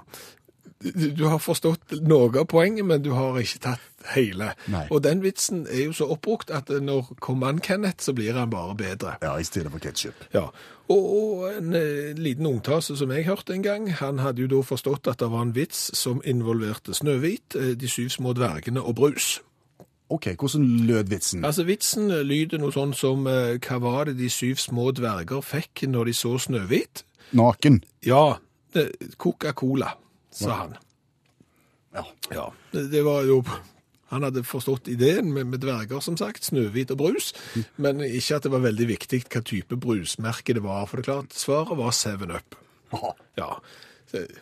Du, 0.93 1.25
har 1.25 1.41
forstått 1.41 1.97
noe 2.05 2.31
av 2.41 2.47
poenget, 2.51 2.85
men 2.87 3.03
du 3.03 3.11
har 3.17 3.39
ikke 3.41 3.63
tatt 3.71 4.13
hele. 4.13 4.51
Nei. 4.69 4.85
Og 4.93 5.01
den 5.05 5.23
vitsen 5.25 5.65
er 5.71 5.87
jo 5.87 5.97
så 5.97 6.11
oppbrukt 6.13 6.53
at 6.53 6.69
når 6.69 7.15
kommer 7.25 7.53
han 7.53 7.63
Kenneth, 7.65 8.05
så 8.05 8.13
blir 8.17 8.37
han 8.37 8.53
bare 8.53 8.77
bedre. 8.77 9.17
Ja, 9.25 9.37
i 9.41 9.49
stedet 9.49 9.73
for 9.73 9.83
ketsjup. 9.83 10.27
Ja, 10.35 10.51
og, 10.89 11.05
og 11.17 11.57
en 11.57 11.75
eh, 11.75 12.13
liten 12.17 12.47
ungtase 12.47 12.97
som 12.97 13.13
jeg 13.15 13.25
hørte 13.25 13.55
en 13.55 13.65
gang, 13.65 13.89
han 13.89 14.21
hadde 14.21 14.45
jo 14.45 14.51
da 14.53 14.61
forstått 14.67 15.09
at 15.09 15.23
det 15.23 15.31
var 15.33 15.47
en 15.47 15.55
vits 15.57 15.89
som 15.97 16.21
involverte 16.25 16.95
Snøhvit, 16.95 17.57
eh, 17.57 17.73
de 17.81 17.89
syv 17.89 18.13
små 18.13 18.35
dvergene 18.37 18.83
og 18.83 18.99
brus. 19.01 19.39
OK, 20.13 20.35
hvordan 20.37 20.67
lød 20.85 21.09
vitsen? 21.09 21.45
Altså 21.45 21.65
vitsen 21.65 22.11
eh, 22.13 22.21
lyder 22.21 22.61
noe 22.61 22.75
sånn 22.75 22.93
som 22.93 23.25
hva 23.25 23.81
var 23.81 24.11
det 24.11 24.19
de 24.21 24.29
syv 24.29 24.61
små 24.61 24.91
dverger 24.93 25.41
fikk 25.41 25.87
når 25.89 26.13
de 26.13 26.17
så 26.21 26.37
Snøhvit? 26.39 27.07
Naken. 27.33 27.81
Ja, 28.05 28.37
Coca-Cola, 29.17 29.95
sa 30.35 30.59
han. 30.65 30.75
Ja. 31.95 32.05
Ja, 32.35 32.45
det, 32.73 32.89
det 32.91 33.05
var 33.07 33.23
jo 33.29 33.37
Han 34.11 34.23
hadde 34.27 34.43
forstått 34.47 34.89
ideen 34.93 35.31
med, 35.35 35.47
med 35.51 35.61
dverger, 35.63 36.01
som 36.05 36.17
sagt, 36.19 36.45
Snøhvit 36.47 36.91
og 36.95 36.99
brus, 37.01 37.33
men 37.83 38.03
ikke 38.05 38.37
at 38.37 38.45
det 38.47 38.53
var 38.53 38.63
veldig 38.63 38.87
viktig 38.93 39.23
hva 39.33 39.41
type 39.47 39.79
brusmerke 39.81 40.55
det 40.55 40.63
var. 40.63 40.85
For 40.87 41.01
det 41.01 41.07
er 41.07 41.09
klart, 41.13 41.35
svaret 41.35 41.79
var 41.81 41.91
7-Up. 41.97 42.55
Ja, 43.41 43.49
det- 43.57 43.94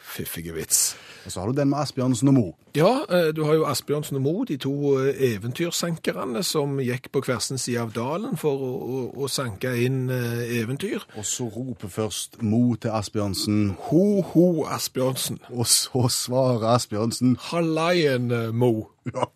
fiffige 0.03 0.55
vits. 0.57 0.93
Og 1.25 1.31
så 1.33 1.41
har 1.41 1.51
du 1.53 1.55
den 1.55 1.68
med 1.70 1.79
Asbjørnsen 1.79 2.29
og 2.33 2.35
Mo. 2.35 2.45
Ja, 2.75 3.05
eh, 3.09 3.29
du 3.37 3.45
har 3.47 3.55
jo 3.55 3.66
Asbjørnsen 3.70 4.16
og 4.18 4.23
Moe, 4.25 4.47
de 4.49 4.57
to 4.61 4.73
eh, 4.99 5.14
eventyrsankerne 5.33 6.43
som 6.47 6.81
gikk 6.83 7.11
på 7.14 7.23
hver 7.27 7.39
sin 7.45 7.61
side 7.62 7.79
av 7.85 7.93
dalen 7.95 8.35
for 8.41 8.59
å, 8.59 8.70
å, 8.83 9.03
å 9.23 9.29
sanke 9.31 9.70
inn 9.85 10.07
eh, 10.11 10.57
eventyr. 10.62 11.05
Og 11.20 11.27
så 11.29 11.47
roper 11.53 11.93
først 11.93 12.41
Mo 12.43 12.75
til 12.83 12.91
Asbjørnsen, 12.97 13.77
Ho, 13.91 14.05
ho, 14.33 14.47
Asbjørnsen. 14.66 15.39
og 15.53 15.66
så 15.70 16.09
svarer 16.11 16.66
Asbjørnsen 16.75 17.37
Hallaien, 17.51 18.31
eh, 18.33 18.51
Mo. 18.51 18.73
ja. 19.14 19.29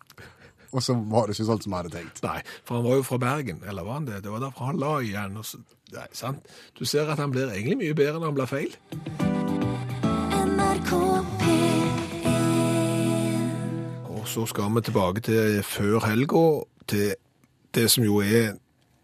Og 0.75 0.83
så 0.83 0.93
var 1.07 1.25
det 1.29 1.37
ikke 1.37 1.47
sånn 1.47 1.61
som 1.63 1.71
vi 1.71 1.77
hadde 1.79 1.93
tenkt. 1.95 2.19
Nei, 2.25 2.41
for 2.67 2.77
han 2.77 2.85
var 2.85 2.99
jo 2.99 3.05
fra 3.07 3.17
Bergen, 3.23 3.63
eller 3.63 3.87
var 3.87 4.01
han 4.01 4.09
det? 4.09 4.19
Det 4.25 4.33
var 4.33 4.43
derfor 4.43 4.73
han 4.73 4.81
la 4.83 4.97
igjen. 4.99 5.39
Og 5.39 5.47
så, 5.47 5.61
nei, 5.95 6.05
sant? 6.11 6.51
Du 6.77 6.83
ser 6.85 7.07
at 7.07 7.23
han 7.23 7.31
blir 7.33 7.47
egentlig 7.53 7.79
mye 7.85 7.97
bedre 7.97 8.19
når 8.19 8.33
han 8.33 8.39
blir 8.41 8.51
feil. 8.51 9.36
NRK 10.87 10.95
P1 11.41 12.31
Og 14.09 14.27
så 14.27 14.45
skal 14.45 14.75
vi 14.75 14.81
tilbake 14.81 15.21
til 15.21 15.63
før 15.63 15.99
helga, 16.07 16.63
til 16.87 17.15
det 17.75 17.91
som 17.91 18.03
jo 18.03 18.17
er 18.23 18.53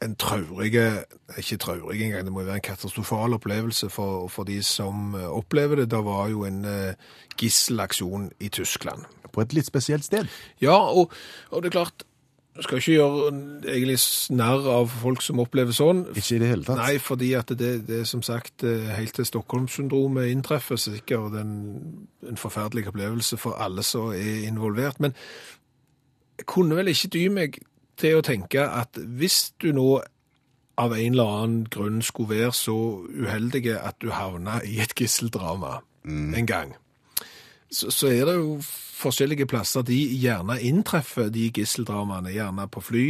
en 0.04 0.16
traurige, 0.16 1.04
ikke 1.38 1.58
traurig 1.58 2.02
engang, 2.02 2.26
det 2.26 2.34
må 2.34 2.40
jo 2.42 2.46
være 2.46 2.56
en 2.56 2.62
katastrofal 2.62 3.34
opplevelse 3.34 3.90
for, 3.90 4.28
for 4.28 4.44
de 4.44 4.64
som 4.64 5.16
eh, 5.16 5.28
opplever 5.28 5.76
det. 5.76 5.92
Det 5.92 6.06
var 6.06 6.28
jo 6.28 6.46
en 6.46 6.66
eh, 6.66 6.94
gisselaksjon 7.40 8.32
i 8.40 8.50
Tyskland. 8.50 9.06
På 9.32 9.42
et 9.42 9.54
litt 9.54 9.66
spesielt 9.68 10.06
sted. 10.06 10.28
Ja, 10.62 10.76
og, 10.76 11.12
og 11.52 11.64
det 11.64 11.68
er 11.72 11.80
klart, 11.80 12.04
skal 12.62 12.78
ikke 12.78 12.94
gjøre 12.94 13.30
egentlig 13.66 13.98
narr 14.38 14.68
av 14.70 14.92
folk 15.02 15.24
som 15.26 15.42
opplever 15.42 15.74
sånn. 15.74 16.04
Ikke 16.14 16.36
i 16.36 16.42
det 16.44 16.52
hele 16.52 16.68
tatt. 16.68 16.78
Nei, 16.78 17.00
fordi 17.02 17.32
at 17.34 17.50
det, 17.58 17.72
det 17.88 18.04
er 18.04 18.10
som 18.10 18.22
sagt 18.26 18.66
eh, 18.68 18.92
helt 18.94 19.16
til 19.18 19.26
Stockholm-syndromet 19.26 20.30
inntreffer, 20.30 20.78
sikkert 20.78 21.34
en, 21.42 21.56
en 22.22 22.38
forferdelig 22.38 22.92
opplevelse 22.92 23.40
for 23.42 23.58
alle 23.58 23.86
som 23.88 24.12
er 24.14 24.46
involvert. 24.46 25.02
Men 25.02 25.18
jeg 26.38 26.46
kunne 26.46 26.78
vel 26.78 26.94
ikke 26.94 27.14
dy 27.18 27.28
meg 27.34 27.58
til 27.98 28.20
å 28.20 28.26
tenke 28.26 28.68
at 28.70 29.02
hvis 29.02 29.54
du 29.62 29.72
nå 29.74 29.88
av 30.78 30.94
en 30.94 31.14
eller 31.14 31.34
annen 31.40 31.66
grunn 31.74 32.02
skulle 32.06 32.38
være 32.38 32.54
så 32.58 32.78
uheldig 33.10 33.66
at 33.78 33.98
du 34.02 34.10
havna 34.14 34.60
i 34.66 34.80
et 34.82 34.94
gisseldrama 34.98 35.80
en 36.06 36.48
gang, 36.50 36.74
så, 37.72 37.90
så 37.94 38.10
er 38.14 38.26
det 38.30 38.38
jo 38.38 38.58
forskjellige 39.04 39.48
plasser 39.52 39.84
de 39.86 39.98
gjerne 40.18 40.58
inntreffer 40.64 41.30
de 41.34 41.50
gisseldramaene. 41.54 42.34
Gjerne 42.34 42.68
på 42.72 42.84
fly, 42.84 43.08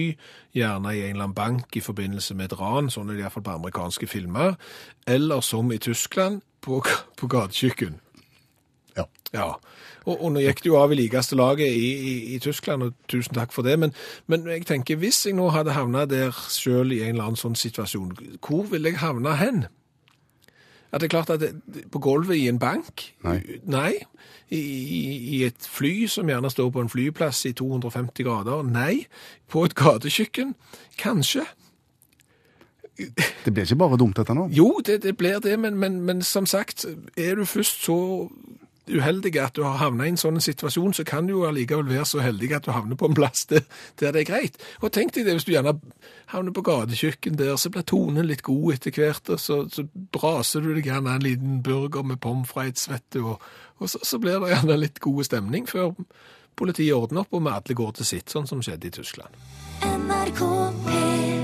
gjerne 0.56 0.94
i 0.94 1.04
en 1.06 1.16
eller 1.16 1.30
annen 1.30 1.38
bank 1.38 1.78
i 1.78 1.84
forbindelse 1.84 2.36
med 2.38 2.52
et 2.52 2.58
ran, 2.60 2.90
sånn 2.94 3.12
er 3.12 3.18
det 3.18 3.26
iallfall 3.26 3.46
på 3.46 3.58
amerikanske 3.58 4.10
filmer, 4.10 4.58
eller 5.08 5.46
som 5.46 5.72
i 5.72 5.80
Tyskland, 5.82 6.42
på, 6.64 6.80
på 7.20 7.28
gatekjøkken. 7.28 8.00
Ja. 8.98 9.08
Ja, 9.34 9.48
og, 10.06 10.20
og 10.20 10.30
nå 10.36 10.44
gikk 10.44 10.60
det 10.62 10.70
jo 10.70 10.78
av 10.78 10.92
i 10.94 10.98
likeste 11.00 11.38
laget 11.40 11.74
i, 11.74 11.88
i, 11.92 12.14
i 12.36 12.40
Tyskland, 12.44 12.86
og 12.86 13.08
tusen 13.10 13.34
takk 13.36 13.56
for 13.56 13.66
det, 13.66 13.78
men, 13.82 13.96
men 14.30 14.46
jeg 14.52 14.68
tenker, 14.70 15.00
hvis 15.02 15.24
jeg 15.26 15.38
nå 15.38 15.48
hadde 15.56 15.74
havnet 15.74 16.12
der 16.12 16.36
selv 16.54 16.94
i 16.94 17.02
en 17.02 17.16
eller 17.16 17.32
annen 17.32 17.40
sånn 17.40 17.58
situasjon, 17.58 18.14
hvor 18.46 18.68
ville 18.70 18.94
jeg 18.94 19.02
havna 19.02 19.34
hen? 19.40 19.66
At 20.94 21.02
det 21.02 21.08
er 21.08 21.16
klart 21.16 21.34
at 21.34 21.42
det, 21.42 21.88
på 21.90 22.04
gulvet 22.06 22.38
i 22.38 22.48
en 22.52 22.62
bank? 22.62 23.08
Nei. 23.26 23.40
Nei. 23.66 23.94
I, 24.54 25.38
i, 25.38 25.44
et 25.48 25.66
fly 25.66 26.08
som 26.12 26.30
gjerne 26.30 26.52
står 26.52 26.70
på 26.74 26.84
en 26.84 26.92
flyplass 26.92 27.46
i 27.50 27.54
250 27.58 28.26
grader? 28.28 28.64
Nei. 28.68 29.06
På 29.50 29.66
et 29.66 29.76
gatekjøkken? 29.76 30.54
Kanskje. 31.02 31.46
Det 32.98 33.50
blir 33.50 33.66
ikke 33.66 33.80
bare 33.82 33.98
dumt, 33.98 34.18
dette 34.20 34.36
nå. 34.38 34.48
Jo, 34.54 34.68
det, 34.86 35.00
det 35.04 35.16
blir 35.18 35.40
det, 35.42 35.56
men, 35.60 35.78
men, 35.82 36.02
men 36.06 36.22
som 36.22 36.46
sagt, 36.46 36.86
er 37.18 37.36
du 37.36 37.46
først 37.50 37.82
så 37.88 37.98
uheldig 38.90 39.36
at 39.40 39.56
du 39.56 39.64
har 39.64 39.78
havnet 39.80 40.06
i 40.06 40.14
en 40.14 40.20
sånn 40.20 40.42
situasjon, 40.44 40.94
så 40.98 41.06
kan 41.08 41.28
du 41.28 41.36
jo 41.36 41.46
allikevel 41.48 41.88
være 41.88 42.06
så 42.10 42.24
heldig 42.24 42.52
at 42.58 42.68
du 42.68 42.72
havner 42.76 43.00
på 43.00 43.08
en 43.10 43.18
plass 43.18 43.46
der, 43.52 43.64
det 44.00 44.12
er 44.12 44.28
greit. 44.28 44.60
Og 44.82 44.92
tenk 44.96 45.16
deg 45.16 45.28
det, 45.28 45.38
hvis 45.38 45.48
du 45.48 45.54
gjerne 45.54 45.76
havner 46.34 46.56
på 46.56 46.66
gatekjøkken 46.68 47.40
der, 47.40 47.56
så 47.60 47.72
blir 47.74 47.88
tonen 47.88 48.28
litt 48.28 48.44
god 48.46 48.76
etter 48.76 48.96
hvert, 48.98 49.34
og 49.34 49.42
så, 49.42 49.64
så 49.72 49.88
braser 50.16 50.66
du 50.66 50.74
deg 50.74 50.90
gjerne 50.92 51.16
en 51.16 51.26
liten 51.26 51.62
burger 51.66 52.06
med 52.08 52.22
pommes 52.24 52.50
frites, 52.50 52.90
vet 52.92 53.06
du, 53.16 53.24
og, 53.36 53.50
og 53.80 53.92
så, 53.92 54.02
så 54.04 54.20
blir 54.22 54.42
det 54.44 54.54
gjerne 54.56 54.80
litt 54.80 55.04
god 55.04 55.24
stemning 55.30 55.70
før 55.70 55.94
politiet 56.60 56.96
ordner 56.96 57.24
opp, 57.24 57.34
og 57.34 57.46
vi 57.46 57.54
alle 57.54 57.78
går 57.78 57.96
til 57.98 58.12
sitt, 58.14 58.34
sånn 58.34 58.50
som 58.50 58.62
skjedde 58.64 58.92
i 58.92 58.98
Tyskland. 59.00 59.42
NRK 59.84 60.44
P1 60.86 61.43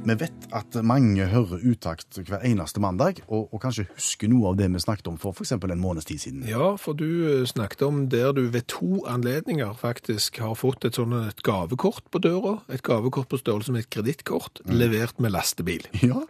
Vi 0.00 0.14
vet 0.16 0.46
at 0.56 0.74
mange 0.84 1.26
hører 1.28 1.60
utakt 1.70 2.16
hver 2.24 2.40
eneste 2.48 2.80
mandag, 2.82 3.20
og, 3.28 3.50
og 3.52 3.60
kanskje 3.62 3.84
husker 3.92 4.30
noe 4.32 4.48
av 4.50 4.56
det 4.58 4.66
vi 4.72 4.80
snakket 4.82 5.10
om 5.12 5.18
for 5.20 5.36
f.eks. 5.36 5.52
en 5.52 5.80
måneds 5.82 6.08
tid 6.08 6.22
siden. 6.22 6.46
Ja, 6.48 6.72
for 6.80 6.96
du 6.98 7.04
eh, 7.28 7.44
snakket 7.46 7.84
om 7.86 8.00
der 8.10 8.32
du 8.36 8.46
ved 8.50 8.64
to 8.72 9.02
anledninger 9.10 9.74
faktisk 9.78 10.40
har 10.42 10.56
fått 10.58 10.88
et 10.88 10.96
sånn 10.98 11.12
et 11.20 11.44
gavekort 11.46 12.08
på 12.10 12.22
døra, 12.24 12.56
et 12.72 12.82
gavekort 12.86 13.28
på 13.30 13.38
størrelse 13.42 13.74
med 13.76 13.84
et 13.84 13.90
kredittkort, 13.92 14.62
levert 14.72 15.20
med 15.20 15.36
lastebil. 15.36 15.86
Ja, 16.10 16.24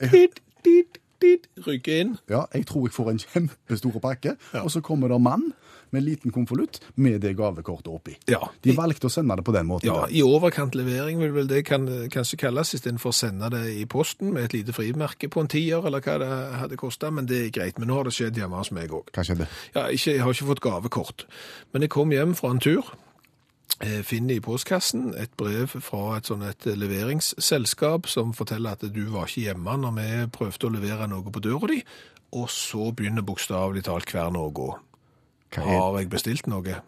Dit, 0.00 0.38
dit, 0.64 0.96
dit, 1.20 1.44
Rygge 1.66 1.98
inn. 2.00 2.14
ja 2.32 2.46
jeg 2.56 2.64
tror 2.70 2.86
jeg 2.88 2.94
får 2.96 3.10
en 3.12 3.18
kjempestor 3.20 4.00
pakke, 4.00 4.32
og 4.64 4.70
så 4.72 4.80
kommer 4.80 5.12
det 5.12 5.20
mann 5.20 5.50
med 5.90 6.00
en 6.02 6.06
liten 6.06 6.32
konvolutt 6.34 6.80
med 6.96 7.20
det 7.24 7.34
gavekortet 7.38 7.88
oppi. 7.92 8.14
Ja. 8.30 8.40
De 8.62 8.74
valgte 8.76 9.08
å 9.08 9.12
sende 9.12 9.36
det 9.36 9.44
på 9.46 9.54
den 9.56 9.66
måten. 9.68 9.90
Ja, 9.90 10.06
der. 10.06 10.14
i 10.14 10.22
overkant 10.22 10.74
levering 10.78 11.18
vil 11.22 11.32
vel 11.34 11.50
det 11.50 11.64
kan, 11.68 11.86
kanskje 12.12 12.38
kalles, 12.44 12.74
istedenfor 12.78 13.10
å 13.12 13.16
sende 13.16 13.50
det 13.54 13.64
i 13.74 13.84
posten 13.90 14.32
med 14.34 14.48
et 14.48 14.56
lite 14.60 14.72
frimerke 14.76 15.28
på 15.32 15.42
en 15.44 15.50
tier, 15.50 15.82
eller 15.86 16.00
hva 16.04 16.18
det 16.22 16.30
hadde 16.62 16.78
kostet, 16.80 17.12
men 17.16 17.26
det 17.30 17.44
er 17.46 17.54
greit. 17.58 17.78
Men 17.78 17.90
nå 17.90 18.00
har 18.00 18.08
det 18.10 18.14
skjedd 18.16 18.38
hjemme 18.40 18.58
hos 18.60 18.70
meg 18.76 18.92
òg. 18.94 19.10
Hva 19.16 19.26
skjedde? 19.26 19.46
Ja, 19.74 19.86
ikke, 19.90 20.14
jeg 20.16 20.24
har 20.26 20.34
ikke 20.34 20.50
fått 20.54 20.64
gavekort, 20.64 21.26
men 21.72 21.82
jeg 21.86 21.90
kom 21.94 22.12
hjem 22.14 22.34
fra 22.38 22.50
en 22.54 22.60
tur. 22.62 22.92
eh, 23.80 24.02
Finner 24.04 24.34
i 24.36 24.40
postkassen 24.44 25.14
et 25.16 25.32
brev 25.40 25.72
fra 25.80 26.16
et 26.18 26.26
sånn 26.28 26.42
et 26.44 26.66
leveringsselskap 26.66 28.06
som 28.10 28.32
forteller 28.36 28.76
at 28.76 28.84
du 28.92 29.02
var 29.12 29.28
ikke 29.28 29.46
hjemme 29.48 29.76
når 29.80 29.94
vi 29.96 30.08
prøvde 30.34 30.68
å 30.68 30.74
levere 30.74 31.08
noe 31.10 31.30
på 31.32 31.40
døra 31.44 31.70
di, 31.70 31.80
og 32.36 32.46
så 32.52 32.90
begynner 32.94 33.24
bokstavelig 33.26 33.84
talt 33.88 34.06
kverna 34.06 34.38
å 34.46 34.52
gå. 34.54 34.68
Har 35.56 35.98
jeg 35.98 36.10
bestilt 36.10 36.46
noe? 36.46 36.80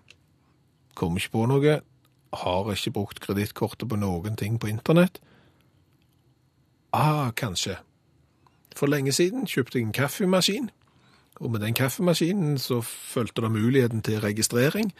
Kom 0.94 1.16
ikke 1.16 1.34
på 1.34 1.46
noe. 1.50 1.80
Har 2.32 2.70
ikke 2.72 2.94
brukt 2.94 3.20
kredittkortet 3.20 3.88
på 3.88 3.98
noen 3.98 4.36
ting 4.36 4.60
på 4.60 4.70
internett. 4.70 5.18
Ah, 6.92 7.30
kanskje. 7.36 7.78
For 8.76 8.86
lenge 8.86 9.12
siden 9.12 9.48
kjøpte 9.48 9.78
jeg 9.78 9.88
en 9.88 9.96
kaffemaskin. 9.96 10.70
Og 11.42 11.50
med 11.50 11.60
den 11.64 11.74
kaffemaskinen 11.74 12.58
så 12.60 12.80
følte 12.84 13.42
det 13.42 13.50
muligheten 13.50 14.02
til 14.02 14.20
registrering. 14.20 14.92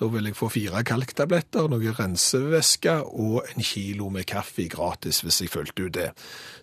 Da 0.00 0.06
vil 0.06 0.24
jeg 0.24 0.36
få 0.38 0.48
fire 0.48 0.84
kalktabletter, 0.86 1.66
noe 1.68 1.94
rensevæske 1.98 2.94
og 3.04 3.42
en 3.50 3.62
kilo 3.62 4.08
med 4.08 4.24
kaffe 4.30 4.68
gratis 4.70 5.20
hvis 5.20 5.42
jeg 5.42 5.52
fulgte 5.52 5.88
ut 5.88 5.94
det. 5.94 6.10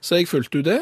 Så 0.02 0.16
jeg 0.16 0.32
fulgte 0.32 0.64
ut 0.64 0.66
det, 0.66 0.80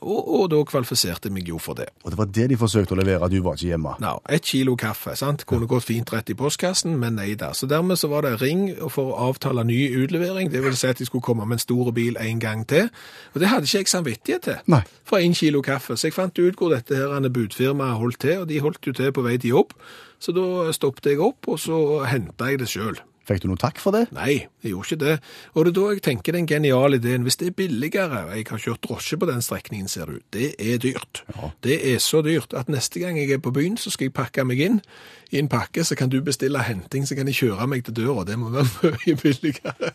og, 0.00 0.28
og 0.40 0.44
da 0.52 0.60
kvalifiserte 0.68 1.30
meg 1.34 1.48
jo 1.50 1.58
for 1.62 1.78
det. 1.78 1.88
Og 2.04 2.12
det 2.12 2.18
var 2.20 2.30
det 2.30 2.46
de 2.52 2.58
forsøkte 2.60 2.94
å 2.94 2.98
levere, 2.98 3.28
du 3.32 3.40
var 3.44 3.58
ikke 3.58 3.72
hjemme. 3.72 3.94
Nå, 4.02 4.12
ett 4.30 4.46
kilo 4.46 4.76
kaffe, 4.78 5.14
sant? 5.18 5.44
Kunne 5.48 5.68
gått 5.70 5.88
fint 5.88 6.12
rett 6.14 6.30
i 6.30 6.36
postkassen, 6.38 6.96
men 7.00 7.18
nei 7.18 7.32
da. 7.38 7.50
Så 7.56 7.68
dermed 7.70 7.98
så 8.00 8.10
var 8.12 8.26
det 8.26 8.36
ring 8.42 8.68
for 8.92 9.12
å 9.12 9.28
avtale 9.28 9.64
ny 9.66 9.80
utlevering. 10.02 10.52
Det 10.52 10.62
vil 10.64 10.76
si 10.78 10.90
at 10.90 11.00
de 11.00 11.08
skulle 11.08 11.26
komme 11.26 11.46
med 11.48 11.58
en 11.58 11.64
stor 11.64 11.92
bil 11.96 12.18
en 12.22 12.42
gang 12.42 12.64
til. 12.68 12.90
Og 13.34 13.42
det 13.42 13.50
hadde 13.50 13.68
ikke 13.68 13.82
jeg 13.82 13.92
samvittighet 13.94 14.46
til. 14.48 14.60
Nei. 14.70 14.82
For 15.08 15.22
en 15.22 15.36
kilo 15.36 15.62
kaffe. 15.66 15.96
Så 15.98 16.10
jeg 16.10 16.16
fant 16.16 16.38
ut 16.38 16.58
hvor 16.58 16.74
dette 16.74 16.96
her 16.96 17.28
budfirmaet 17.28 17.98
holdt 17.98 18.22
til, 18.24 18.42
og 18.42 18.48
de 18.50 18.62
holdt 18.62 18.86
jo 18.86 18.94
til 18.96 19.12
på 19.14 19.26
vei 19.26 19.36
til 19.38 19.56
jobb. 19.56 19.76
Så 20.18 20.34
da 20.34 20.72
stoppet 20.74 21.12
jeg 21.12 21.22
opp, 21.22 21.46
og 21.46 21.60
så 21.62 22.04
hentet 22.08 22.50
jeg 22.50 22.62
det 22.62 22.70
selv. 22.70 23.02
Fikk 23.28 23.42
du 23.42 23.50
noe 23.50 23.60
takk 23.60 23.80
for 23.82 23.92
det? 23.92 24.06
Nei, 24.16 24.46
jeg 24.64 24.72
gjorde 24.72 24.88
ikke 24.88 25.00
det. 25.02 25.16
Og 25.52 25.66
det 25.66 25.72
er 25.72 25.76
da 25.76 25.86
jeg 25.92 26.04
tenker 26.06 26.36
den 26.36 26.48
geniale 26.48 26.96
ideen, 26.96 27.26
hvis 27.26 27.36
det 27.40 27.50
er 27.50 27.56
billigere, 27.58 28.22
og 28.24 28.32
jeg 28.38 28.46
har 28.48 28.62
kjørt 28.64 28.84
drosje 28.86 29.18
på 29.20 29.28
den 29.28 29.44
strekningen, 29.44 29.90
ser 29.92 30.08
du, 30.08 30.22
det 30.32 30.54
er 30.56 30.80
dyrt. 30.80 31.22
Det 31.66 31.76
er 31.92 32.00
så 32.00 32.22
dyrt 32.24 32.56
at 32.56 32.72
neste 32.72 33.02
gang 33.02 33.20
jeg 33.20 33.36
er 33.36 33.42
på 33.44 33.52
byen, 33.52 33.76
så 33.76 33.92
skal 33.92 34.08
jeg 34.08 34.16
pakke 34.16 34.46
meg 34.48 34.62
inn 34.64 34.80
i 35.28 35.42
en 35.42 35.50
pakke, 35.52 35.84
så 35.84 35.98
kan 35.98 36.08
du 36.08 36.22
bestille 36.24 36.62
henting, 36.64 37.04
så 37.04 37.18
kan 37.18 37.28
jeg 37.28 37.42
kjøre 37.42 37.68
meg 37.68 37.84
til 37.84 37.98
døra. 38.00 38.24
Det 38.28 38.38
må 38.40 38.48
være 38.54 38.94
mye 39.02 39.20
billigere. 39.20 39.92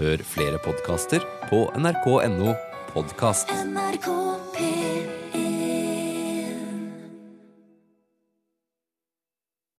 Hør 0.00 0.26
flere 0.26 0.58
podkaster 0.64 1.22
på 1.50 1.68
nrk.no 1.78 2.56
podkast. 2.94 3.52
NRK 3.70 4.08
P3 4.56 4.89